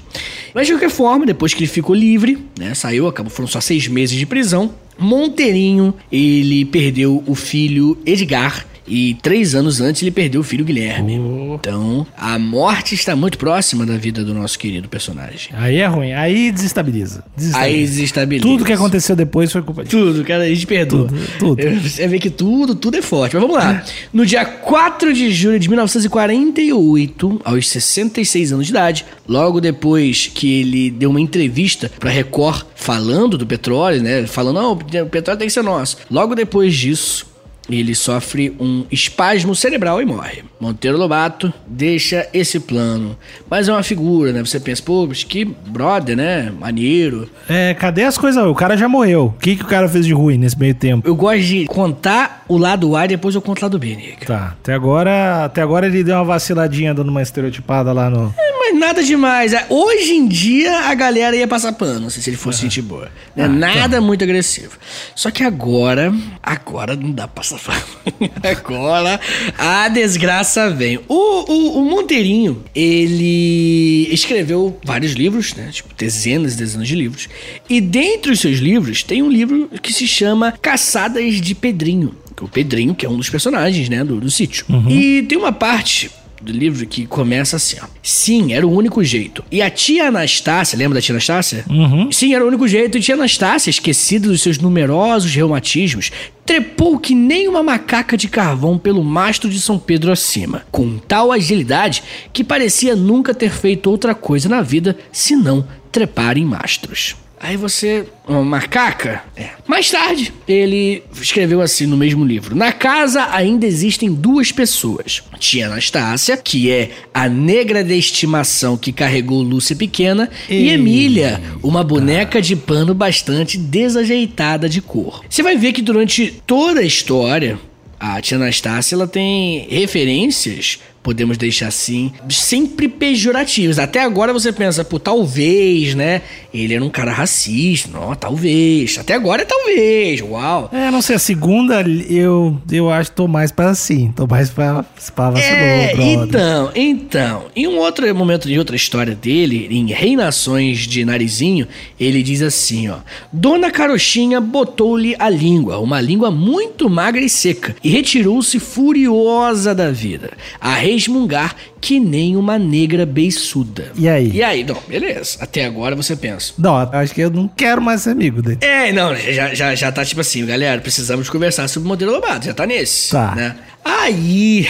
Mas 0.54 0.66
de 0.66 0.72
qualquer 0.74 0.90
forma, 0.90 1.26
depois 1.26 1.52
que 1.52 1.61
ele 1.61 1.70
ficou 1.70 1.94
livre, 1.94 2.38
né, 2.58 2.74
saiu, 2.74 3.08
acabou, 3.08 3.30
foram 3.30 3.48
só 3.48 3.61
seis 3.61 3.88
meses 3.88 4.16
de 4.16 4.26
prisão, 4.26 4.72
Monteirinho, 4.98 5.94
ele 6.11 6.64
perdeu 6.64 7.22
o 7.26 7.34
filho 7.34 7.96
Edgar, 8.04 8.66
e 8.88 9.14
três 9.22 9.55
anos 9.55 9.81
antes 9.81 10.03
ele 10.03 10.11
perdeu 10.11 10.40
o 10.40 10.44
filho 10.44 10.64
Guilherme. 10.64 11.14
Então, 11.55 12.07
a 12.16 12.38
morte 12.38 12.94
está 12.94 13.14
muito 13.14 13.38
próxima 13.38 13.85
da 13.85 13.96
vida 13.96 14.24
do 14.24 14.35
nosso 14.35 14.59
querido 14.59 14.88
personagem. 14.88 15.51
Aí 15.53 15.77
é 15.77 15.87
ruim. 15.87 16.12
Aí 16.12 16.51
desestabiliza. 16.51 17.24
desestabiliza. 17.37 17.59
Aí 17.59 17.81
desestabiliza. 17.81 18.48
Tudo 18.48 18.64
que 18.64 18.72
aconteceu 18.72 19.14
depois 19.14 19.53
foi 19.53 19.62
culpa 19.62 19.85
disso. 19.85 19.96
Tudo, 19.96 20.24
cara, 20.24 20.44
a 20.44 20.48
gente 20.48 20.66
perdoa. 20.66 21.09
Tudo, 21.38 21.57
tudo. 21.57 21.81
Você 21.81 22.07
vê 22.09 22.18
que 22.18 22.31
tudo, 22.31 22.74
tudo 22.74 22.96
é 22.96 23.03
forte. 23.03 23.35
Mas 23.35 23.42
vamos 23.42 23.57
lá. 23.57 23.85
No 24.12 24.24
dia 24.24 24.44
4 24.44 25.12
de 25.12 25.31
julho 25.33 25.59
de 25.59 25.68
1948, 25.68 27.40
aos 27.44 27.68
66 27.68 28.53
anos 28.53 28.66
de 28.66 28.72
idade, 28.72 29.05
logo 29.27 29.61
depois 29.61 30.31
que 30.33 30.61
ele 30.61 30.90
deu 30.90 31.11
uma 31.11 31.20
entrevista 31.20 31.90
pra 31.98 32.11
Record 32.11 32.66
falando 32.74 33.37
do 33.37 33.46
petróleo, 33.46 34.03
né? 34.03 34.27
Falando, 34.27 34.57
não, 34.57 34.72
o 34.72 35.07
petróleo 35.07 35.38
tem 35.38 35.48
que 35.48 35.53
ser 35.53 35.62
nosso. 35.62 35.98
Logo 36.11 36.35
depois 36.35 36.74
disso, 36.74 37.27
ele 37.68 37.94
sofre 37.94 38.54
um 38.59 38.85
espasmo 38.90 39.54
cerebral 39.54 40.00
e 40.00 40.04
morre. 40.04 40.42
Monteiro 40.61 40.96
Lobato 40.96 41.52
deixa 41.66 42.26
esse 42.33 42.59
plano. 42.59 43.16
Mas 43.48 43.68
é 43.68 43.72
uma 43.72 43.83
figura, 43.83 44.33
né? 44.33 44.40
Você 44.44 44.59
pensa, 44.59 44.83
pô, 44.83 45.07
que 45.09 45.44
brother, 45.44 46.16
né? 46.16 46.52
Maneiro. 46.59 47.28
É, 47.48 47.74
cadê 47.74 48.04
as 48.04 48.18
coisas? 48.18 48.42
O 48.44 48.54
cara 48.54 48.76
já 48.76 48.88
morreu. 48.88 49.26
O 49.37 49.40
que, 49.40 49.57
que 49.57 49.62
o 49.62 49.66
cara 49.66 49.88
fez 49.88 50.07
de 50.07 50.12
ruim 50.12 50.38
nesse 50.38 50.59
meio 50.59 50.74
tempo? 50.74 51.07
Eu 51.07 51.14
gosto 51.14 51.42
de 51.42 51.66
contar 51.66 52.44
o 52.48 52.57
lado 52.57 52.96
A 52.96 53.04
e 53.04 53.09
depois 53.09 53.35
eu 53.35 53.42
conto 53.42 53.61
o 53.61 53.64
lado 53.64 53.78
B, 53.78 53.94
Nick. 53.94 54.26
Tá, 54.26 54.57
até 54.61 54.74
agora, 54.74 55.44
até 55.44 55.62
agora 55.62 55.87
ele 55.87 56.02
deu 56.02 56.16
uma 56.16 56.24
vaciladinha 56.24 56.94
dando 56.94 57.11
uma 57.11 57.22
estereotipada 57.22 57.92
lá 57.92 58.09
no. 58.11 58.35
Mas 58.37 58.47
nada 58.88 59.05
demais. 59.05 59.53
É, 59.53 59.66
Hoje 59.68 60.12
em 60.12 60.27
dia 60.27 60.81
a 60.81 60.94
galera 60.94 61.37
ia 61.37 61.46
passar 61.46 61.72
pano, 61.72 62.11
se 62.11 62.29
ele 62.29 62.37
fosse 62.37 62.62
gente 62.62 62.81
boa. 62.81 63.11
Né? 63.37 63.46
nada 63.46 64.01
muito 64.01 64.24
agressivo. 64.24 64.79
Só 65.14 65.31
que 65.31 65.42
agora, 65.42 66.14
agora 66.42 66.96
não 66.96 67.12
dá 67.12 67.29
pra 67.29 67.42
passar 67.42 67.59
pano. 67.61 68.31
agora 68.42 69.20
a 69.59 69.88
desgraça 69.88 70.70
vem. 70.70 70.98
O, 71.07 71.53
o, 71.53 71.81
o 71.81 71.85
Monteirinho, 71.85 72.64
ele 72.74 74.09
escreveu 74.11 74.79
vários 74.83 75.12
livros, 75.12 75.55
né? 75.55 75.68
Tipo, 75.70 75.94
dezenas 75.94 76.55
e 76.55 76.57
dezenas 76.57 76.88
de 76.88 76.94
livros. 76.94 77.29
E 77.68 77.81
dentre 77.81 78.33
os 78.33 78.40
seus 78.40 78.59
livros 78.59 79.03
tem 79.03 79.22
um 79.22 79.31
livro 79.31 79.68
que 79.83 79.92
se 79.92 80.07
chama 80.07 80.53
Caçadas 80.53 81.40
de 81.40 81.55
Pedrinho. 81.55 82.14
O 82.40 82.48
Pedrinho, 82.48 82.94
que 82.94 83.05
é 83.05 83.09
um 83.09 83.16
dos 83.16 83.29
personagens, 83.29 83.88
né, 83.88 84.05
do, 84.05 84.20
do 84.20 84.31
sítio. 84.31 84.64
E 84.88 85.22
tem 85.24 85.37
uma 85.37 85.53
parte 85.53 86.09
do 86.40 86.53
livro 86.53 86.87
que 86.87 87.07
começa 87.07 87.57
assim, 87.57 87.77
ó. 87.83 87.87
Sim, 88.03 88.53
era 88.53 88.66
o 88.66 88.72
único 88.72 89.03
jeito. 89.03 89.44
E 89.51 89.61
a 89.61 89.70
tia 89.70 90.09
Anastácia, 90.09 90.79
lembra 90.79 90.96
da 90.96 91.03
tia 91.03 91.14
Anastácia? 91.14 91.64
Uhum. 91.68 92.11
Sim, 92.12 92.35
era 92.35 92.44
o 92.44 92.48
único 92.48 92.66
jeito. 92.66 92.98
E 92.98 93.01
tia 93.01 93.14
Anastácia, 93.14 93.70
esquecida 93.70 94.29
dos 94.29 94.42
seus 94.42 94.59
numerosos 94.59 95.35
reumatismos, 95.35 96.11
trepou 96.46 96.98
que 96.98 97.14
nem 97.14 97.46
uma 97.48 97.62
macaca 97.62 98.16
de 98.16 98.29
carvão 98.29 98.79
pelo 98.79 99.05
mastro 99.05 99.51
de 99.51 99.61
São 99.61 99.79
Pedro 99.79 100.11
acima, 100.11 100.64
com 100.70 100.96
tal 100.98 101.31
agilidade 101.31 102.03
que 102.33 102.42
parecia 102.42 102.96
nunca 102.96 103.35
ter 103.35 103.51
feito 103.51 103.90
outra 103.90 104.14
coisa 104.14 104.48
na 104.48 104.62
vida 104.62 104.96
senão 105.12 105.66
trepar 105.92 106.38
em 106.38 106.44
mastros. 106.44 107.16
Aí 107.40 107.57
você. 107.57 108.07
Uma 108.27 108.44
macaca? 108.44 109.22
É. 109.37 109.51
Mais 109.66 109.90
tarde, 109.90 110.33
ele 110.46 111.03
escreveu 111.20 111.61
assim 111.61 111.87
no 111.87 111.96
mesmo 111.96 112.24
livro: 112.24 112.55
Na 112.55 112.72
casa 112.72 113.29
ainda 113.31 113.66
existem 113.66 114.12
duas 114.12 114.53
pessoas. 114.53 115.22
Tia 115.38 115.66
Anastácia, 115.66 116.37
que 116.37 116.70
é 116.70 116.90
a 117.14 117.29
negra 117.29 117.83
de 117.85 117.96
estimação 117.96 118.77
que 118.77 118.92
carregou 118.92 119.42
Lúcia 119.42 119.77
pequena, 119.77 120.29
e 120.48 120.68
Emília, 120.68 121.40
uma 121.62 121.85
boneca 121.85 122.42
de 122.42 122.57
pano 122.57 122.94
bastante 122.94 123.57
desajeitada 123.57 124.68
de 124.68 124.83
cor. 124.83 125.24
Você 125.29 125.42
vai 125.42 125.57
ver 125.57 125.72
que 125.72 125.83
durante 125.83 126.42
toda 126.46 126.81
a 126.81 126.85
história, 126.85 127.59
a 127.98 128.20
tia 128.20 128.37
Anastácia 128.37 128.94
ela 128.94 129.07
tem 129.07 129.66
referências, 129.70 130.81
podemos 131.02 131.37
deixar 131.38 131.68
assim, 131.68 132.12
sempre 132.28 132.88
pejorativas. 132.88 133.78
Até 133.78 134.00
agora 134.00 134.32
você 134.32 134.52
pensa, 134.52 134.84
pô, 134.84 134.98
talvez, 134.98 135.94
né? 135.94 136.22
Ele 136.52 136.74
era 136.74 136.84
um 136.84 136.90
cara 136.90 137.12
racista, 137.12 137.88
não, 137.92 138.14
talvez. 138.14 138.98
Até 138.98 139.14
agora 139.14 139.42
é 139.42 139.44
talvez, 139.44 140.20
uau. 140.20 140.70
É, 140.72 140.90
não 140.90 141.00
sei, 141.02 141.16
a 141.16 141.18
segunda 141.18 141.82
eu, 142.08 142.61
eu 142.70 142.90
acho 142.90 143.11
que 143.11 143.16
tô 143.16 143.28
mais 143.28 143.52
pra 143.52 143.70
assim. 143.70 144.12
Tô 144.14 144.26
mais 144.26 144.50
pra, 144.50 144.84
pra 145.14 145.30
vacilou, 145.30 145.58
É, 145.58 145.92
então, 145.94 146.70
então, 146.74 147.44
em 147.54 147.66
um 147.66 147.78
outro 147.78 148.12
momento 148.14 148.48
de 148.48 148.58
outra 148.58 148.76
história 148.76 149.14
dele, 149.14 149.68
em 149.70 149.87
Reinações 149.92 150.80
de 150.80 151.04
Narizinho, 151.04 151.66
ele 151.98 152.22
diz 152.22 152.42
assim, 152.42 152.88
ó: 152.88 152.96
Dona 153.32 153.70
Carochinha 153.70 154.40
botou-lhe 154.40 155.14
a 155.18 155.28
língua, 155.28 155.78
uma 155.78 156.00
língua 156.00 156.30
muito 156.30 156.88
magra 156.88 157.20
e 157.20 157.28
seca, 157.28 157.76
e 157.82 157.90
retirou-se 157.90 158.58
furiosa 158.58 159.74
da 159.74 159.90
vida, 159.90 160.32
a 160.61 160.74
resmungar 160.92 161.55
que 161.81 162.01
nem 162.01 162.37
uma 162.37 162.59
negra 162.59 163.05
beiçuda. 163.07 163.92
E 163.96 164.09
aí? 164.09 164.31
E 164.33 164.42
aí, 164.42 164.64
não, 164.64 164.77
beleza. 164.88 165.38
Até 165.40 165.64
agora 165.64 165.94
você 165.94 166.16
pensa. 166.16 166.53
Não, 166.59 166.77
acho 166.77 167.14
que 167.14 167.20
eu 167.20 167.31
não 167.31 167.48
quero 167.48 167.81
mais 167.81 168.03
ser 168.03 168.11
amigo 168.11 168.42
dele. 168.42 168.59
É, 168.61 168.92
não, 168.92 169.14
já, 169.16 169.55
já, 169.55 169.74
já 169.74 169.92
tá 169.92 170.05
tipo 170.05 170.20
assim, 170.20 170.44
galera, 170.44 170.81
precisamos 170.81 171.29
conversar 171.29 171.68
sobre 171.68 171.87
o 171.87 171.88
modelo 171.88 172.12
Lobato, 172.12 172.46
já 172.46 172.55
tá 172.55 172.66
nesse. 172.66 173.11
Tá. 173.11 173.35
Né? 173.35 173.57
Aí. 173.85 174.66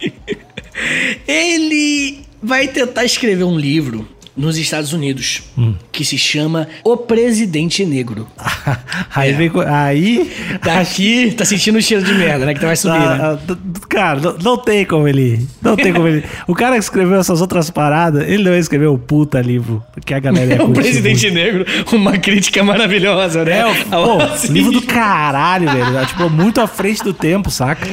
ele 1.26 2.20
vai 2.42 2.68
tentar 2.68 3.04
escrever 3.04 3.44
um 3.44 3.58
livro 3.58 4.08
nos 4.38 4.56
Estados 4.56 4.92
Unidos 4.92 5.42
que 5.90 6.04
se 6.04 6.16
chama 6.16 6.68
O 6.84 6.96
Presidente 6.96 7.84
Negro. 7.84 8.26
aí 9.14 9.32
vem. 9.32 9.48
co- 9.50 9.60
Aí. 9.66 10.30
Daqui, 10.62 11.32
tá 11.36 11.44
sentindo 11.44 11.78
o 11.78 11.82
cheiro 11.82 12.04
de 12.04 12.14
merda, 12.14 12.46
né? 12.46 12.54
Que 12.54 12.64
vai 12.64 12.76
subir, 12.76 12.98
né? 12.98 13.18
Ah, 13.20 13.38
d- 13.44 13.56
cara, 13.88 14.20
não, 14.20 14.36
não 14.38 14.56
tem 14.56 14.84
como 14.84 15.08
ele. 15.08 15.46
Não 15.60 15.76
tem 15.76 15.92
como 15.92 16.06
ele. 16.06 16.24
O 16.46 16.54
cara 16.54 16.74
que 16.76 16.82
escreveu 16.84 17.18
essas 17.18 17.40
outras 17.40 17.68
paradas, 17.70 18.28
ele 18.28 18.44
não 18.44 18.54
escreveu 18.56 18.94
o 18.94 18.98
puta 18.98 19.40
livro. 19.40 19.82
Que 20.06 20.14
a 20.14 20.20
galera 20.20 20.54
ia 20.54 20.64
o 20.64 20.72
Presidente 20.72 21.30
Negro, 21.30 21.66
uma 21.92 22.16
crítica 22.18 22.62
maravilhosa, 22.62 23.44
né? 23.44 23.58
É, 23.58 23.66
o, 23.66 23.74
pô, 23.90 24.18
livro 24.52 24.72
do 24.72 24.82
caralho, 24.82 25.68
velho. 25.70 26.06
Tipo, 26.06 26.30
muito 26.30 26.60
à 26.60 26.66
frente 26.66 27.02
do 27.02 27.12
tempo, 27.12 27.50
saca? 27.50 27.86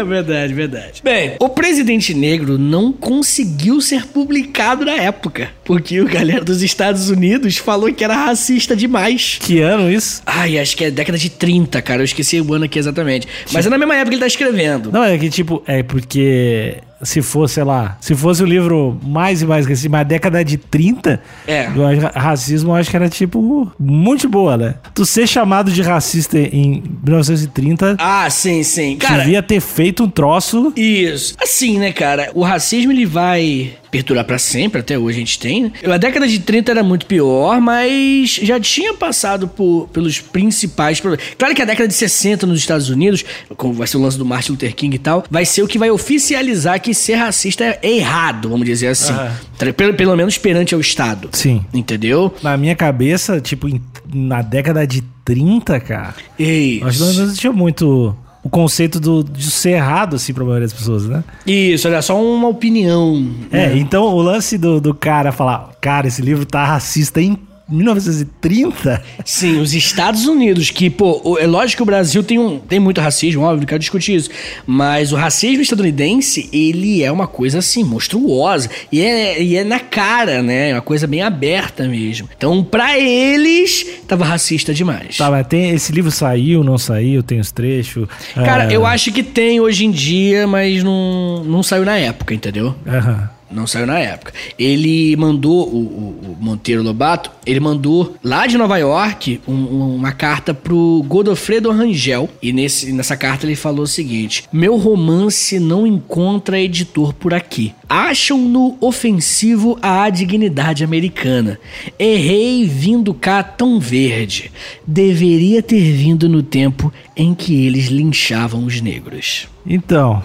É 0.00 0.04
verdade, 0.04 0.54
verdade. 0.54 1.00
Bem, 1.02 1.36
o 1.40 1.48
Presidente 1.48 2.14
Negro 2.14 2.58
não 2.58 2.92
conseguiu 2.92 3.80
ser 3.80 4.06
publicado 4.06 4.84
na 4.84 4.92
época. 4.92 5.50
Porque 5.64 6.00
o 6.00 6.06
galera 6.06 6.44
dos 6.44 6.62
Estados 6.62 7.10
Unidos 7.10 7.56
falou 7.56 7.92
que 7.92 8.04
era 8.04 8.14
racista 8.14 8.76
demais. 8.76 9.38
Que 9.40 9.60
ano 9.60 9.90
isso? 9.90 10.22
Ai, 10.24 10.58
acho 10.58 10.76
que 10.76 10.84
é 10.84 10.90
década 10.90 11.18
de 11.18 11.30
30, 11.30 11.80
cara. 11.82 12.02
Eu 12.02 12.04
esqueci 12.04 12.40
o 12.40 12.54
ano 12.54 12.64
aqui 12.64 12.78
exatamente. 12.78 13.26
Mas 13.52 13.66
é 13.66 13.70
na 13.70 13.78
mesma 13.78 13.94
época 13.94 14.10
que 14.10 14.14
ele 14.14 14.20
tá 14.20 14.26
escrevendo. 14.26 14.92
Não, 14.92 15.02
é 15.02 15.18
que 15.18 15.28
tipo, 15.28 15.62
é 15.66 15.82
porque 15.82 16.78
se 17.02 17.20
fosse, 17.22 17.54
sei 17.54 17.64
lá, 17.64 17.96
se 18.00 18.14
fosse 18.14 18.42
o 18.42 18.46
livro 18.46 18.98
mais 19.02 19.42
e 19.42 19.46
mais 19.46 19.66
recente, 19.66 19.88
mas 19.88 20.06
década 20.06 20.44
de 20.44 20.56
30, 20.56 21.20
É. 21.46 21.66
acho- 21.66 22.18
racismo 22.18 22.70
eu 22.70 22.74
acho 22.76 22.90
que 22.90 22.96
era 22.96 23.08
tipo 23.08 23.72
muito 23.78 24.28
boa, 24.28 24.56
né? 24.56 24.74
Tu 24.94 25.04
ser 25.04 25.26
chamado 25.26 25.70
de 25.70 25.82
racista 25.82 26.38
em 26.38 26.82
1930 27.04 27.96
Ah, 27.98 28.28
sim, 28.30 28.62
sim. 28.62 28.96
Cara, 28.96 29.18
devia 29.24 29.42
ter 29.42 29.60
feito 29.60 30.04
um 30.04 30.08
troço. 30.08 30.72
Isso. 30.76 31.34
Assim, 31.42 31.78
né, 31.78 31.92
cara? 31.92 32.30
O 32.34 32.42
racismo 32.42 32.92
ele 32.92 33.06
vai 33.06 33.72
perdurar 33.90 34.24
pra 34.24 34.36
sempre, 34.38 34.80
até 34.80 34.98
hoje 34.98 35.16
a 35.16 35.20
gente 35.20 35.38
tem. 35.38 35.62
né? 35.64 35.72
A 35.86 35.96
década 35.96 36.26
de 36.28 36.38
30 36.40 36.70
era 36.70 36.82
muito 36.82 37.06
pior, 37.06 37.60
mas 37.60 38.38
já 38.42 38.60
tinha 38.60 38.92
passado 38.92 39.48
por, 39.48 39.88
pelos 39.92 40.20
principais 40.20 41.00
problemas. 41.00 41.24
Claro 41.38 41.54
que 41.54 41.62
a 41.62 41.64
década 41.64 41.88
de 41.88 41.94
60 41.94 42.46
nos 42.46 42.58
Estados 42.58 42.90
Unidos, 42.90 43.24
como 43.56 43.72
vai 43.72 43.86
ser 43.86 43.96
o 43.96 44.02
lance 44.02 44.18
do 44.18 44.24
Martin 44.24 44.52
Luther 44.52 44.74
King 44.74 44.96
e 44.96 44.98
tal, 44.98 45.24
vai 45.30 45.44
ser 45.46 45.62
o 45.62 45.68
que 45.68 45.78
vai 45.78 45.90
oficializar 45.90 46.80
que 46.86 46.94
ser 46.94 47.14
racista 47.16 47.64
é 47.64 47.78
errado, 47.82 48.48
vamos 48.48 48.66
dizer 48.66 48.88
assim. 48.88 49.12
Tá- 49.12 49.72
Pelo, 49.76 49.94
pelo 49.94 50.16
menos 50.16 50.38
perante 50.38 50.74
ao 50.74 50.80
Estado. 50.80 51.28
Sim. 51.32 51.64
Entendeu? 51.72 52.34
Na 52.42 52.56
minha 52.56 52.74
cabeça, 52.74 53.40
tipo, 53.40 53.68
na 54.12 54.42
década 54.42 54.86
de 54.86 55.02
30, 55.24 55.80
cara, 55.80 56.14
Isso. 56.38 56.88
que 56.90 56.98
não 57.00 57.24
existia 57.24 57.52
muito 57.52 58.16
o 58.42 58.48
conceito 58.48 59.00
do, 59.00 59.24
de 59.24 59.50
ser 59.50 59.70
errado, 59.70 60.14
assim, 60.14 60.32
pra 60.32 60.44
maioria 60.44 60.68
das 60.68 60.72
pessoas, 60.72 61.04
né? 61.06 61.24
Isso, 61.44 61.88
olha, 61.88 62.00
só 62.00 62.20
uma 62.22 62.46
opinião. 62.46 63.28
É, 63.50 63.76
então 63.76 64.04
o 64.04 64.22
lance 64.22 64.56
do, 64.56 64.80
do 64.80 64.94
cara 64.94 65.32
falar, 65.32 65.70
cara, 65.80 66.06
esse 66.06 66.22
livro 66.22 66.46
tá 66.46 66.64
racista 66.64 67.20
em 67.20 67.36
1930. 67.68 69.02
Sim, 69.24 69.58
os 69.60 69.74
Estados 69.74 70.26
Unidos, 70.26 70.70
que, 70.70 70.88
pô, 70.88 71.36
é 71.38 71.46
lógico 71.46 71.78
que 71.78 71.82
o 71.82 71.86
Brasil 71.86 72.22
tem, 72.22 72.38
um, 72.38 72.58
tem 72.58 72.78
muito 72.78 73.00
racismo, 73.00 73.42
óbvio, 73.42 73.60
não 73.60 73.66
quero 73.66 73.80
discutir 73.80 74.14
isso. 74.14 74.30
Mas 74.66 75.12
o 75.12 75.16
racismo 75.16 75.62
estadunidense, 75.62 76.48
ele 76.52 77.02
é 77.02 77.10
uma 77.10 77.26
coisa, 77.26 77.58
assim, 77.58 77.82
monstruosa. 77.82 78.70
E 78.92 79.00
é, 79.02 79.42
e 79.42 79.56
é 79.56 79.64
na 79.64 79.80
cara, 79.80 80.42
né? 80.42 80.70
É 80.70 80.74
uma 80.74 80.82
coisa 80.82 81.06
bem 81.06 81.22
aberta 81.22 81.88
mesmo. 81.88 82.28
Então, 82.36 82.62
pra 82.62 82.98
eles, 82.98 83.84
tava 84.06 84.24
racista 84.24 84.72
demais. 84.72 85.16
Tá, 85.16 85.30
mas 85.30 85.46
tem, 85.46 85.70
esse 85.70 85.92
livro 85.92 86.10
saiu, 86.10 86.62
não 86.62 86.78
saiu, 86.78 87.22
tem 87.22 87.40
os 87.40 87.50
trechos. 87.50 88.08
Cara, 88.34 88.70
é, 88.70 88.76
eu 88.76 88.86
acho 88.86 89.12
que 89.12 89.22
tem 89.22 89.60
hoje 89.60 89.84
em 89.84 89.90
dia, 89.90 90.46
mas 90.46 90.82
não, 90.82 91.42
não 91.44 91.62
saiu 91.62 91.84
na 91.84 91.96
época, 91.96 92.34
entendeu? 92.34 92.74
aham. 92.86 93.35
Não 93.56 93.66
saiu 93.66 93.86
na 93.86 93.98
época. 93.98 94.34
Ele 94.58 95.16
mandou, 95.16 95.66
o, 95.66 95.76
o- 95.78 96.36
Monteiro 96.38 96.82
Lobato, 96.82 97.30
ele 97.46 97.58
mandou 97.58 98.14
lá 98.22 98.46
de 98.46 98.58
Nova 98.58 98.76
York 98.76 99.40
um- 99.48 99.94
uma 99.96 100.12
carta 100.12 100.52
pro 100.52 101.02
Godofredo 101.08 101.70
Rangel. 101.70 102.28
E 102.42 102.52
nesse, 102.52 102.92
nessa 102.92 103.16
carta 103.16 103.46
ele 103.46 103.56
falou 103.56 103.84
o 103.84 103.86
seguinte: 103.86 104.44
Meu 104.52 104.76
romance 104.76 105.58
não 105.58 105.86
encontra 105.86 106.60
editor 106.60 107.14
por 107.14 107.32
aqui. 107.32 107.72
Acham-no 107.88 108.76
ofensivo 108.80 109.78
à 109.80 110.10
dignidade 110.10 110.84
americana. 110.84 111.58
Errei 111.98 112.66
vindo 112.66 113.14
cá 113.14 113.42
tão 113.42 113.80
verde. 113.80 114.50
Deveria 114.86 115.62
ter 115.62 115.80
vindo 115.92 116.28
no 116.28 116.42
tempo 116.42 116.92
em 117.16 117.34
que 117.34 117.64
eles 117.66 117.86
linchavam 117.86 118.64
os 118.66 118.82
negros. 118.82 119.48
Então, 119.66 120.22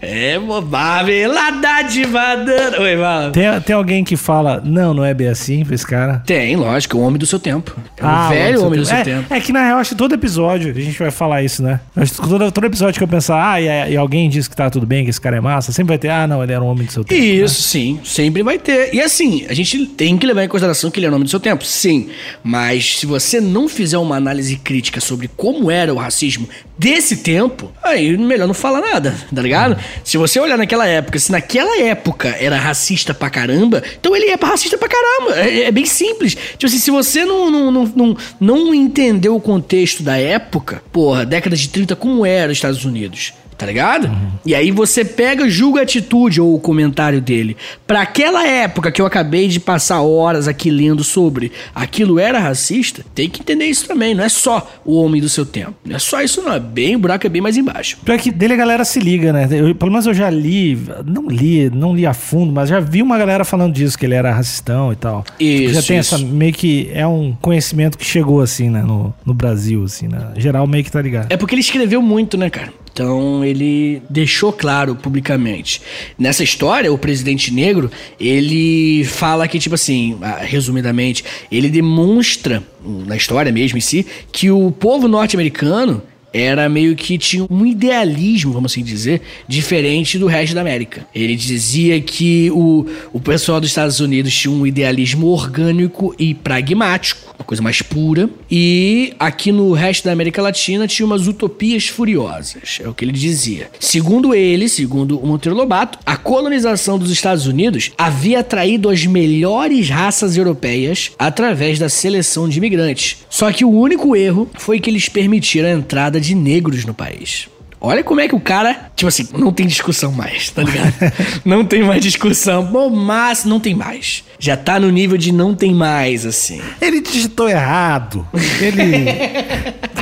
É 0.00 0.38
babelada 0.38 1.82
de 1.82 2.04
vadana. 2.04 2.78
Oi, 2.80 2.96
fala. 2.96 3.30
tem, 3.30 3.60
tem 3.60 3.76
alguém 3.76 4.04
que 4.04 4.16
fala, 4.16 4.60
não, 4.64 4.94
não 4.94 5.04
é 5.04 5.12
bem 5.14 5.28
assim 5.28 5.64
pra 5.64 5.74
esse 5.74 5.86
cara. 5.86 6.22
Tem, 6.26 6.56
lógico, 6.56 6.96
o 6.96 7.00
homem 7.00 7.18
do 7.18 7.26
seu 7.26 7.38
tempo. 7.38 7.76
É 7.96 8.00
Ah, 8.02 8.26
o 8.26 8.28
velho 8.30 8.64
homem 8.66 8.80
do 8.80 8.86
seu 8.86 8.96
é, 8.96 9.02
tempo. 9.04 9.34
É 9.34 9.40
que 9.40 9.52
na 9.52 9.64
real, 9.64 9.78
acho 9.78 9.90
que 9.90 9.96
todo 9.96 10.14
episódio 10.14 10.70
a 10.70 10.80
gente 10.80 10.98
vai 10.98 11.10
falar 11.10 11.42
isso, 11.42 11.62
né? 11.62 11.80
Acho 11.96 12.14
que 12.14 12.28
todo, 12.28 12.50
todo 12.52 12.64
episódio 12.64 12.98
que 12.98 13.04
eu 13.04 13.08
pensar, 13.08 13.52
ah, 13.52 13.60
e, 13.60 13.92
e 13.92 13.96
alguém 13.96 14.28
diz 14.28 14.48
que 14.48 14.56
tá 14.56 14.70
tudo 14.70 14.86
bem, 14.86 15.04
que 15.04 15.10
esse 15.10 15.20
cara 15.20 15.36
é 15.36 15.40
massa, 15.40 15.72
sempre 15.72 15.88
vai 15.90 15.98
ter, 15.98 16.08
ah, 16.10 16.26
não, 16.26 16.42
ele 16.42 16.52
era 16.52 16.62
um 16.62 16.66
homem 16.68 16.86
do 16.86 16.92
seu 16.92 17.04
tempo. 17.04 17.20
né? 17.20 17.26
Isso, 17.26 17.62
sim, 17.62 18.00
sempre 18.04 18.42
vai 18.42 18.58
ter. 18.58 18.94
E 18.94 19.00
assim, 19.00 19.44
a 19.48 19.54
gente 19.54 19.86
tem 19.86 20.16
que 20.16 20.26
levar 20.26 20.44
em 20.44 20.48
consideração 20.48 20.90
que 20.90 20.98
ele 20.98 21.06
é 21.06 21.08
o 21.08 21.12
nome 21.12 21.24
do 21.24 21.30
seu 21.30 21.40
tempo, 21.40 21.64
sim. 21.64 22.08
Mas 22.42 22.98
se 22.98 23.06
você 23.06 23.40
não 23.40 23.68
fizer 23.68 23.98
uma 23.98 24.16
análise 24.16 24.56
crítica 24.56 25.00
sobre 25.00 25.28
como 25.36 25.70
era 25.70 25.92
o 25.92 25.96
racismo 25.96 26.48
desse 26.78 27.18
tempo, 27.18 27.72
aí 27.82 28.16
melhor 28.16 28.46
não 28.46 28.54
falar 28.54 28.80
nada, 28.80 29.14
tá 29.34 29.42
ligado? 29.48 29.76
Se 30.04 30.16
você 30.16 30.38
olhar 30.38 30.56
naquela 30.56 30.86
época, 30.86 31.18
se 31.18 31.32
naquela 31.32 31.80
época 31.80 32.28
era 32.38 32.56
racista 32.56 33.12
pra 33.12 33.30
caramba, 33.30 33.82
então 33.98 34.14
ele 34.14 34.30
é 34.30 34.34
racista 34.34 34.78
pra 34.78 34.88
caramba. 34.88 35.36
É, 35.40 35.62
é 35.64 35.72
bem 35.72 35.86
simples. 35.86 36.34
Tipo 36.34 36.66
assim, 36.66 36.78
se 36.78 36.90
você 36.90 37.24
não, 37.24 37.50
não, 37.50 37.70
não, 37.70 37.92
não, 37.94 38.16
não 38.38 38.74
entendeu 38.74 39.34
o 39.34 39.40
contexto 39.40 40.02
da 40.02 40.16
época, 40.16 40.82
porra, 40.92 41.26
década 41.26 41.56
de 41.56 41.68
30, 41.68 41.96
como 41.96 42.24
era 42.24 42.52
os 42.52 42.58
Estados 42.58 42.84
Unidos? 42.84 43.32
Tá 43.58 43.66
ligado? 43.66 44.08
E 44.46 44.54
aí 44.54 44.70
você 44.70 45.04
pega, 45.04 45.48
julga 45.48 45.80
a 45.80 45.82
atitude 45.82 46.40
ou 46.40 46.54
o 46.54 46.60
comentário 46.60 47.20
dele. 47.20 47.56
Pra 47.88 48.02
aquela 48.02 48.46
época 48.46 48.92
que 48.92 49.02
eu 49.02 49.04
acabei 49.06 49.48
de 49.48 49.58
passar 49.58 50.00
horas 50.00 50.46
aqui 50.46 50.70
lendo 50.70 51.02
sobre 51.02 51.50
aquilo 51.74 52.20
era 52.20 52.38
racista, 52.38 53.04
tem 53.16 53.28
que 53.28 53.40
entender 53.40 53.64
isso 53.64 53.88
também. 53.88 54.14
Não 54.14 54.22
é 54.22 54.28
só 54.28 54.70
o 54.84 54.94
homem 55.02 55.20
do 55.20 55.28
seu 55.28 55.44
tempo. 55.44 55.74
Não 55.84 55.96
é 55.96 55.98
só 55.98 56.22
isso, 56.22 56.40
não. 56.40 56.52
É 56.52 56.60
bem, 56.60 56.94
o 56.94 57.00
buraco 57.00 57.26
é 57.26 57.28
bem 57.28 57.42
mais 57.42 57.56
embaixo. 57.56 57.98
Pior 58.04 58.16
que 58.18 58.30
dele 58.30 58.52
a 58.54 58.56
galera 58.56 58.84
se 58.84 59.00
liga, 59.00 59.32
né? 59.32 59.48
Eu- 59.50 59.74
pelo 59.74 59.90
menos 59.90 60.06
eu 60.06 60.14
já 60.14 60.30
li, 60.30 60.78
não 61.04 61.26
li, 61.28 61.68
não 61.68 61.94
li 61.96 62.06
a 62.06 62.14
fundo, 62.14 62.52
mas 62.52 62.68
já 62.68 62.78
vi 62.78 63.02
uma 63.02 63.18
galera 63.18 63.44
falando 63.44 63.74
disso, 63.74 63.98
que 63.98 64.06
ele 64.06 64.14
era 64.14 64.32
racistão 64.32 64.92
e 64.92 64.96
tal. 64.96 65.24
Isso, 65.40 65.74
já 65.74 65.82
tem 65.82 65.98
isso. 65.98 66.14
essa, 66.14 66.24
meio 66.24 66.52
que, 66.52 66.88
é 66.94 67.04
um 67.06 67.36
conhecimento 67.40 67.98
que 67.98 68.04
chegou 68.04 68.40
assim, 68.40 68.70
né, 68.70 68.82
no, 68.82 69.12
no 69.26 69.34
Brasil, 69.34 69.82
assim, 69.82 70.06
né? 70.06 70.28
Geral 70.36 70.64
meio 70.68 70.84
que 70.84 70.92
tá 70.92 71.02
ligado. 71.02 71.26
É 71.28 71.36
porque 71.36 71.56
ele 71.56 71.60
escreveu 71.60 72.00
muito, 72.00 72.36
né, 72.38 72.48
cara? 72.48 72.72
Então 72.98 73.44
ele 73.44 74.02
deixou 74.10 74.52
claro 74.52 74.96
publicamente. 74.96 75.80
Nessa 76.18 76.42
história, 76.42 76.92
o 76.92 76.98
presidente 76.98 77.54
negro, 77.54 77.88
ele 78.18 79.04
fala 79.04 79.46
que, 79.46 79.60
tipo 79.60 79.76
assim, 79.76 80.18
ah, 80.20 80.40
resumidamente, 80.40 81.24
ele 81.48 81.68
demonstra, 81.68 82.60
na 82.84 83.16
história 83.16 83.52
mesmo 83.52 83.78
em 83.78 83.80
si, 83.80 84.04
que 84.32 84.50
o 84.50 84.72
povo 84.72 85.06
norte-americano 85.06 86.02
era 86.32 86.68
meio 86.68 86.94
que 86.94 87.18
tinha 87.18 87.46
um 87.48 87.64
idealismo, 87.64 88.52
vamos 88.52 88.72
assim 88.72 88.82
dizer, 88.82 89.22
diferente 89.46 90.18
do 90.18 90.26
resto 90.26 90.54
da 90.54 90.60
América. 90.60 91.06
Ele 91.14 91.34
dizia 91.36 92.00
que 92.00 92.50
o, 92.50 92.86
o 93.12 93.20
pessoal 93.20 93.60
dos 93.60 93.70
Estados 93.70 94.00
Unidos 94.00 94.34
tinha 94.34 94.52
um 94.52 94.66
idealismo 94.66 95.26
orgânico 95.26 96.14
e 96.18 96.34
pragmático, 96.34 97.34
uma 97.38 97.44
coisa 97.44 97.62
mais 97.62 97.82
pura, 97.82 98.28
e 98.50 99.14
aqui 99.18 99.52
no 99.52 99.72
resto 99.72 100.04
da 100.04 100.12
América 100.12 100.42
Latina 100.42 100.86
tinha 100.86 101.06
umas 101.06 101.26
utopias 101.26 101.88
furiosas, 101.88 102.78
é 102.82 102.88
o 102.88 102.94
que 102.94 103.04
ele 103.04 103.12
dizia. 103.12 103.70
Segundo 103.78 104.34
ele, 104.34 104.68
segundo 104.68 105.18
o 105.18 105.26
Monteiro 105.26 105.56
Lobato, 105.56 105.98
a 106.04 106.16
colonização 106.16 106.98
dos 106.98 107.10
Estados 107.10 107.46
Unidos 107.46 107.92
havia 107.96 108.40
atraído 108.40 108.88
as 108.88 109.06
melhores 109.06 109.88
raças 109.88 110.36
europeias 110.36 111.12
através 111.18 111.78
da 111.78 111.88
seleção 111.88 112.48
de 112.48 112.58
imigrantes. 112.58 113.18
Só 113.30 113.50
que 113.52 113.64
o 113.64 113.70
único 113.70 114.14
erro 114.14 114.48
foi 114.54 114.80
que 114.80 114.90
eles 114.90 115.08
permitiram 115.08 115.68
a 115.68 115.72
entrada 115.72 116.17
de 116.18 116.34
negros 116.34 116.84
no 116.84 116.94
país. 116.94 117.48
Olha 117.80 118.02
como 118.02 118.20
é 118.20 118.26
que 118.26 118.34
o 118.34 118.40
cara, 118.40 118.90
tipo 118.96 119.06
assim, 119.06 119.28
não 119.36 119.52
tem 119.52 119.66
discussão 119.66 120.10
mais, 120.10 120.50
tá 120.50 120.62
ligado? 120.64 120.94
não 121.44 121.64
tem 121.64 121.84
mais 121.84 122.02
discussão. 122.02 122.64
Bom, 122.64 122.90
mas 122.90 123.44
não 123.44 123.60
tem 123.60 123.74
mais. 123.74 124.24
Já 124.38 124.56
tá 124.56 124.80
no 124.80 124.90
nível 124.90 125.16
de 125.16 125.30
não 125.30 125.54
tem 125.54 125.72
mais, 125.72 126.26
assim. 126.26 126.60
Ele 126.80 127.00
digitou 127.00 127.48
errado. 127.48 128.26
Ele. 128.60 129.06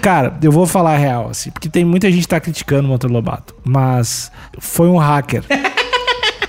Cara, 0.00 0.38
eu 0.42 0.50
vou 0.50 0.66
falar 0.66 0.94
a 0.94 0.98
real, 0.98 1.28
assim, 1.30 1.50
porque 1.50 1.68
tem 1.68 1.84
muita 1.84 2.10
gente 2.10 2.22
que 2.22 2.28
tá 2.28 2.40
criticando 2.40 2.88
o 2.88 2.90
Motor 2.90 3.10
Lobato, 3.10 3.54
mas 3.62 4.30
foi 4.58 4.88
um 4.88 4.96
hacker. 4.96 5.42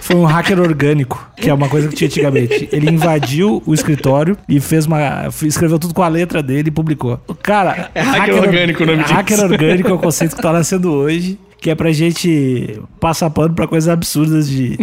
Foi 0.08 0.16
um 0.16 0.24
hacker 0.26 0.60
orgânico, 0.62 1.30
que 1.36 1.50
é 1.50 1.54
uma 1.54 1.68
coisa 1.68 1.90
que 1.90 1.96
tinha 1.96 2.08
antigamente. 2.08 2.70
Ele 2.72 2.90
invadiu 2.90 3.62
o 3.66 3.74
escritório 3.74 4.38
e 4.48 4.58
fez 4.62 4.86
uma. 4.86 5.28
escreveu 5.44 5.78
tudo 5.78 5.94
com 5.94 6.02
a 6.02 6.08
letra 6.08 6.42
dele 6.42 6.70
e 6.70 6.72
publicou. 6.72 7.20
Cara, 7.44 7.92
É 7.94 8.02
hacker 8.02 8.36
orgânico 8.36 8.84
o 8.84 8.86
nome 8.86 9.04
disso. 9.04 9.14
Hacker 9.14 9.40
orgânico 9.42 9.90
é 9.90 9.94
o 9.94 10.00
conceito 10.00 10.36
que 10.36 10.42
tá 10.42 10.54
nascendo 10.54 10.92
hoje. 10.92 11.38
Que 11.60 11.72
é 11.72 11.76
pra 11.76 11.92
gente 11.92 12.80
passar 13.00 13.32
pano 13.32 13.56
pra 13.56 13.68
coisas 13.68 13.90
absurdas 13.90 14.48
de 14.48 14.78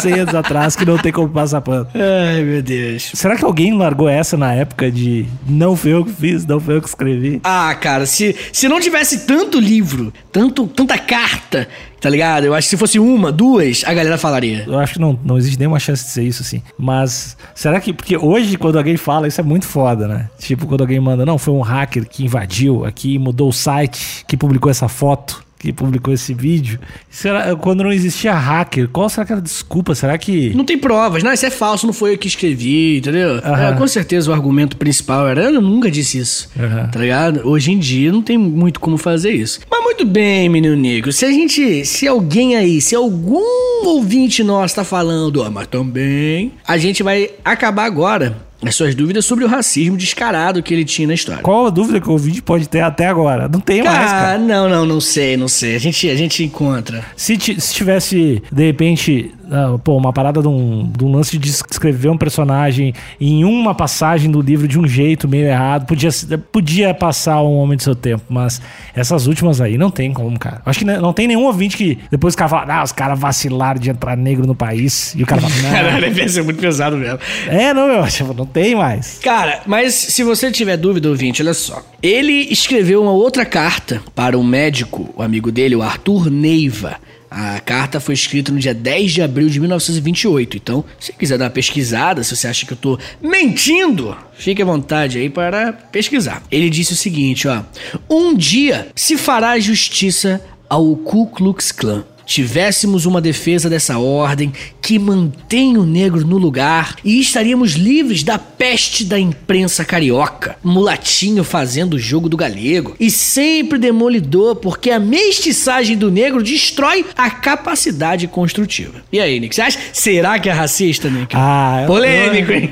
100 0.00 0.12
anos 0.20 0.34
atrás 0.34 0.74
que 0.74 0.86
não 0.86 0.96
tem 0.96 1.12
como 1.12 1.28
passar 1.28 1.60
pano. 1.60 1.86
Ai, 1.94 2.42
meu 2.42 2.62
Deus. 2.62 3.10
Será 3.12 3.36
que 3.36 3.44
alguém 3.44 3.76
largou 3.76 4.08
essa 4.08 4.34
na 4.34 4.54
época 4.54 4.90
de 4.90 5.26
não 5.46 5.76
foi 5.76 5.92
eu 5.92 6.06
que 6.06 6.12
fiz, 6.12 6.46
não 6.46 6.58
foi 6.60 6.76
eu 6.76 6.80
que 6.82 6.88
escrevi? 6.88 7.40
Ah, 7.44 7.74
cara, 7.78 8.06
se, 8.06 8.34
se 8.50 8.66
não 8.68 8.80
tivesse 8.80 9.26
tanto 9.26 9.60
livro, 9.60 10.10
tanto, 10.32 10.66
tanta 10.66 10.96
carta, 10.96 11.68
tá 12.00 12.08
ligado? 12.08 12.44
Eu 12.44 12.54
acho 12.54 12.66
que 12.66 12.70
se 12.70 12.76
fosse 12.76 12.98
uma, 12.98 13.30
duas, 13.32 13.82
a 13.84 13.92
galera 13.92 14.18
falaria. 14.18 14.64
Eu 14.66 14.78
acho 14.78 14.94
que 14.94 15.00
não, 15.00 15.18
não 15.24 15.38
existe 15.38 15.58
nenhuma 15.58 15.78
chance 15.78 16.04
de 16.04 16.10
ser 16.10 16.22
isso, 16.24 16.42
assim. 16.42 16.62
Mas 16.78 17.36
será 17.54 17.80
que. 17.80 17.92
Porque 17.92 18.16
hoje, 18.16 18.56
quando 18.56 18.78
alguém 18.78 18.96
fala, 18.96 19.28
isso 19.28 19.40
é 19.40 19.44
muito 19.44 19.66
foda, 19.66 20.06
né? 20.06 20.28
Tipo, 20.38 20.66
quando 20.66 20.82
alguém 20.82 21.00
manda, 21.00 21.24
não, 21.24 21.38
foi 21.38 21.54
um 21.54 21.60
hacker 21.60 22.08
que 22.08 22.24
invadiu 22.24 22.84
aqui, 22.84 23.18
mudou 23.18 23.48
o 23.48 23.52
site, 23.52 24.24
que 24.26 24.36
publicou 24.36 24.70
essa 24.70 24.88
foto. 24.88 25.47
Que 25.58 25.72
publicou 25.72 26.14
esse 26.14 26.32
vídeo. 26.32 26.78
Será, 27.10 27.56
quando 27.56 27.82
não 27.82 27.92
existia 27.92 28.32
hacker, 28.32 28.88
qual 28.88 29.08
será 29.08 29.26
que 29.26 29.32
era 29.32 29.40
a 29.40 29.44
desculpa? 29.44 29.94
Será 29.94 30.16
que. 30.16 30.54
Não 30.54 30.64
tem 30.64 30.78
provas. 30.78 31.22
Não, 31.22 31.32
isso 31.32 31.46
é 31.46 31.50
falso, 31.50 31.86
não 31.86 31.92
foi 31.92 32.14
eu 32.14 32.18
que 32.18 32.28
escrevi, 32.28 32.98
entendeu? 32.98 33.38
É, 33.38 33.72
com 33.76 33.86
certeza 33.86 34.30
o 34.30 34.34
argumento 34.34 34.76
principal 34.76 35.28
era, 35.28 35.44
eu 35.44 35.60
nunca 35.60 35.90
disse 35.90 36.18
isso. 36.18 36.48
Aham. 36.58 36.88
Tá 36.88 37.00
ligado? 37.00 37.48
Hoje 37.48 37.72
em 37.72 37.78
dia 37.78 38.12
não 38.12 38.22
tem 38.22 38.38
muito 38.38 38.78
como 38.78 38.96
fazer 38.96 39.32
isso. 39.32 39.60
Mas 39.70 39.82
muito 39.82 40.04
bem, 40.04 40.48
menino 40.48 40.76
negro. 40.76 41.12
Se 41.12 41.24
a 41.24 41.30
gente. 41.30 41.84
Se 41.84 42.06
alguém 42.06 42.56
aí, 42.56 42.80
se 42.80 42.94
algum 42.94 43.42
ouvinte 43.84 44.44
nosso 44.44 44.76
tá 44.76 44.84
falando, 44.84 45.42
ó, 45.42 45.50
mas 45.50 45.66
também. 45.66 46.52
A 46.66 46.78
gente 46.78 47.02
vai 47.02 47.30
acabar 47.44 47.84
agora 47.84 48.47
as 48.62 48.74
suas 48.74 48.94
dúvidas 48.94 49.24
sobre 49.24 49.44
o 49.44 49.48
racismo 49.48 49.96
descarado 49.96 50.62
que 50.62 50.74
ele 50.74 50.84
tinha 50.84 51.06
na 51.06 51.14
história. 51.14 51.42
Qual 51.42 51.66
a 51.66 51.70
dúvida 51.70 52.00
que 52.00 52.08
o 52.08 52.12
ouvinte 52.12 52.42
pode 52.42 52.68
ter 52.68 52.80
até 52.80 53.06
agora? 53.06 53.48
Não 53.48 53.60
tem 53.60 53.82
mais, 53.82 54.10
cara. 54.10 54.34
Ah, 54.34 54.38
não, 54.38 54.68
não, 54.68 54.84
não 54.84 55.00
sei, 55.00 55.36
não 55.36 55.48
sei. 55.48 55.76
A 55.76 55.78
gente, 55.78 56.08
a 56.10 56.16
gente 56.16 56.42
encontra. 56.42 57.04
Se, 57.16 57.38
se 57.38 57.74
tivesse, 57.74 58.42
de 58.50 58.64
repente, 58.64 59.32
ah, 59.50 59.78
pô, 59.82 59.96
uma 59.96 60.12
parada 60.12 60.42
de 60.42 60.48
um, 60.48 60.90
de 60.96 61.04
um 61.04 61.12
lance 61.12 61.38
de 61.38 61.48
escrever 61.48 62.08
um 62.10 62.18
personagem 62.18 62.92
em 63.20 63.44
uma 63.44 63.74
passagem 63.74 64.30
do 64.30 64.40
livro 64.40 64.68
de 64.68 64.78
um 64.78 64.86
jeito 64.86 65.26
meio 65.26 65.46
errado, 65.46 65.86
podia, 65.86 66.10
podia 66.52 66.94
passar 66.94 67.42
um 67.42 67.56
homem 67.56 67.76
do 67.76 67.82
seu 67.82 67.94
tempo, 67.94 68.24
mas 68.28 68.60
essas 68.94 69.26
últimas 69.26 69.60
aí 69.60 69.78
não 69.78 69.90
tem 69.90 70.12
como, 70.12 70.38
cara. 70.38 70.60
Acho 70.66 70.80
que 70.80 70.84
não, 70.84 71.00
não 71.00 71.12
tem 71.12 71.26
nenhum 71.26 71.44
ouvinte 71.44 71.76
que 71.76 71.98
depois 72.10 72.34
o 72.34 72.36
cara 72.36 72.48
fala, 72.48 72.80
ah, 72.80 72.84
os 72.84 72.92
caras 72.92 73.18
vacilaram 73.18 73.80
de 73.80 73.90
entrar 73.90 74.16
negro 74.16 74.46
no 74.46 74.54
país, 74.54 75.14
e 75.14 75.22
o 75.22 75.26
cara 75.26 75.40
fala, 75.40 75.54
não. 75.62 75.70
Caralho, 75.70 76.00
deve 76.14 76.28
ser 76.28 76.42
muito 76.42 76.60
pesado 76.60 76.96
mesmo. 76.96 77.18
É, 77.46 77.72
não, 77.72 77.88
meu, 77.88 78.06
tipo, 78.08 78.34
não 78.34 78.46
tem 78.46 78.74
mais. 78.74 79.18
Cara, 79.22 79.62
mas 79.66 79.94
se 79.94 80.22
você 80.22 80.50
tiver 80.50 80.76
dúvida, 80.76 81.08
ouvinte, 81.08 81.42
olha 81.42 81.54
só. 81.54 81.82
Ele 82.02 82.48
escreveu 82.50 83.02
uma 83.02 83.12
outra 83.12 83.44
carta 83.44 84.02
para 84.14 84.38
um 84.38 84.44
médico, 84.44 85.08
o 85.16 85.22
amigo 85.22 85.50
dele, 85.50 85.74
o 85.74 85.82
Arthur 85.82 86.30
Neiva. 86.30 86.96
A 87.30 87.60
carta 87.60 88.00
foi 88.00 88.14
escrita 88.14 88.50
no 88.50 88.58
dia 88.58 88.72
10 88.72 89.12
de 89.12 89.22
abril 89.22 89.48
de 89.48 89.60
1928. 89.60 90.56
Então, 90.56 90.84
se 90.98 91.12
quiser 91.12 91.36
dar 91.36 91.44
uma 91.44 91.50
pesquisada, 91.50 92.24
se 92.24 92.34
você 92.34 92.48
acha 92.48 92.64
que 92.64 92.72
eu 92.72 92.76
tô 92.76 92.98
mentindo, 93.20 94.16
fique 94.34 94.62
à 94.62 94.64
vontade 94.64 95.18
aí 95.18 95.28
para 95.28 95.72
pesquisar. 95.72 96.42
Ele 96.50 96.70
disse 96.70 96.94
o 96.94 96.96
seguinte, 96.96 97.46
ó: 97.46 97.62
Um 98.08 98.34
dia 98.34 98.88
se 98.94 99.16
fará 99.16 99.58
justiça 99.58 100.40
ao 100.68 100.96
Ku 100.96 101.26
Klux 101.26 101.70
Klan 101.72 102.04
tivéssemos 102.28 103.06
uma 103.06 103.22
defesa 103.22 103.70
dessa 103.70 103.98
ordem 103.98 104.52
que 104.82 104.98
mantém 104.98 105.78
o 105.78 105.84
negro 105.86 106.26
no 106.26 106.36
lugar 106.36 106.94
e 107.02 107.18
estaríamos 107.18 107.72
livres 107.72 108.22
da 108.22 108.38
peste 108.38 109.02
da 109.06 109.18
imprensa 109.18 109.82
carioca, 109.82 110.56
mulatinho 110.62 111.42
fazendo 111.42 111.94
o 111.94 111.98
jogo 111.98 112.28
do 112.28 112.36
galego 112.36 112.94
e 113.00 113.10
sempre 113.10 113.78
demolidor 113.78 114.56
porque 114.56 114.90
a 114.90 115.00
mestiçagem 115.00 115.96
do 115.96 116.10
negro 116.10 116.42
destrói 116.42 117.06
a 117.16 117.30
capacidade 117.30 118.28
construtiva. 118.28 119.00
E 119.10 119.18
aí, 119.18 119.40
Nick, 119.40 119.54
você 119.54 119.62
acha? 119.62 119.78
Será 119.94 120.38
que 120.38 120.50
é 120.50 120.52
racista, 120.52 121.08
Nick? 121.08 121.34
Ah, 121.34 121.80
eu- 121.82 121.86
Polêmico, 121.86 122.52
hein? 122.52 122.70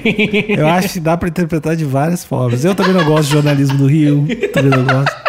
Eu 0.51 0.67
acho 0.67 0.91
que 0.93 1.01
dá 1.01 1.17
pra 1.17 1.31
interpretar 1.31 1.75
de 1.75 1.85
várias 1.85 2.23
formas. 2.23 2.63
Eu 2.63 2.75
também 2.75 2.93
não 2.93 3.05
gosto 3.07 3.29
de 3.29 3.33
jornalismo 3.33 3.79
do 3.79 3.87
Rio, 3.87 4.27
também 4.53 4.71
não 4.71 4.85
gosto. 4.85 5.17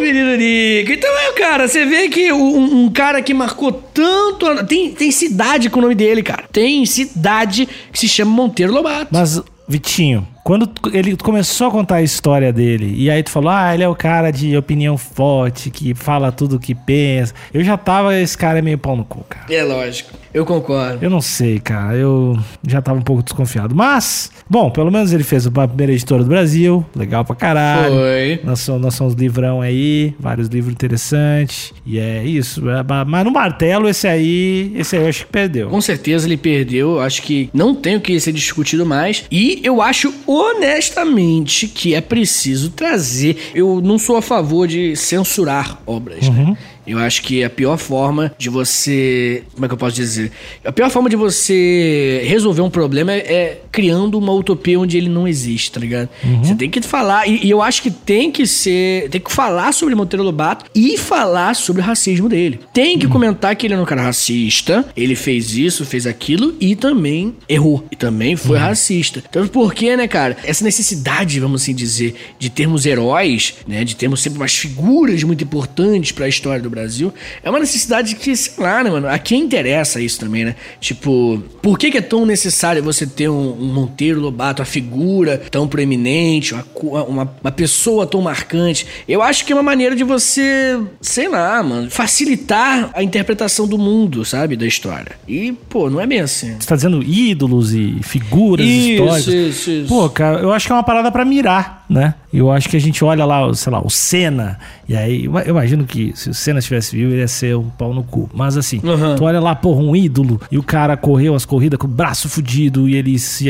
Menino 0.00 0.36
Nico. 0.36 0.92
Então 0.92 1.10
é, 1.18 1.32
cara, 1.32 1.68
você 1.68 1.84
vê 1.84 2.08
que 2.08 2.32
um, 2.32 2.84
um 2.84 2.90
cara 2.90 3.20
que 3.22 3.32
marcou 3.34 3.72
tanto. 3.72 4.46
a- 4.46 4.64
Tem, 4.64 4.90
tem 4.92 5.10
cidade 5.10 5.68
com 5.70 5.78
o 5.78 5.82
nome 5.82 5.94
dele, 5.94 6.22
cara. 6.22 6.44
Tem 6.52 6.84
cidade 6.86 7.68
que 7.92 7.98
se 7.98 8.08
chama 8.08 8.30
Monteiro 8.30 8.72
Lobato. 8.72 9.08
Mas, 9.10 9.40
Vitinho, 9.68 10.26
quando 10.42 10.68
ele 10.92 11.16
começou 11.16 11.68
a 11.68 11.70
contar 11.70 11.96
a 11.96 12.02
história 12.02 12.52
dele, 12.52 12.92
e 12.96 13.08
aí 13.08 13.22
tu 13.22 13.30
falou, 13.30 13.50
ah, 13.50 13.72
ele 13.72 13.84
é 13.84 13.88
o 13.88 13.94
cara 13.94 14.30
de 14.32 14.56
opinião 14.56 14.98
forte, 14.98 15.70
que 15.70 15.94
fala 15.94 16.32
tudo 16.32 16.56
o 16.56 16.58
que 16.58 16.74
pensa. 16.74 17.32
Eu 17.54 17.62
já 17.62 17.76
tava, 17.76 18.18
esse 18.18 18.36
cara 18.36 18.58
é 18.58 18.62
meio 18.62 18.78
pau 18.78 18.96
no 18.96 19.04
cu, 19.04 19.24
cara. 19.28 19.46
É 19.52 19.62
lógico. 19.62 20.10
Eu 20.32 20.46
concordo. 20.46 20.98
Eu 21.04 21.10
não 21.10 21.20
sei, 21.20 21.58
cara. 21.58 21.96
Eu 21.96 22.38
já 22.66 22.80
tava 22.80 22.98
um 22.98 23.02
pouco 23.02 23.22
desconfiado. 23.22 23.74
Mas, 23.74 24.30
bom, 24.48 24.70
pelo 24.70 24.90
menos 24.90 25.12
ele 25.12 25.24
fez 25.24 25.46
a 25.46 25.50
primeira 25.50 25.92
editora 25.92 26.22
do 26.22 26.28
Brasil. 26.28 26.84
Legal 26.94 27.24
pra 27.24 27.34
caralho. 27.34 27.94
Foi. 27.94 28.40
Lançou, 28.44 28.78
lançou 28.78 29.06
uns 29.08 29.14
livrão 29.14 29.60
aí, 29.60 30.14
vários 30.20 30.48
livros 30.48 30.72
interessantes. 30.72 31.72
E 31.84 31.98
é 31.98 32.22
isso. 32.24 32.68
é, 32.70 32.82
Mas 33.04 33.24
no 33.24 33.30
martelo, 33.32 33.88
esse 33.88 34.06
aí, 34.06 34.72
esse 34.76 34.96
aí 34.96 35.02
eu 35.02 35.08
acho 35.08 35.26
que 35.26 35.32
perdeu. 35.32 35.68
Com 35.68 35.80
certeza 35.80 36.26
ele 36.28 36.36
perdeu. 36.36 36.92
Eu 36.92 37.00
Acho 37.00 37.22
que 37.22 37.50
não 37.52 37.74
tem 37.74 37.96
o 37.96 38.00
que 38.00 38.20
ser 38.20 38.32
discutido 38.32 38.86
mais. 38.86 39.24
E 39.32 39.60
eu 39.64 39.82
acho 39.82 40.14
honestamente 40.26 41.66
que 41.66 41.94
é 41.94 42.00
preciso 42.00 42.70
trazer. 42.70 43.36
Eu 43.54 43.80
não 43.82 43.98
sou 43.98 44.16
a 44.16 44.22
favor 44.22 44.68
de 44.68 44.94
censurar 44.94 45.80
obras. 45.86 46.28
né? 46.28 46.56
Eu 46.86 46.98
acho 46.98 47.22
que 47.22 47.44
a 47.44 47.50
pior 47.50 47.76
forma 47.76 48.32
de 48.38 48.48
você. 48.48 49.44
Como 49.54 49.64
é 49.64 49.68
que 49.68 49.74
eu 49.74 49.78
posso 49.78 49.94
dizer? 49.94 50.32
A 50.64 50.72
pior 50.72 50.90
forma 50.90 51.08
de 51.08 51.16
você 51.16 52.22
resolver 52.24 52.62
um 52.62 52.70
problema 52.70 53.12
é, 53.12 53.18
é 53.18 53.62
criando 53.70 54.18
uma 54.18 54.32
utopia 54.32 54.78
onde 54.78 54.96
ele 54.96 55.08
não 55.08 55.28
existe, 55.28 55.72
tá 55.72 55.80
ligado? 55.80 56.08
Você 56.42 56.54
tem 56.54 56.70
que 56.70 56.80
falar. 56.82 57.26
E, 57.28 57.46
e 57.46 57.50
eu 57.50 57.62
acho 57.62 57.82
que 57.82 57.90
tem 57.90 58.30
que 58.30 58.46
ser. 58.46 59.08
Tem 59.10 59.20
que 59.20 59.32
falar 59.32 59.72
sobre 59.72 59.94
Monteiro 59.94 60.22
Lobato 60.22 60.66
e 60.74 60.96
falar 60.96 61.54
sobre 61.54 61.82
o 61.82 61.84
racismo 61.84 62.28
dele. 62.28 62.60
Tem 62.72 62.98
que 62.98 63.06
comentar 63.06 63.54
que 63.56 63.66
ele 63.66 63.74
é 63.74 63.78
um 63.78 63.84
cara 63.84 64.02
racista. 64.02 64.84
Ele 64.96 65.14
fez 65.14 65.56
isso, 65.56 65.84
fez 65.84 66.06
aquilo 66.06 66.54
e 66.60 66.74
também 66.74 67.34
errou. 67.48 67.84
E 67.90 67.96
também 67.96 68.36
foi 68.36 68.58
racista. 68.58 69.22
Então 69.28 69.46
por 69.46 69.74
que, 69.74 69.96
né, 69.96 70.08
cara? 70.08 70.36
Essa 70.44 70.64
necessidade, 70.64 71.38
vamos 71.40 71.62
assim 71.62 71.74
dizer, 71.74 72.14
de 72.38 72.50
termos 72.50 72.86
heróis, 72.86 73.54
né? 73.66 73.84
De 73.84 73.94
termos 73.96 74.20
sempre 74.20 74.38
umas 74.38 74.54
figuras 74.54 75.22
muito 75.22 75.44
importantes 75.44 76.12
pra 76.12 76.28
história 76.28 76.62
do 76.62 76.69
Brasil, 76.70 77.12
é 77.42 77.50
uma 77.50 77.58
necessidade 77.58 78.14
que, 78.14 78.34
sei 78.34 78.52
lá, 78.62 78.82
né, 78.82 78.90
mano? 78.90 79.08
A 79.08 79.18
quem 79.18 79.42
interessa 79.42 80.00
isso 80.00 80.18
também, 80.18 80.44
né? 80.44 80.56
Tipo, 80.80 81.42
por 81.62 81.78
que, 81.78 81.90
que 81.90 81.98
é 81.98 82.02
tão 82.02 82.24
necessário 82.24 82.82
você 82.82 83.06
ter 83.06 83.28
um, 83.28 83.52
um 83.60 83.72
Monteiro 83.72 84.20
Lobato, 84.20 84.62
uma 84.62 84.66
figura 84.66 85.38
tão 85.50 85.68
proeminente, 85.68 86.54
uma, 86.54 86.64
uma, 87.04 87.34
uma 87.42 87.52
pessoa 87.52 88.06
tão 88.06 88.22
marcante? 88.22 88.86
Eu 89.08 89.22
acho 89.22 89.44
que 89.44 89.52
é 89.52 89.56
uma 89.56 89.62
maneira 89.62 89.94
de 89.94 90.04
você, 90.04 90.80
sei 91.00 91.28
lá, 91.28 91.62
mano, 91.62 91.90
facilitar 91.90 92.90
a 92.94 93.02
interpretação 93.02 93.66
do 93.66 93.78
mundo, 93.78 94.24
sabe? 94.24 94.56
Da 94.56 94.66
história. 94.66 95.12
E, 95.26 95.52
pô, 95.68 95.90
não 95.90 96.00
é 96.00 96.06
bem 96.06 96.20
assim. 96.20 96.54
Você 96.58 96.68
tá 96.68 96.76
dizendo 96.76 97.02
ídolos 97.02 97.74
e 97.74 97.98
figuras 98.02 98.66
históricas. 98.66 99.26
isso, 99.26 99.70
isso. 99.70 99.88
Pô, 99.88 100.08
cara, 100.08 100.40
eu 100.40 100.52
acho 100.52 100.66
que 100.66 100.72
é 100.72 100.74
uma 100.74 100.82
parada 100.82 101.10
pra 101.10 101.24
mirar, 101.24 101.79
né? 101.90 102.14
Eu 102.32 102.48
acho 102.52 102.68
que 102.68 102.76
a 102.76 102.80
gente 102.80 103.04
olha 103.04 103.24
lá, 103.24 103.52
sei 103.54 103.72
lá, 103.72 103.80
o 103.84 103.90
Senna, 103.90 104.56
e 104.88 104.96
aí 104.96 105.24
eu 105.24 105.32
imagino 105.48 105.84
que 105.84 106.12
se 106.14 106.30
o 106.30 106.34
Senna 106.34 106.60
estivesse 106.60 106.94
vivo, 106.96 107.10
ele 107.12 107.20
ia 107.22 107.26
ser 107.28 107.56
um 107.56 107.68
pau 107.70 107.92
no 107.92 108.04
cu. 108.04 108.30
Mas 108.32 108.56
assim, 108.56 108.80
Uhum. 108.84 109.16
tu 109.16 109.24
olha 109.24 109.40
lá, 109.40 109.54
porra, 109.56 109.80
um 109.82 109.96
ídolo, 109.96 110.40
e 110.50 110.56
o 110.56 110.62
cara 110.62 110.96
correu 110.96 111.34
as 111.34 111.44
corridas 111.44 111.76
com 111.78 111.88
o 111.88 111.90
braço 111.90 112.28
fudido, 112.28 112.88
e 112.88 112.94
ele 112.94 113.18
se. 113.18 113.46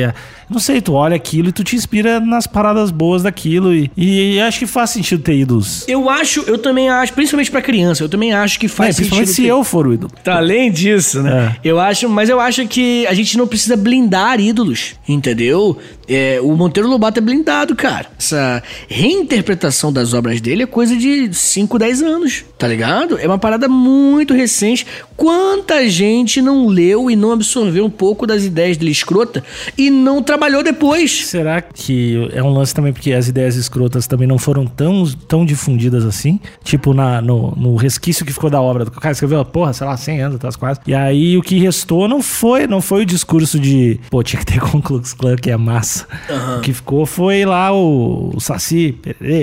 Não 0.49 0.59
sei, 0.59 0.81
tu 0.81 0.95
olha 0.95 1.15
aquilo 1.15 1.51
e 1.51 1.53
tu 1.53 1.63
te 1.63 1.77
inspira 1.77 2.19
nas 2.19 2.47
paradas 2.47 2.91
boas 2.91 3.23
daquilo, 3.23 3.75
e, 3.75 3.91
e 3.97 4.41
acho 4.41 4.59
que 4.59 4.67
faz 4.67 4.91
sentido 4.91 5.23
ter 5.23 5.35
ídolos. 5.37 5.85
Eu 5.87 6.09
acho, 6.09 6.41
eu 6.47 6.57
também 6.57 6.89
acho, 6.89 7.13
principalmente 7.13 7.51
pra 7.51 7.61
criança, 7.61 8.03
eu 8.03 8.09
também 8.09 8.33
acho 8.33 8.59
que 8.59 8.65
É, 8.67 8.69
faz 8.71 8.97
principalmente 8.97 9.29
sentido. 9.29 9.37
se 9.37 9.43
ter- 9.43 9.49
eu 9.53 9.63
for 9.63 9.87
o 9.87 9.93
ídolo. 9.93 10.11
Tá, 10.25 10.37
além 10.39 10.73
disso, 10.73 11.23
né? 11.23 11.55
Eu 11.63 11.79
acho, 11.79 12.09
mas 12.09 12.31
eu 12.31 12.41
acho 12.41 12.67
que 12.67 13.07
a 13.07 13.13
gente 13.13 13.37
não 13.37 13.47
precisa 13.47 13.77
blindar 13.77 14.41
ídolos, 14.41 14.95
entendeu? 15.07 15.77
É, 16.09 16.41
o 16.43 16.57
Monteiro 16.57 16.89
Lobato 16.89 17.19
é 17.19 17.23
blindado, 17.23 17.77
cara. 17.77 18.07
Essa 18.31 18.63
reinterpretação 18.89 19.93
das 19.93 20.15
obras 20.15 20.41
dele 20.41 20.63
é 20.63 20.67
coisa 20.67 20.97
de 20.97 21.35
5, 21.35 21.77
10 21.77 22.03
anos, 22.03 22.45
tá 22.57 22.69
ligado? 22.69 23.19
É 23.19 23.27
uma 23.27 23.39
parada 23.39 23.69
muito 23.69 24.33
recente. 24.33 24.87
Quanta 25.17 25.89
gente 25.89 26.41
não 26.41 26.69
leu 26.69 27.11
e 27.11 27.17
não 27.17 27.33
absorveu 27.33 27.85
um 27.85 27.91
pouco 27.91 28.29
das 28.29 28.45
ideias 28.45 28.77
dele 28.77 28.93
escrota 28.93 29.43
e 29.77 29.91
não 29.91 30.23
trabalhou 30.23 30.63
depois? 30.63 31.27
Será 31.27 31.61
que 31.61 32.31
é 32.33 32.41
um 32.41 32.51
lance 32.51 32.73
também 32.73 32.93
porque 32.93 33.13
as 33.13 33.27
ideias 33.27 33.57
escrotas 33.57 34.07
também 34.07 34.29
não 34.29 34.39
foram 34.39 34.65
tão, 34.65 35.05
tão 35.27 35.45
difundidas 35.45 36.05
assim? 36.05 36.39
Tipo, 36.63 36.95
na, 36.95 37.21
no, 37.21 37.51
no 37.57 37.75
resquício 37.75 38.25
que 38.25 38.33
ficou 38.33 38.49
da 38.49 38.61
obra. 38.61 38.85
O 38.85 38.91
cara 38.93 39.13
escreveu, 39.13 39.45
porra, 39.45 39.73
sei 39.73 39.87
lá, 39.87 39.97
100 39.97 40.23
anos, 40.23 40.39
tá 40.39 40.49
quase. 40.53 40.79
E 40.87 40.95
aí 40.95 41.37
o 41.37 41.43
que 41.43 41.59
restou 41.59 42.07
não 42.07 42.23
foi, 42.23 42.69
não 42.69 42.81
foi 42.81 43.03
o 43.03 43.07
discurso 43.07 43.59
de, 43.59 43.99
pô, 44.09 44.23
tinha 44.23 44.39
que 44.39 44.47
ter 44.47 44.61
com 44.63 44.79
o 44.79 44.83
Klux 44.83 45.13
Klan, 45.13 45.35
que 45.35 45.51
é 45.51 45.57
massa. 45.57 46.07
O 46.59 46.61
que 46.61 46.73
ficou 46.73 47.05
foi 47.05 47.45
lá 47.45 47.73
o, 47.73 48.20
o 48.35 48.41
Saci, 48.41 48.99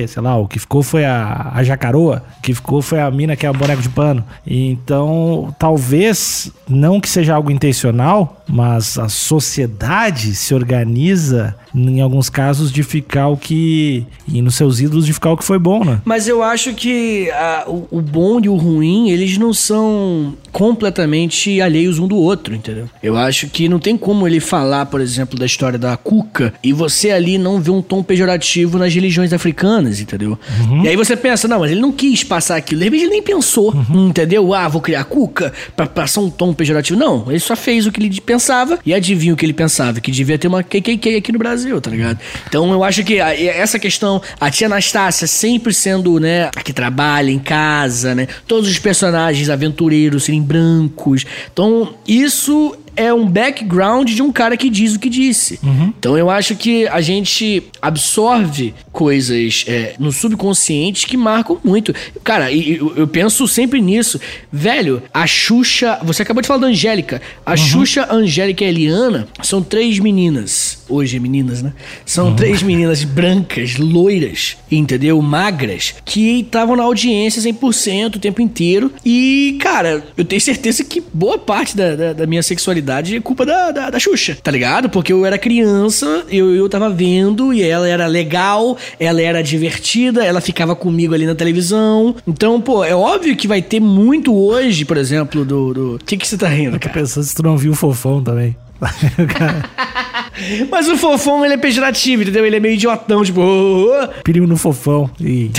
sei 0.07 0.21
lá, 0.21 0.37
o 0.37 0.47
que 0.47 0.59
ficou 0.59 0.83
foi 0.83 1.05
a, 1.05 1.51
a 1.53 1.63
Jacaroa, 1.63 2.23
o 2.37 2.41
que 2.41 2.53
ficou 2.53 2.81
foi 2.81 2.99
a 2.99 3.09
mina 3.09 3.35
que 3.35 3.45
é 3.45 3.49
o 3.49 3.53
boneco 3.53 3.81
de 3.81 3.89
pano. 3.89 4.23
Então, 4.45 5.53
talvez, 5.57 6.51
não 6.67 6.99
que 6.99 7.09
seja 7.09 7.35
algo 7.35 7.51
intencional, 7.51 8.43
mas 8.47 8.97
a 8.97 9.09
sociedade 9.09 10.35
se 10.35 10.53
organiza, 10.53 11.55
em 11.73 12.01
alguns 12.01 12.29
casos, 12.29 12.71
de 12.71 12.83
ficar 12.83 13.27
o 13.27 13.37
que. 13.37 14.05
E 14.27 14.41
nos 14.41 14.55
seus 14.55 14.79
ídolos, 14.79 15.05
de 15.05 15.13
ficar 15.13 15.31
o 15.31 15.37
que 15.37 15.43
foi 15.43 15.59
bom, 15.59 15.83
né? 15.83 16.01
Mas 16.05 16.27
eu 16.27 16.43
acho 16.43 16.73
que 16.73 17.29
ah, 17.31 17.65
o, 17.67 17.87
o 17.91 18.01
bom 18.01 18.39
e 18.41 18.49
o 18.49 18.55
ruim, 18.55 19.09
eles 19.09 19.37
não 19.37 19.53
são 19.53 20.33
completamente 20.51 21.61
alheios 21.61 21.99
um 21.99 22.07
do 22.07 22.17
outro, 22.17 22.55
entendeu? 22.55 22.89
Eu 23.03 23.15
acho 23.15 23.47
que 23.47 23.69
não 23.69 23.77
tem 23.77 23.95
como 23.95 24.27
ele 24.27 24.39
falar, 24.39 24.87
por 24.87 24.99
exemplo, 24.99 25.37
da 25.37 25.45
história 25.45 25.77
da 25.77 25.95
Cuca 25.95 26.53
e 26.63 26.73
você 26.73 27.11
ali 27.11 27.37
não 27.37 27.61
ver 27.61 27.71
um 27.71 27.81
tom 27.81 28.01
pejorativo 28.01 28.79
nas 28.79 28.93
religiões 28.93 29.33
africanas, 29.33 29.99
entendeu? 30.01 30.37
E 30.83 30.87
aí 30.87 30.95
você 30.95 31.15
pensa, 31.15 31.47
não, 31.47 31.59
mas 31.59 31.71
ele 31.71 31.79
não 31.81 31.91
quis 31.91 32.23
passar 32.23 32.55
aquilo. 32.55 32.79
De 32.79 32.85
repente 32.85 33.03
ele 33.03 33.11
nem 33.11 33.21
pensou, 33.21 33.73
entendeu? 33.89 34.53
Ah, 34.53 34.67
vou 34.67 34.81
criar 34.81 35.03
cuca 35.03 35.53
pra 35.75 35.85
passar 35.85 36.21
um 36.21 36.29
tom 36.29 36.53
pejorativo. 36.53 36.99
Não, 36.99 37.25
ele 37.29 37.39
só 37.39 37.55
fez 37.55 37.85
o 37.85 37.91
que 37.91 38.01
ele 38.01 38.19
pensava 38.19 38.79
e 38.85 38.93
adivinha 38.93 39.33
o 39.33 39.37
que 39.37 39.45
ele 39.45 39.53
pensava, 39.53 40.01
que 40.01 40.11
devia 40.11 40.39
ter 40.39 40.47
uma 40.47 40.63
KKK 40.63 41.17
aqui 41.17 41.31
no 41.31 41.37
Brasil, 41.39 41.56
tá 41.81 41.89
ligado? 41.89 42.19
Então 42.47 42.71
eu 42.71 42.83
acho 42.83 43.03
que 43.03 43.19
essa 43.19 43.79
questão, 43.79 44.21
a 44.39 44.49
tia 44.49 44.67
Anastácia 44.67 45.27
sempre 45.27 45.73
sendo, 45.73 46.19
né, 46.19 46.49
a 46.55 46.61
que 46.61 46.73
trabalha 46.73 47.31
em 47.31 47.39
casa, 47.39 48.13
né? 48.13 48.27
Todos 48.47 48.69
os 48.69 48.79
personagens 48.79 49.49
aventureiros 49.49 50.23
serem 50.23 50.41
brancos. 50.41 51.25
Então, 51.51 51.95
isso 52.07 52.75
é 52.97 53.13
um 53.13 53.27
background 53.27 54.09
de 54.09 54.23
um 54.23 54.31
cara 54.31 54.57
que 54.57 54.69
diz 54.69 54.95
o 54.95 54.99
que 54.99 55.07
disse. 55.07 55.59
Então 55.99 56.17
eu 56.17 56.31
acho 56.31 56.55
que 56.55 56.87
a 56.87 56.99
gente 56.99 57.63
absorve 57.79 58.73
coisas 58.91 59.63
é, 59.67 59.93
no 59.99 60.11
subconsciente 60.11 61.05
que 61.05 61.15
marcam 61.15 61.59
muito. 61.63 61.93
Cara, 62.23 62.51
eu, 62.51 62.93
eu 62.97 63.07
penso 63.07 63.47
sempre 63.47 63.79
nisso. 63.79 64.19
Velho, 64.51 65.03
a 65.13 65.27
Xuxa. 65.27 65.99
Você 66.03 66.23
acabou 66.23 66.41
de 66.41 66.47
falar 66.47 66.61
da 66.61 66.67
Angélica. 66.67 67.21
A 67.45 67.55
Xuxa, 67.55 68.01
a 68.03 68.15
Angélica 68.15 68.63
e 68.63 68.67
a 68.67 68.69
Eliana 68.69 69.27
são 69.43 69.61
três 69.61 69.99
meninas. 69.99 70.76
Hoje, 70.89 71.19
meninas, 71.19 71.61
né? 71.61 71.73
São 72.05 72.35
três 72.35 72.63
meninas 72.63 73.03
brancas, 73.03 73.77
loiras, 73.77 74.57
entendeu? 74.71 75.21
Magras, 75.21 75.95
que 76.05 76.39
estavam 76.39 76.75
na 76.75 76.83
audiência 76.83 77.41
100% 77.41 78.15
o 78.15 78.19
tempo 78.19 78.41
inteiro. 78.41 78.91
E, 79.05 79.57
cara, 79.59 80.03
eu 80.15 80.23
tenho 80.23 80.41
certeza 80.41 80.83
que 80.83 81.03
boa 81.13 81.37
parte 81.37 81.75
da, 81.75 81.95
da, 81.95 82.13
da 82.13 82.27
minha 82.27 82.41
sexualidade 82.43 83.15
é 83.15 83.19
culpa 83.19 83.45
da, 83.45 83.71
da, 83.71 83.89
da 83.89 83.99
Xuxa, 83.99 84.37
tá 84.41 84.51
ligado? 84.51 84.89
Porque 84.89 85.11
eu 85.11 85.25
era 85.25 85.37
criança, 85.37 86.25
eu, 86.29 86.55
eu 86.55 86.69
tava 86.69 86.89
vendo 86.89 87.53
e 87.53 87.61
ela 87.61 87.87
era 87.87 88.07
legal, 88.07 88.77
ela 88.99 89.21
era 89.21 89.41
divertida, 89.41 90.23
ela 90.23 90.39
ficava 90.41 90.75
comigo 90.75 91.13
ali 91.13 91.25
na 91.25 91.35
televisão. 91.35 92.15
Então, 92.27 92.59
pô, 92.61 92.83
é 92.83 92.95
óbvio 92.95 93.35
que 93.35 93.47
vai 93.47 93.61
ter 93.61 93.79
muito 93.79 94.33
hoje, 94.35 94.85
por 94.85 94.97
exemplo, 94.97 95.43
do. 95.43 95.73
do... 95.73 95.95
O 95.95 95.99
que, 95.99 96.17
que 96.17 96.27
você 96.27 96.37
tá 96.37 96.47
rindo, 96.47 96.75
Eu 96.75 96.79
tô 96.79 96.87
cara? 96.87 96.99
pensando 97.01 97.23
se 97.23 97.35
tu 97.35 97.43
não 97.43 97.57
viu 97.57 97.71
o 97.71 97.75
fofão 97.75 98.23
também. 98.23 98.55
Mas 100.69 100.87
o 100.87 100.97
fofão, 100.97 101.43
ele 101.43 101.55
é 101.55 101.57
pejorativo, 101.57 102.23
entendeu? 102.23 102.45
Ele 102.45 102.55
é 102.55 102.59
meio 102.59 102.75
idiotão, 102.75 103.23
tipo. 103.23 103.41
"Ô, 103.41 103.45
ô, 103.45 104.03
ô." 104.03 104.07
Perigo 104.23 104.47
no 104.47 104.57
fofão. 104.57 105.09
E 105.19 105.49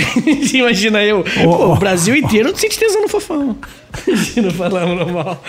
Imagina 0.53 1.03
eu. 1.03 1.19
Ô, 1.19 1.57
Pô, 1.57 1.73
o 1.73 1.75
Brasil 1.77 2.15
inteiro 2.15 2.51
sente 2.55 2.77
tesão 2.77 3.01
no 3.01 3.07
fofão. 3.07 3.55
Imagina 4.07 4.51
falando 4.51 4.95
normal. 4.95 5.43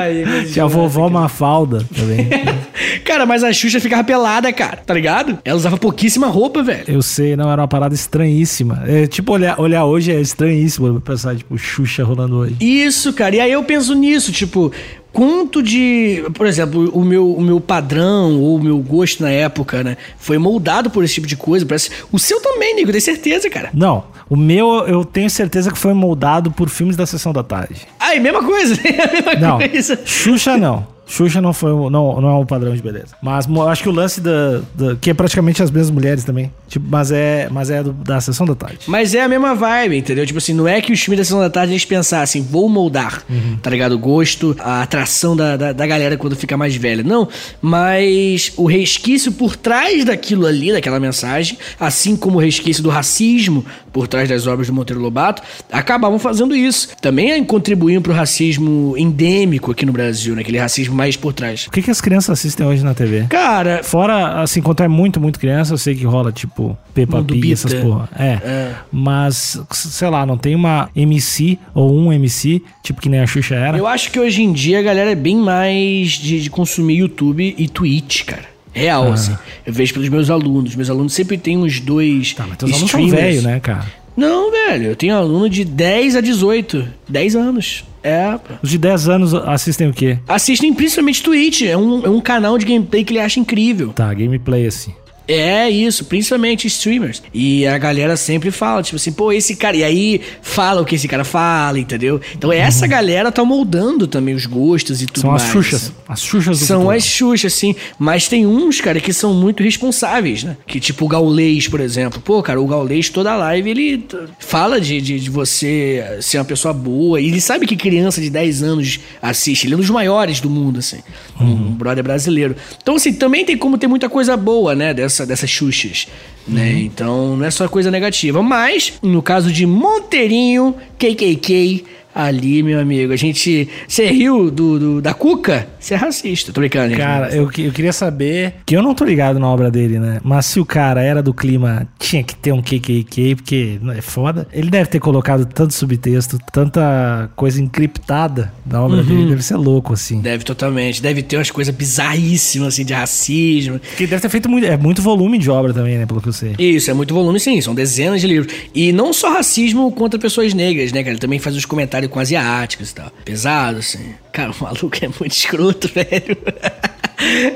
Aí, 0.00 0.46
tinha 0.52 0.64
a 0.64 0.68
vovó 0.68 1.08
Mafalda 1.08 1.84
também. 1.94 2.28
Cara, 3.04 3.26
mas 3.26 3.42
a 3.44 3.52
Xuxa 3.52 3.80
ficava 3.80 4.04
pelada, 4.04 4.52
cara, 4.52 4.76
tá 4.78 4.94
ligado? 4.94 5.38
Ela 5.44 5.56
usava 5.56 5.76
pouquíssima 5.76 6.26
roupa, 6.26 6.62
velho. 6.62 6.84
Eu 6.88 7.02
sei, 7.02 7.36
não, 7.36 7.50
era 7.50 7.62
uma 7.62 7.68
parada 7.68 7.94
estranhíssima. 7.94 8.82
É, 8.86 9.06
tipo, 9.06 9.32
olhar, 9.32 9.60
olhar 9.60 9.84
hoje 9.84 10.12
é 10.12 10.20
estranhíssimo 10.20 11.00
pensar, 11.00 11.36
tipo, 11.36 11.56
Xuxa 11.58 12.04
rolando 12.04 12.36
hoje. 12.36 12.56
Isso, 12.60 13.12
cara. 13.12 13.36
E 13.36 13.40
aí 13.40 13.52
eu 13.52 13.62
penso 13.64 13.94
nisso, 13.94 14.32
tipo, 14.32 14.72
quanto 15.12 15.62
de. 15.62 16.24
Por 16.34 16.46
exemplo, 16.46 16.90
o 16.92 17.04
meu, 17.04 17.32
o 17.32 17.40
meu 17.40 17.60
padrão 17.60 18.40
o 18.54 18.62
meu 18.62 18.78
gosto 18.78 19.22
na 19.22 19.30
época, 19.30 19.82
né? 19.82 19.96
Foi 20.18 20.38
moldado 20.38 20.90
por 20.90 21.04
esse 21.04 21.14
tipo 21.14 21.26
de 21.26 21.36
coisa. 21.36 21.64
Parece... 21.66 21.90
O 22.12 22.18
seu 22.18 22.40
também, 22.40 22.74
Nico, 22.76 22.90
tenho 22.90 23.02
certeza, 23.02 23.48
cara. 23.50 23.70
Não, 23.74 24.04
o 24.28 24.36
meu 24.36 24.86
eu 24.86 25.04
tenho 25.04 25.28
certeza 25.30 25.70
que 25.70 25.78
foi 25.78 25.92
moldado 25.94 26.50
por 26.50 26.68
filmes 26.68 26.96
da 26.96 27.06
Sessão 27.06 27.32
da 27.32 27.42
Tarde. 27.42 27.86
Ai, 27.98 28.18
mesma 28.18 28.42
coisa, 28.42 28.74
a 28.80 29.12
mesma 29.12 29.34
Não, 29.34 29.58
coisa. 29.58 30.00
Xuxa 30.04 30.56
não. 30.56 30.93
Xuxa 31.14 31.40
não 31.40 31.52
foi 31.52 31.70
não, 31.70 32.20
não 32.20 32.28
é 32.28 32.34
um 32.34 32.46
padrão 32.46 32.74
de 32.74 32.82
beleza. 32.82 33.14
Mas 33.22 33.46
acho 33.68 33.82
que 33.82 33.88
o 33.88 33.92
lance 33.92 34.20
da, 34.20 34.60
da- 34.74 34.96
que 35.00 35.10
é 35.10 35.14
praticamente 35.14 35.62
as 35.62 35.70
mesmas 35.70 35.90
mulheres 35.90 36.24
também. 36.24 36.50
Tipo, 36.68 36.86
mas 36.88 37.10
é, 37.12 37.48
mas 37.50 37.70
é 37.70 37.82
do- 37.82 37.92
da 37.92 38.20
sessão 38.20 38.44
da 38.46 38.54
tarde. 38.54 38.78
Mas 38.86 39.14
é 39.14 39.22
a 39.22 39.28
mesma 39.28 39.54
vibe, 39.54 39.96
entendeu? 39.96 40.26
Tipo 40.26 40.38
assim, 40.38 40.52
não 40.52 40.66
é 40.66 40.80
que 40.80 40.92
os 40.92 41.00
filmes 41.00 41.18
da 41.18 41.24
Sessão 41.24 41.40
da 41.40 41.50
Tarde 41.50 41.72
eles 41.72 41.84
pensassem, 41.84 42.42
vou 42.42 42.68
moldar, 42.68 43.22
tá 43.62 43.70
ligado? 43.70 43.92
O 43.92 43.98
gosto, 43.98 44.56
a 44.58 44.82
atração 44.82 45.36
da, 45.36 45.56
da, 45.56 45.72
da 45.72 45.86
galera 45.86 46.16
quando 46.16 46.34
fica 46.36 46.56
mais 46.56 46.74
velha. 46.74 47.02
Não, 47.04 47.28
mas 47.60 48.52
o 48.56 48.66
resquício 48.66 49.32
por 49.32 49.56
trás 49.56 50.04
daquilo 50.04 50.46
ali, 50.46 50.72
daquela 50.72 50.98
mensagem, 51.00 51.58
assim 51.78 52.16
como 52.16 52.38
o 52.38 52.40
resquício 52.40 52.82
do 52.82 52.88
racismo 52.88 53.64
por 53.94 54.08
trás 54.08 54.28
das 54.28 54.48
obras 54.48 54.66
do 54.66 54.74
Monteiro 54.74 55.00
Lobato, 55.00 55.40
acabavam 55.70 56.18
fazendo 56.18 56.54
isso. 56.54 56.88
Também 57.00 57.42
contribuíam 57.44 58.02
pro 58.02 58.12
racismo 58.12 58.94
endêmico 58.98 59.70
aqui 59.70 59.86
no 59.86 59.92
Brasil, 59.92 60.34
né? 60.34 60.42
Aquele 60.42 60.58
racismo 60.58 60.96
mais 60.96 61.16
por 61.16 61.32
trás. 61.32 61.66
O 61.68 61.70
que, 61.70 61.80
que 61.80 61.90
as 61.92 62.00
crianças 62.00 62.30
assistem 62.30 62.66
hoje 62.66 62.84
na 62.84 62.92
TV? 62.92 63.26
Cara, 63.28 63.84
Fora, 63.84 64.42
assim, 64.42 64.60
quando 64.60 64.82
é 64.82 64.88
muito, 64.88 65.20
muito 65.20 65.38
criança, 65.38 65.72
eu 65.72 65.78
sei 65.78 65.94
que 65.94 66.04
rola, 66.04 66.32
tipo, 66.32 66.76
Peppa 66.92 67.22
Pig, 67.22 67.52
essas 67.52 67.72
porra. 67.74 68.08
É. 68.18 68.32
É. 68.42 68.74
Mas, 68.90 69.60
sei 69.70 70.08
lá, 70.08 70.26
não 70.26 70.36
tem 70.36 70.56
uma 70.56 70.90
MC 70.96 71.56
ou 71.72 71.96
um 71.96 72.12
MC, 72.12 72.60
tipo 72.82 73.00
que 73.00 73.08
nem 73.08 73.20
a 73.20 73.26
Xuxa 73.26 73.54
era. 73.54 73.78
Eu 73.78 73.86
acho 73.86 74.10
que 74.10 74.18
hoje 74.18 74.42
em 74.42 74.52
dia 74.52 74.80
a 74.80 74.82
galera 74.82 75.12
é 75.12 75.14
bem 75.14 75.36
mais 75.36 76.10
de, 76.10 76.42
de 76.42 76.50
consumir 76.50 76.96
YouTube 76.96 77.54
e 77.56 77.68
Twitch, 77.68 78.24
cara. 78.24 78.53
Real, 78.74 79.08
Ah. 79.10 79.14
assim. 79.14 79.34
Eu 79.64 79.72
vejo 79.72 79.94
pelos 79.94 80.08
meus 80.08 80.28
alunos. 80.28 80.74
Meus 80.76 80.90
alunos 80.90 81.12
sempre 81.14 81.38
têm 81.38 81.56
uns 81.56 81.80
dois 81.80 82.34
Tá, 82.34 82.44
mas 82.46 82.58
teus 82.58 82.72
alunos 82.72 82.90
são 82.90 83.00
streamers. 83.00 83.26
velhos, 83.28 83.44
né, 83.44 83.60
cara? 83.60 83.86
Não, 84.16 84.50
velho. 84.50 84.86
Eu 84.88 84.96
tenho 84.96 85.14
aluno 85.16 85.48
de 85.48 85.64
10 85.64 86.14
a 86.16 86.20
18. 86.20 86.86
10 87.08 87.34
anos. 87.34 87.84
É. 88.02 88.38
Os 88.62 88.68
de 88.70 88.76
10 88.78 89.08
anos 89.08 89.32
assistem 89.34 89.88
o 89.88 89.92
quê? 89.92 90.18
Assistem 90.28 90.72
principalmente 90.74 91.22
Twitch. 91.22 91.62
É 91.62 91.76
um, 91.76 92.04
é 92.04 92.08
um 92.10 92.20
canal 92.20 92.58
de 92.58 92.66
gameplay 92.66 93.02
que 93.02 93.12
ele 93.12 93.20
acha 93.20 93.40
incrível. 93.40 93.88
Tá, 93.94 94.12
gameplay, 94.12 94.66
assim. 94.66 94.92
É 95.26 95.68
isso, 95.70 96.04
principalmente 96.04 96.66
streamers. 96.66 97.22
E 97.32 97.66
a 97.66 97.78
galera 97.78 98.16
sempre 98.16 98.50
fala, 98.50 98.82
tipo 98.82 98.96
assim, 98.96 99.12
pô, 99.12 99.32
esse 99.32 99.56
cara. 99.56 99.76
E 99.76 99.84
aí 99.84 100.20
fala 100.42 100.82
o 100.82 100.84
que 100.84 100.94
esse 100.94 101.08
cara 101.08 101.24
fala, 101.24 101.78
entendeu? 101.78 102.20
Então 102.36 102.52
essa 102.52 102.86
galera 102.86 103.32
tá 103.32 103.44
moldando 103.44 104.06
também 104.06 104.34
os 104.34 104.46
gostos 104.46 105.00
e 105.02 105.06
tudo 105.06 105.20
São 105.20 105.30
mais. 105.30 105.42
as 105.42 105.48
Xuxas. 105.50 105.82
assim. 105.82 105.92
As 106.08 106.20
Xuxas 106.22 106.58
do 106.60 106.66
São 106.66 106.80
futuro. 106.80 106.96
as 106.96 107.04
Xuxas, 107.04 107.52
sim. 107.54 107.74
Mas 107.98 108.28
tem 108.28 108.46
uns, 108.46 108.80
cara, 108.80 109.00
que 109.00 109.12
são 109.12 109.32
muito 109.32 109.62
responsáveis, 109.62 110.42
né? 110.44 110.56
Que 110.66 110.80
tipo 110.80 111.04
o 111.04 111.08
Gaulês, 111.08 111.68
por 111.68 111.80
exemplo. 111.80 112.20
Pô, 112.20 112.42
cara, 112.42 112.60
o 112.60 112.66
Gaulês, 112.66 113.08
toda 113.08 113.34
live, 113.36 113.70
ele 113.70 114.06
fala 114.38 114.80
de, 114.80 115.00
de, 115.00 115.20
de 115.20 115.30
você 115.30 116.18
ser 116.20 116.38
uma 116.38 116.44
pessoa 116.44 116.74
boa. 116.74 117.20
E 117.20 117.28
ele 117.28 117.40
sabe 117.40 117.66
que 117.66 117.76
criança 117.76 118.20
de 118.20 118.28
10 118.30 118.62
anos 118.62 119.00
assiste. 119.22 119.66
Ele 119.66 119.74
é 119.74 119.76
um 119.76 119.80
dos 119.80 119.90
maiores 119.90 120.40
do 120.40 120.50
mundo, 120.50 120.78
assim. 120.78 120.98
Um 121.40 121.72
brother 121.72 122.02
brasileiro. 122.02 122.54
Então, 122.82 122.96
assim, 122.96 123.12
também 123.12 123.44
tem 123.44 123.56
como 123.56 123.76
ter 123.78 123.86
muita 123.86 124.08
coisa 124.08 124.36
boa, 124.36 124.74
né? 124.74 124.92
Dessa, 124.94 125.13
dessas 125.24 125.50
Xuxas. 125.50 126.08
Né? 126.48 126.72
Então, 126.80 127.36
não 127.36 127.44
é 127.44 127.50
só 127.50 127.68
coisa 127.68 127.90
negativa. 127.90 128.42
Mas, 128.42 128.94
no 129.02 129.22
caso 129.22 129.52
de 129.52 129.66
Monteirinho, 129.66 130.74
KKK... 130.98 131.84
Ali, 132.14 132.62
meu 132.62 132.78
amigo, 132.78 133.12
a 133.12 133.16
gente. 133.16 133.68
Você 133.88 134.06
riu 134.06 134.50
do, 134.50 134.78
do- 134.78 135.02
da 135.02 135.12
Cuca? 135.12 135.66
Você 135.80 135.94
é 135.94 135.96
racista. 135.96 136.52
Tô 136.52 136.60
brincando, 136.60 136.90
gente. 136.90 136.98
Cara, 136.98 137.34
eu, 137.34 137.48
que- 137.48 137.62
eu 137.62 137.72
queria 137.72 137.92
saber, 137.92 138.54
que 138.64 138.76
eu 138.76 138.82
não 138.82 138.94
tô 138.94 139.04
ligado 139.04 139.38
na 139.38 139.48
obra 139.48 139.70
dele, 139.70 139.98
né? 139.98 140.20
Mas 140.22 140.46
se 140.46 140.60
o 140.60 140.64
cara 140.64 141.02
era 141.02 141.22
do 141.22 141.34
clima, 141.34 141.88
tinha 141.98 142.22
que 142.22 142.34
ter 142.36 142.52
um 142.52 142.62
KKK, 142.62 143.34
porque 143.36 143.78
não 143.82 143.92
é 143.92 144.00
foda. 144.00 144.46
Ele 144.52 144.70
deve 144.70 144.88
ter 144.88 145.00
colocado 145.00 145.44
tanto 145.44 145.74
subtexto, 145.74 146.38
tanta 146.52 147.30
coisa 147.34 147.60
encriptada 147.60 148.52
na 148.64 148.82
obra 148.82 148.98
Uhum. 148.98 149.04
dele, 149.04 149.28
deve 149.30 149.42
ser 149.42 149.56
louco, 149.56 149.92
assim. 149.92 150.20
Deve 150.20 150.44
totalmente. 150.44 151.02
Deve 151.02 151.22
ter 151.22 151.36
umas 151.36 151.50
coisas 151.50 151.74
bizarríssimas, 151.74 152.68
assim, 152.74 152.84
de 152.84 152.92
racismo. 152.92 153.78
Porque 153.80 154.06
deve 154.06 154.22
ter 154.22 154.28
feito 154.28 154.48
muito, 154.48 154.66
é 154.66 154.76
muito 154.76 155.02
volume 155.02 155.36
de 155.38 155.50
obra 155.50 155.72
também, 155.74 155.98
né? 155.98 156.06
Pelo 156.06 156.20
que 156.20 156.28
eu 156.28 156.32
sei. 156.32 156.54
Isso, 156.58 156.90
é 156.90 156.94
muito 156.94 157.12
volume, 157.12 157.40
sim. 157.40 157.60
São 157.60 157.74
dezenas 157.74 158.20
de 158.20 158.26
livros. 158.26 158.52
E 158.74 158.92
não 158.92 159.12
só 159.12 159.32
racismo 159.32 159.90
contra 159.92 160.18
pessoas 160.18 160.54
negras, 160.54 160.92
né, 160.92 161.00
cara? 161.02 161.12
Ele 161.12 161.18
também 161.20 161.38
faz 161.38 161.56
uns 161.56 161.64
comentários 161.64 162.03
com 162.08 162.20
asiáticos 162.20 162.90
e 162.90 162.94
tal. 162.94 163.10
Pesado, 163.24 163.78
assim. 163.78 164.14
Cara, 164.32 164.50
o 164.50 164.62
maluco 164.62 164.96
é 165.00 165.08
muito 165.08 165.32
escroto, 165.32 165.88
velho. 165.94 166.38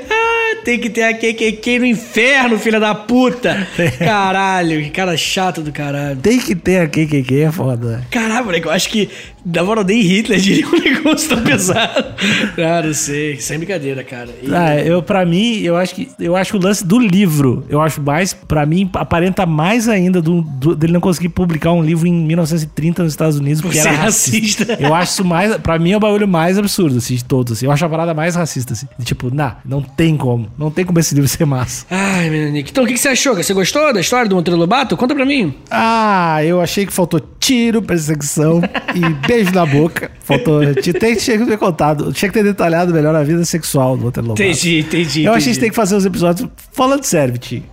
ah, 0.09 0.55
tem 0.63 0.79
que 0.79 0.89
ter 0.89 1.03
a 1.03 1.13
KKK 1.13 1.79
no 1.79 1.85
inferno, 1.85 2.57
filha 2.59 2.79
da 2.79 2.95
puta. 2.95 3.67
Caralho, 3.99 4.81
que 4.83 4.89
cara 4.89 5.15
chato 5.17 5.61
do 5.61 5.71
caralho. 5.71 6.17
Tem 6.17 6.39
que 6.39 6.55
ter 6.55 6.81
a 6.81 6.87
KKK, 6.87 7.41
é 7.43 7.51
foda. 7.51 8.03
Caralho, 8.09 8.45
moleque, 8.45 8.67
eu 8.67 8.71
acho 8.71 8.89
que, 8.89 9.09
na 9.45 9.63
moral, 9.63 9.83
nem 9.83 10.01
Hitler 10.01 10.39
diria 10.39 10.67
um 10.67 10.79
negócio 10.79 11.29
tão 11.29 11.43
pesado. 11.43 12.05
Ah, 12.57 12.81
não 12.85 12.93
sei. 12.93 13.37
Sem 13.39 13.57
brincadeira, 13.57 14.03
cara. 14.03 14.29
E- 14.43 14.53
Ah, 14.53 14.77
eu, 14.77 15.01
pra 15.01 15.25
mim, 15.25 15.59
eu 15.59 15.75
acho 15.77 15.95
que 15.95 16.09
eu 16.19 16.35
acho 16.35 16.51
que 16.51 16.57
o 16.57 16.61
lance 16.61 16.85
do 16.85 16.99
livro, 16.99 17.63
eu 17.69 17.81
acho 17.81 18.01
mais, 18.01 18.33
pra 18.33 18.65
mim, 18.65 18.89
aparenta 18.93 19.45
mais 19.45 19.87
ainda 19.87 20.21
do, 20.21 20.41
do- 20.41 20.75
dele 20.75 20.93
não 20.93 20.99
conseguir 20.99 21.29
publicar 21.29 21.71
um 21.71 21.81
livro 21.81 22.07
em 22.07 22.13
1930 22.13 23.03
nos 23.03 23.13
Estados 23.13 23.37
Unidos 23.37 23.61
porque 23.61 23.77
Por 23.79 23.87
era 23.87 23.95
ser 23.95 24.01
racista. 24.03 24.63
racista. 24.65 24.83
Eu 24.83 24.93
acho 24.93 25.13
isso 25.13 25.25
mais, 25.25 25.55
pra 25.57 25.79
mim 25.79 25.91
é 25.91 25.97
o 25.97 25.99
bagulho 25.99 26.27
mais 26.27 26.57
absurdo, 26.57 26.97
assim, 26.97 27.15
de 27.15 27.23
todos, 27.23 27.53
assim. 27.53 27.65
Eu 27.65 27.71
acho 27.71 27.85
a 27.85 27.89
parada 27.89 28.13
mais 28.13 28.35
racista, 28.35 28.73
assim. 28.73 28.87
De, 28.97 29.05
tipo, 29.05 29.33
nah, 29.33 29.55
não 29.65 29.81
tem 29.81 30.17
como, 30.17 30.47
não 30.57 30.69
tem 30.69 30.85
como 30.85 30.99
esse 30.99 31.13
livro 31.15 31.27
ser 31.29 31.45
massa. 31.45 31.85
Ai, 31.89 32.29
meu 32.29 32.51
Nick. 32.51 32.71
Então, 32.71 32.83
o 32.83 32.87
que 32.87 32.93
que 32.93 32.99
você 32.99 33.09
achou? 33.09 33.35
Você 33.35 33.53
gostou 33.53 33.93
da 33.93 34.01
história 34.01 34.27
do 34.27 34.35
Monteiro 34.35 34.59
Lobato? 34.59 34.95
Conta 34.97 35.15
pra 35.15 35.25
mim. 35.25 35.53
Ah, 35.71 36.43
eu 36.43 36.59
achei 36.61 36.85
que 36.85 36.91
faltou 36.93 37.19
tiro, 37.39 37.81
perseguição 37.81 38.61
e 38.93 39.13
beijo 39.29 39.51
na 39.53 39.65
boca. 39.65 40.09
Faltou. 40.21 40.73
Tinha 40.75 40.93
tem 40.93 41.15
que 41.15 41.45
ter 41.45 41.57
contado. 41.57 42.11
Tinha 42.11 42.29
que 42.29 42.37
ter 42.37 42.43
detalhado 42.43 42.91
melhor 42.91 43.15
a 43.15 43.23
vida 43.23 43.45
sexual 43.45 43.95
do 43.95 44.03
Walter 44.03 44.21
Lobato. 44.21 44.41
Entendi, 44.41 44.79
entendi. 44.79 45.23
Eu 45.23 45.33
acho 45.33 45.43
que 45.43 45.49
a 45.49 45.53
gente 45.53 45.61
tem 45.61 45.69
que 45.69 45.75
fazer 45.75 45.95
os 45.95 46.05
episódios. 46.05 46.49
Falando 46.71 47.03
sério, 47.03 47.33
Vitinho. 47.33 47.63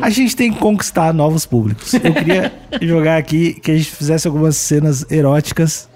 A 0.00 0.08
gente 0.08 0.36
tem 0.36 0.52
que 0.52 0.58
conquistar 0.58 1.12
novos 1.12 1.44
públicos. 1.44 1.92
Eu 1.94 2.14
queria 2.14 2.52
jogar 2.80 3.16
aqui 3.16 3.54
que 3.54 3.72
a 3.72 3.76
gente 3.76 3.90
fizesse 3.90 4.26
algumas 4.26 4.56
cenas 4.56 5.04
eróticas 5.10 5.88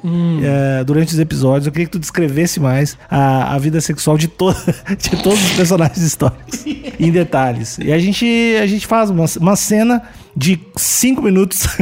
eh, 0.42 0.82
durante 0.84 1.12
os 1.12 1.18
episódios. 1.18 1.66
Eu 1.66 1.72
queria 1.72 1.86
que 1.86 1.92
tu 1.92 1.98
descrevesse 1.98 2.58
mais 2.58 2.98
a, 3.08 3.54
a 3.54 3.58
vida 3.58 3.80
sexual 3.80 4.18
de, 4.18 4.26
to 4.26 4.52
de 4.98 5.22
todos 5.22 5.40
os 5.44 5.52
personagens 5.52 6.04
históricos 6.04 6.64
em 6.98 7.10
detalhes. 7.12 7.78
E 7.78 7.92
a 7.92 7.98
gente, 7.98 8.26
a 8.60 8.66
gente 8.66 8.86
faz 8.86 9.10
uma, 9.10 9.26
uma 9.40 9.54
cena 9.54 10.02
de 10.36 10.58
cinco 10.76 11.22
minutos. 11.22 11.66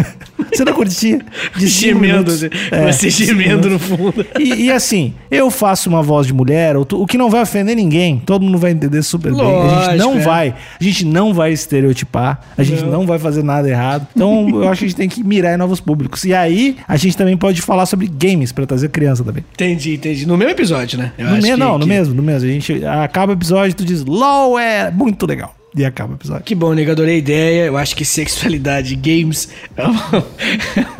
Você 0.52 0.64
não 0.64 0.72
curtia? 0.74 1.20
De 1.56 1.66
Gemendo, 1.66 2.02
minutos. 2.30 2.34
assim, 2.44 2.50
É, 2.70 2.92
você 2.92 3.10
gemendo 3.10 3.68
no 3.70 3.78
fundo. 3.78 4.24
E, 4.38 4.64
e 4.66 4.72
assim, 4.72 5.12
eu 5.30 5.50
faço 5.50 5.88
uma 5.88 6.02
voz 6.02 6.26
de 6.26 6.32
mulher, 6.32 6.76
o, 6.76 6.84
que 7.06 7.18
não 7.18 7.28
vai 7.28 7.42
ofender 7.42 7.74
ninguém, 7.74 8.22
todo 8.24 8.42
mundo 8.42 8.56
vai 8.56 8.70
entender 8.70 9.02
super 9.02 9.32
bem. 9.34 9.40
A 9.40 9.44
gente 9.44 9.74
Lógico, 9.74 9.96
não 9.96 10.14
é. 10.16 10.20
vai, 10.20 10.54
a 10.80 10.84
gente 10.84 11.04
não 11.04 11.34
vai 11.34 11.52
estereotipar, 11.52 12.40
a 12.56 12.62
gente 12.62 12.82
não. 12.84 13.04
vai 13.06 13.18
fazer 13.18 13.42
nada 13.42 13.68
errado. 13.68 14.06
Então, 14.14 14.48
eu 14.50 14.68
acho 14.68 14.80
que 14.80 14.84
a 14.84 14.88
gente 14.88 14.96
tem 14.96 15.08
que 15.08 15.24
mirar 15.24 15.54
em 15.54 15.56
novos 15.56 15.80
públicos. 15.80 16.24
E 16.24 16.32
aí, 16.32 16.76
a 16.86 16.96
gente 16.96 17.16
também 17.16 17.36
pode 17.36 17.60
falar 17.60 17.86
sobre 17.86 18.06
games 18.06 18.52
pra 18.52 18.66
trazer 18.66 18.88
criança 18.90 19.24
também. 19.24 19.44
Entendi, 19.54 19.94
entendi. 19.94 20.26
No 20.26 20.36
mesmo 20.36 20.52
episódio, 20.52 20.98
né? 20.98 21.12
Eu 21.18 21.28
No 21.30 21.36
me- 21.36 21.42
que- 21.42 21.56
não, 21.56 21.78
no 21.78 21.86
mesmo, 21.86 22.14
no 22.14 22.22
mesmo. 22.22 22.48
A 22.48 22.52
gente 22.52 22.84
acaba 22.84 23.32
o 23.32 23.34
episódio, 23.34 23.74
tu 23.74 23.84
diz, 23.84 24.04
LOL 24.04 24.58
é 24.58 24.90
muito 24.90 25.26
legal. 25.26 25.55
E 25.76 25.84
acaba 25.84 26.14
o 26.14 26.16
episódio. 26.16 26.42
Que 26.42 26.54
bom, 26.54 26.72
nego, 26.72 26.90
adorei 26.90 27.16
a 27.16 27.18
ideia. 27.18 27.64
Eu 27.66 27.76
acho 27.76 27.94
que 27.94 28.02
sexualidade 28.02 28.94
e 28.94 28.96
games 28.96 29.50
é 29.76 29.86
um, 29.86 29.94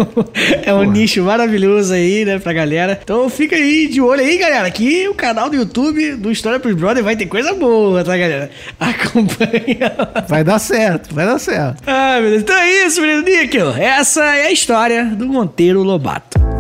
é 0.65 0.75
um 0.75 0.85
nicho 0.85 1.23
maravilhoso 1.23 1.95
aí, 1.95 2.27
né, 2.27 2.39
pra 2.39 2.53
galera. 2.53 3.01
Então 3.03 3.29
fica 3.31 3.57
aí 3.57 3.89
de 3.89 4.03
olho 4.03 4.21
aí, 4.21 4.37
galera, 4.37 4.71
que 4.71 5.09
o 5.09 5.15
canal 5.15 5.49
do 5.49 5.57
YouTube 5.57 6.17
do 6.17 6.31
História 6.31 6.61
pros 6.61 6.75
Brother 6.75 7.03
vai 7.03 7.17
ter 7.17 7.25
coisa 7.25 7.55
boa, 7.55 8.05
tá, 8.05 8.19
galera? 8.19 8.51
Acompanha. 8.79 9.93
Vai 10.29 10.45
dar 10.45 10.59
certo, 10.59 11.15
vai 11.15 11.25
dar 11.25 11.39
certo. 11.39 11.83
Ai, 11.87 12.21
meu 12.21 12.31
Deus. 12.31 12.43
Então 12.43 12.57
é 12.57 12.85
isso, 12.85 13.01
menino 13.01 13.23
Níquel. 13.23 13.71
Essa 13.71 14.25
é 14.37 14.49
a 14.49 14.53
história 14.53 15.07
do 15.07 15.27
Monteiro 15.27 15.83
Lobato. 15.83 16.56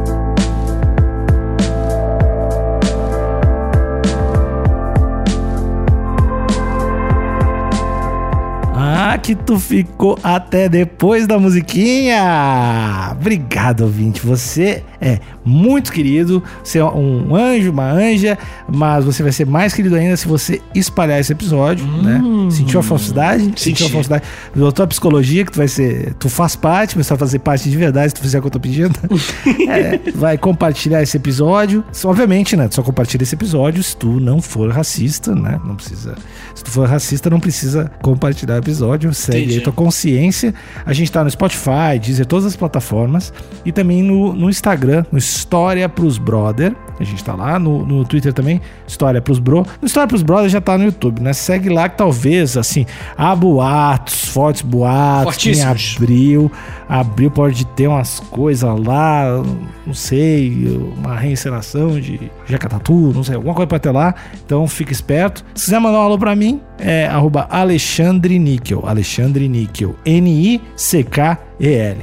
Que 9.23 9.35
tu 9.35 9.59
ficou 9.59 10.17
até 10.23 10.69
depois 10.69 11.27
da 11.27 11.39
musiquinha! 11.39 13.11
Obrigado, 13.12 13.81
ouvinte. 13.81 14.25
Você 14.25 14.85
é 15.01 15.19
muito 15.47 15.92
querido. 15.92 16.42
Você 16.62 16.78
é 16.78 16.84
um 16.84 17.34
anjo, 17.34 17.70
uma 17.70 17.90
anja, 17.90 18.36
mas 18.68 19.05
você 19.05 19.22
vai 19.22 19.30
ser 19.30 19.47
mais 19.47 19.72
querido 19.72 19.94
ainda 19.94 20.16
se 20.16 20.26
você 20.26 20.61
espalhar 20.74 21.20
esse 21.20 21.32
episódio, 21.32 21.86
né? 21.86 22.20
Sentiu 22.51 22.80
a 22.80 22.82
falsidade? 22.82 23.44
Sentiu 23.57 23.86
a 23.86 23.88
Senti. 23.88 23.92
falsidade. 23.92 24.24
Da 24.55 24.72
tua 24.72 24.86
psicologia, 24.88 25.44
que 25.44 25.53
tu 25.53 25.59
vai 25.59 25.68
ser. 25.68 26.14
Tu 26.14 26.28
faz 26.28 26.57
parte, 26.57 26.97
mas 26.97 27.07
tu 27.07 27.11
vai 27.11 27.18
fazer 27.18 27.38
parte 27.38 27.70
de 27.70 27.76
verdade 27.76 28.09
se 28.09 28.14
tu 28.16 28.20
fizer 28.20 28.38
o 28.38 28.40
que 28.42 28.49
eu 28.49 28.51
tô 28.51 28.61
pedindo. 28.61 28.99
É, 29.68 29.99
vai 30.14 30.38
compartilhar 30.38 31.03
esse 31.03 31.16
episódio. 31.16 31.84
Obviamente, 32.05 32.57
né? 32.57 32.68
Tu 32.68 32.76
só 32.76 32.82
compartilha 32.82 33.22
esse 33.22 33.34
episódio 33.34 33.82
se 33.82 33.97
tu 33.97 34.20
não 34.20 34.40
for 34.40 34.70
racista, 34.70 35.34
né? 35.34 35.61
Não 35.64 35.74
precisa. 35.74 36.14
Se 36.55 36.62
tu 36.64 36.70
for 36.70 36.88
racista, 36.88 37.28
não 37.28 37.40
precisa 37.40 37.90
compartilhar 38.01 38.55
o 38.55 38.59
episódio. 38.59 39.12
Segue 39.12 39.38
Entendi. 39.38 39.55
aí 39.59 39.61
tua 39.61 39.72
consciência. 39.72 40.55
A 40.84 40.92
gente 40.92 41.11
tá 41.11 41.22
no 41.24 41.30
Spotify, 41.30 41.99
Deezer, 42.01 42.26
todas 42.26 42.47
as 42.47 42.57
plataformas. 42.57 43.32
E 43.64 43.72
também 43.72 44.03
no, 44.03 44.32
no 44.32 44.49
Instagram, 44.49 45.05
no 45.11 45.18
História 45.37 45.87
pros 45.89 46.16
Brother. 46.16 46.74
A 46.99 47.05
gente 47.05 47.22
tá 47.22 47.34
lá. 47.34 47.59
No, 47.59 47.84
no 47.84 48.05
Twitter 48.05 48.32
também, 48.32 48.61
História 48.87 49.20
pros 49.20 49.39
Bro. 49.39 49.66
História 49.82 50.09
pros 50.09 50.22
Brother 50.22 50.49
já 50.49 50.61
tá 50.62 50.78
no 50.78 50.84
YouTube, 50.84 51.20
né? 51.20 51.32
Segue 51.34 51.68
lá 51.68 51.89
que 51.89 51.99
talvez, 51.99 52.57
assim, 52.57 52.87
há 53.16 53.37
boatos, 53.37 54.24
fortes 54.26 54.62
boatos. 54.62 55.26
em 55.47 55.62
abril. 55.62 56.51
Abril 56.89 57.30
pode 57.30 57.66
ter 57.66 57.87
umas 57.87 58.20
coisas 58.20 58.68
lá, 58.87 59.43
não 59.87 59.93
sei, 59.93 60.80
uma 60.97 61.16
reencenação 61.16 62.01
de 62.01 62.30
Jacatatu, 62.47 63.12
não 63.12 63.24
sei, 63.24 63.34
alguma 63.34 63.55
coisa 63.55 63.66
pra 63.66 63.78
ter 63.78 63.91
lá. 63.91 64.14
Então 64.45 64.66
fica 64.66 64.93
esperto. 64.93 65.45
Se 65.55 65.66
quiser 65.66 65.80
mandar 65.80 65.99
um 65.99 66.03
alô 66.03 66.18
pra 66.18 66.34
mim, 66.34 66.61
é 66.78 67.07
arroba 67.07 67.47
Alexandre 67.51 68.39
Níquel. 68.39 68.84
Alexandre 68.87 69.49
Níquel. 69.49 69.97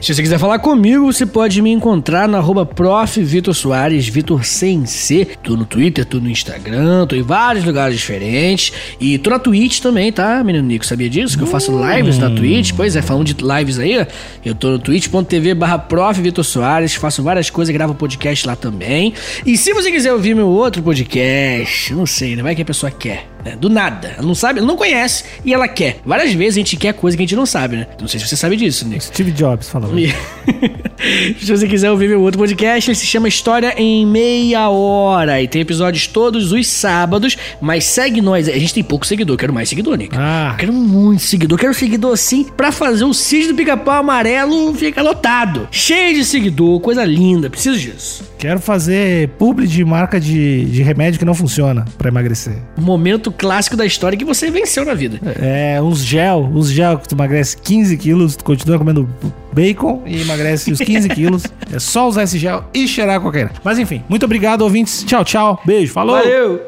Se 0.01 0.13
você 0.13 0.21
quiser 0.21 0.39
falar 0.39 0.57
comigo, 0.57 1.05
você 1.05 1.27
pode 1.27 1.61
me 1.61 1.71
encontrar 1.71 2.27
no 2.27 2.37
arroba 2.37 2.65
prof. 2.65 3.21
Vitor 3.21 3.53
Soares, 3.53 4.07
Vitor 4.07 4.43
sem 4.43 4.85
C. 4.85 5.27
Tô 5.43 5.55
no 5.55 5.63
Twitter, 5.63 6.03
tô 6.05 6.19
no 6.19 6.29
Instagram, 6.29 7.05
tô 7.05 7.15
em 7.15 7.21
vários 7.21 7.63
lugares 7.63 7.95
diferentes. 7.95 8.73
E 8.99 9.17
tô 9.19 9.29
na 9.29 9.37
Twitch 9.37 9.79
também, 9.79 10.11
tá, 10.11 10.43
menino 10.43 10.67
Nico? 10.67 10.85
Sabia 10.85 11.09
disso? 11.09 11.37
Que 11.37 11.43
eu 11.43 11.47
faço 11.47 11.71
lives 11.71 12.17
na 12.17 12.31
Twitch. 12.31 12.71
Pois 12.75 12.95
é, 12.95 13.01
falando 13.01 13.25
de 13.25 13.35
lives 13.43 13.77
aí, 13.77 14.07
eu 14.43 14.55
tô 14.55 14.71
no 14.71 14.79
twitch.tv 14.79 15.53
barra 15.53 15.77
prof. 15.77 16.19
Vitor 16.19 16.43
Soares, 16.43 16.95
faço 16.95 17.21
várias 17.21 17.49
coisas, 17.49 17.73
gravo 17.73 17.93
podcast 17.93 18.47
lá 18.47 18.55
também. 18.55 19.13
E 19.45 19.55
se 19.55 19.71
você 19.73 19.91
quiser 19.91 20.13
ouvir 20.13 20.35
meu 20.35 20.47
outro 20.47 20.81
podcast, 20.81 21.93
não 21.93 22.05
sei, 22.07 22.35
né? 22.35 22.41
Vai 22.41 22.55
que 22.55 22.61
a 22.63 22.65
pessoa 22.65 22.91
quer. 22.91 23.32
Né? 23.43 23.55
Do 23.55 23.69
nada. 23.69 24.13
Ela 24.17 24.25
não 24.25 24.35
sabe, 24.35 24.59
ela 24.59 24.67
não 24.67 24.77
conhece 24.77 25.23
e 25.43 25.53
ela 25.53 25.67
quer. 25.67 25.99
Várias 26.05 26.33
vezes 26.33 26.55
a 26.55 26.59
gente 26.59 26.77
quer 26.77 26.93
coisa 26.93 27.17
que 27.17 27.23
a 27.23 27.25
gente 27.25 27.35
não 27.35 27.45
sabe, 27.45 27.77
né? 27.77 27.87
Não 27.99 28.07
sei 28.07 28.19
se 28.19 28.27
você 28.27 28.35
sabe 28.35 28.55
disso, 28.55 28.87
Nico. 28.87 29.03
Steve 29.03 29.31
Jobs 29.31 29.69
falando. 29.69 29.93
Se 31.39 31.51
você 31.51 31.67
quiser 31.67 31.91
ouvir 31.91 32.07
meu 32.07 32.21
outro 32.21 32.39
podcast, 32.39 32.89
ele 32.89 32.95
se 32.95 33.05
chama 33.05 33.27
História 33.27 33.73
em 33.77 34.05
Meia 34.05 34.69
Hora. 34.69 35.41
E 35.41 35.47
tem 35.47 35.61
episódios 35.61 36.07
todos 36.07 36.51
os 36.51 36.67
sábados. 36.67 37.37
Mas 37.59 37.83
segue 37.83 38.21
nós. 38.21 38.47
A 38.47 38.57
gente 38.57 38.73
tem 38.73 38.83
pouco 38.83 39.05
seguidor. 39.05 39.37
Quero 39.37 39.53
mais 39.53 39.69
seguidor, 39.69 39.97
Nick. 39.97 40.15
Ah. 40.17 40.55
Quero 40.57 40.71
muito 40.71 41.21
seguidor. 41.21 41.59
Quero 41.59 41.73
seguidor 41.73 42.13
assim 42.13 42.45
pra 42.45 42.71
fazer 42.71 43.03
o 43.03 43.13
Cis 43.13 43.47
do 43.47 43.55
Pica-Pau 43.55 43.99
Amarelo 43.99 44.73
ficar 44.75 45.01
lotado. 45.01 45.67
Cheio 45.71 46.15
de 46.15 46.25
seguidor. 46.25 46.79
Coisa 46.79 47.03
linda. 47.03 47.49
Preciso 47.49 47.77
disso. 47.77 48.33
Quero 48.37 48.59
fazer 48.59 49.29
publi 49.39 49.65
de 49.65 49.85
marca 49.85 50.19
de, 50.19 50.65
de 50.65 50.83
remédio 50.83 51.17
que 51.17 51.23
não 51.23 51.33
funciona 51.33 51.85
pra 51.97 52.09
emagrecer. 52.09 52.57
Momento 52.77 53.31
clássico 53.31 53.77
da 53.77 53.85
história 53.85 54.17
que 54.17 54.25
você 54.25 54.51
venceu 54.51 54.83
na 54.83 54.93
vida. 54.93 55.17
É, 55.41 55.81
uns 55.81 56.03
gel, 56.03 56.49
uns 56.53 56.69
gel 56.69 56.99
que 56.99 57.07
tu 57.07 57.15
emagrece 57.15 57.55
15 57.55 57.95
quilos, 57.95 58.35
tu 58.35 58.43
continua 58.43 58.77
comendo 58.77 59.07
bacon 59.53 60.01
e 60.05 60.21
emagrece 60.21 60.73
os 60.73 60.79
15 60.93 61.09
quilos. 61.09 61.43
É 61.73 61.79
só 61.79 62.07
usar 62.07 62.23
esse 62.23 62.37
gel 62.37 62.65
e 62.73 62.87
cheirar 62.87 63.19
a. 63.19 63.51
Mas 63.63 63.79
enfim, 63.79 64.03
muito 64.07 64.25
obrigado, 64.25 64.61
ouvintes. 64.61 65.03
Tchau, 65.03 65.23
tchau. 65.23 65.61
Beijo. 65.65 65.93
Falou. 65.93 66.15
Valeu. 66.15 66.61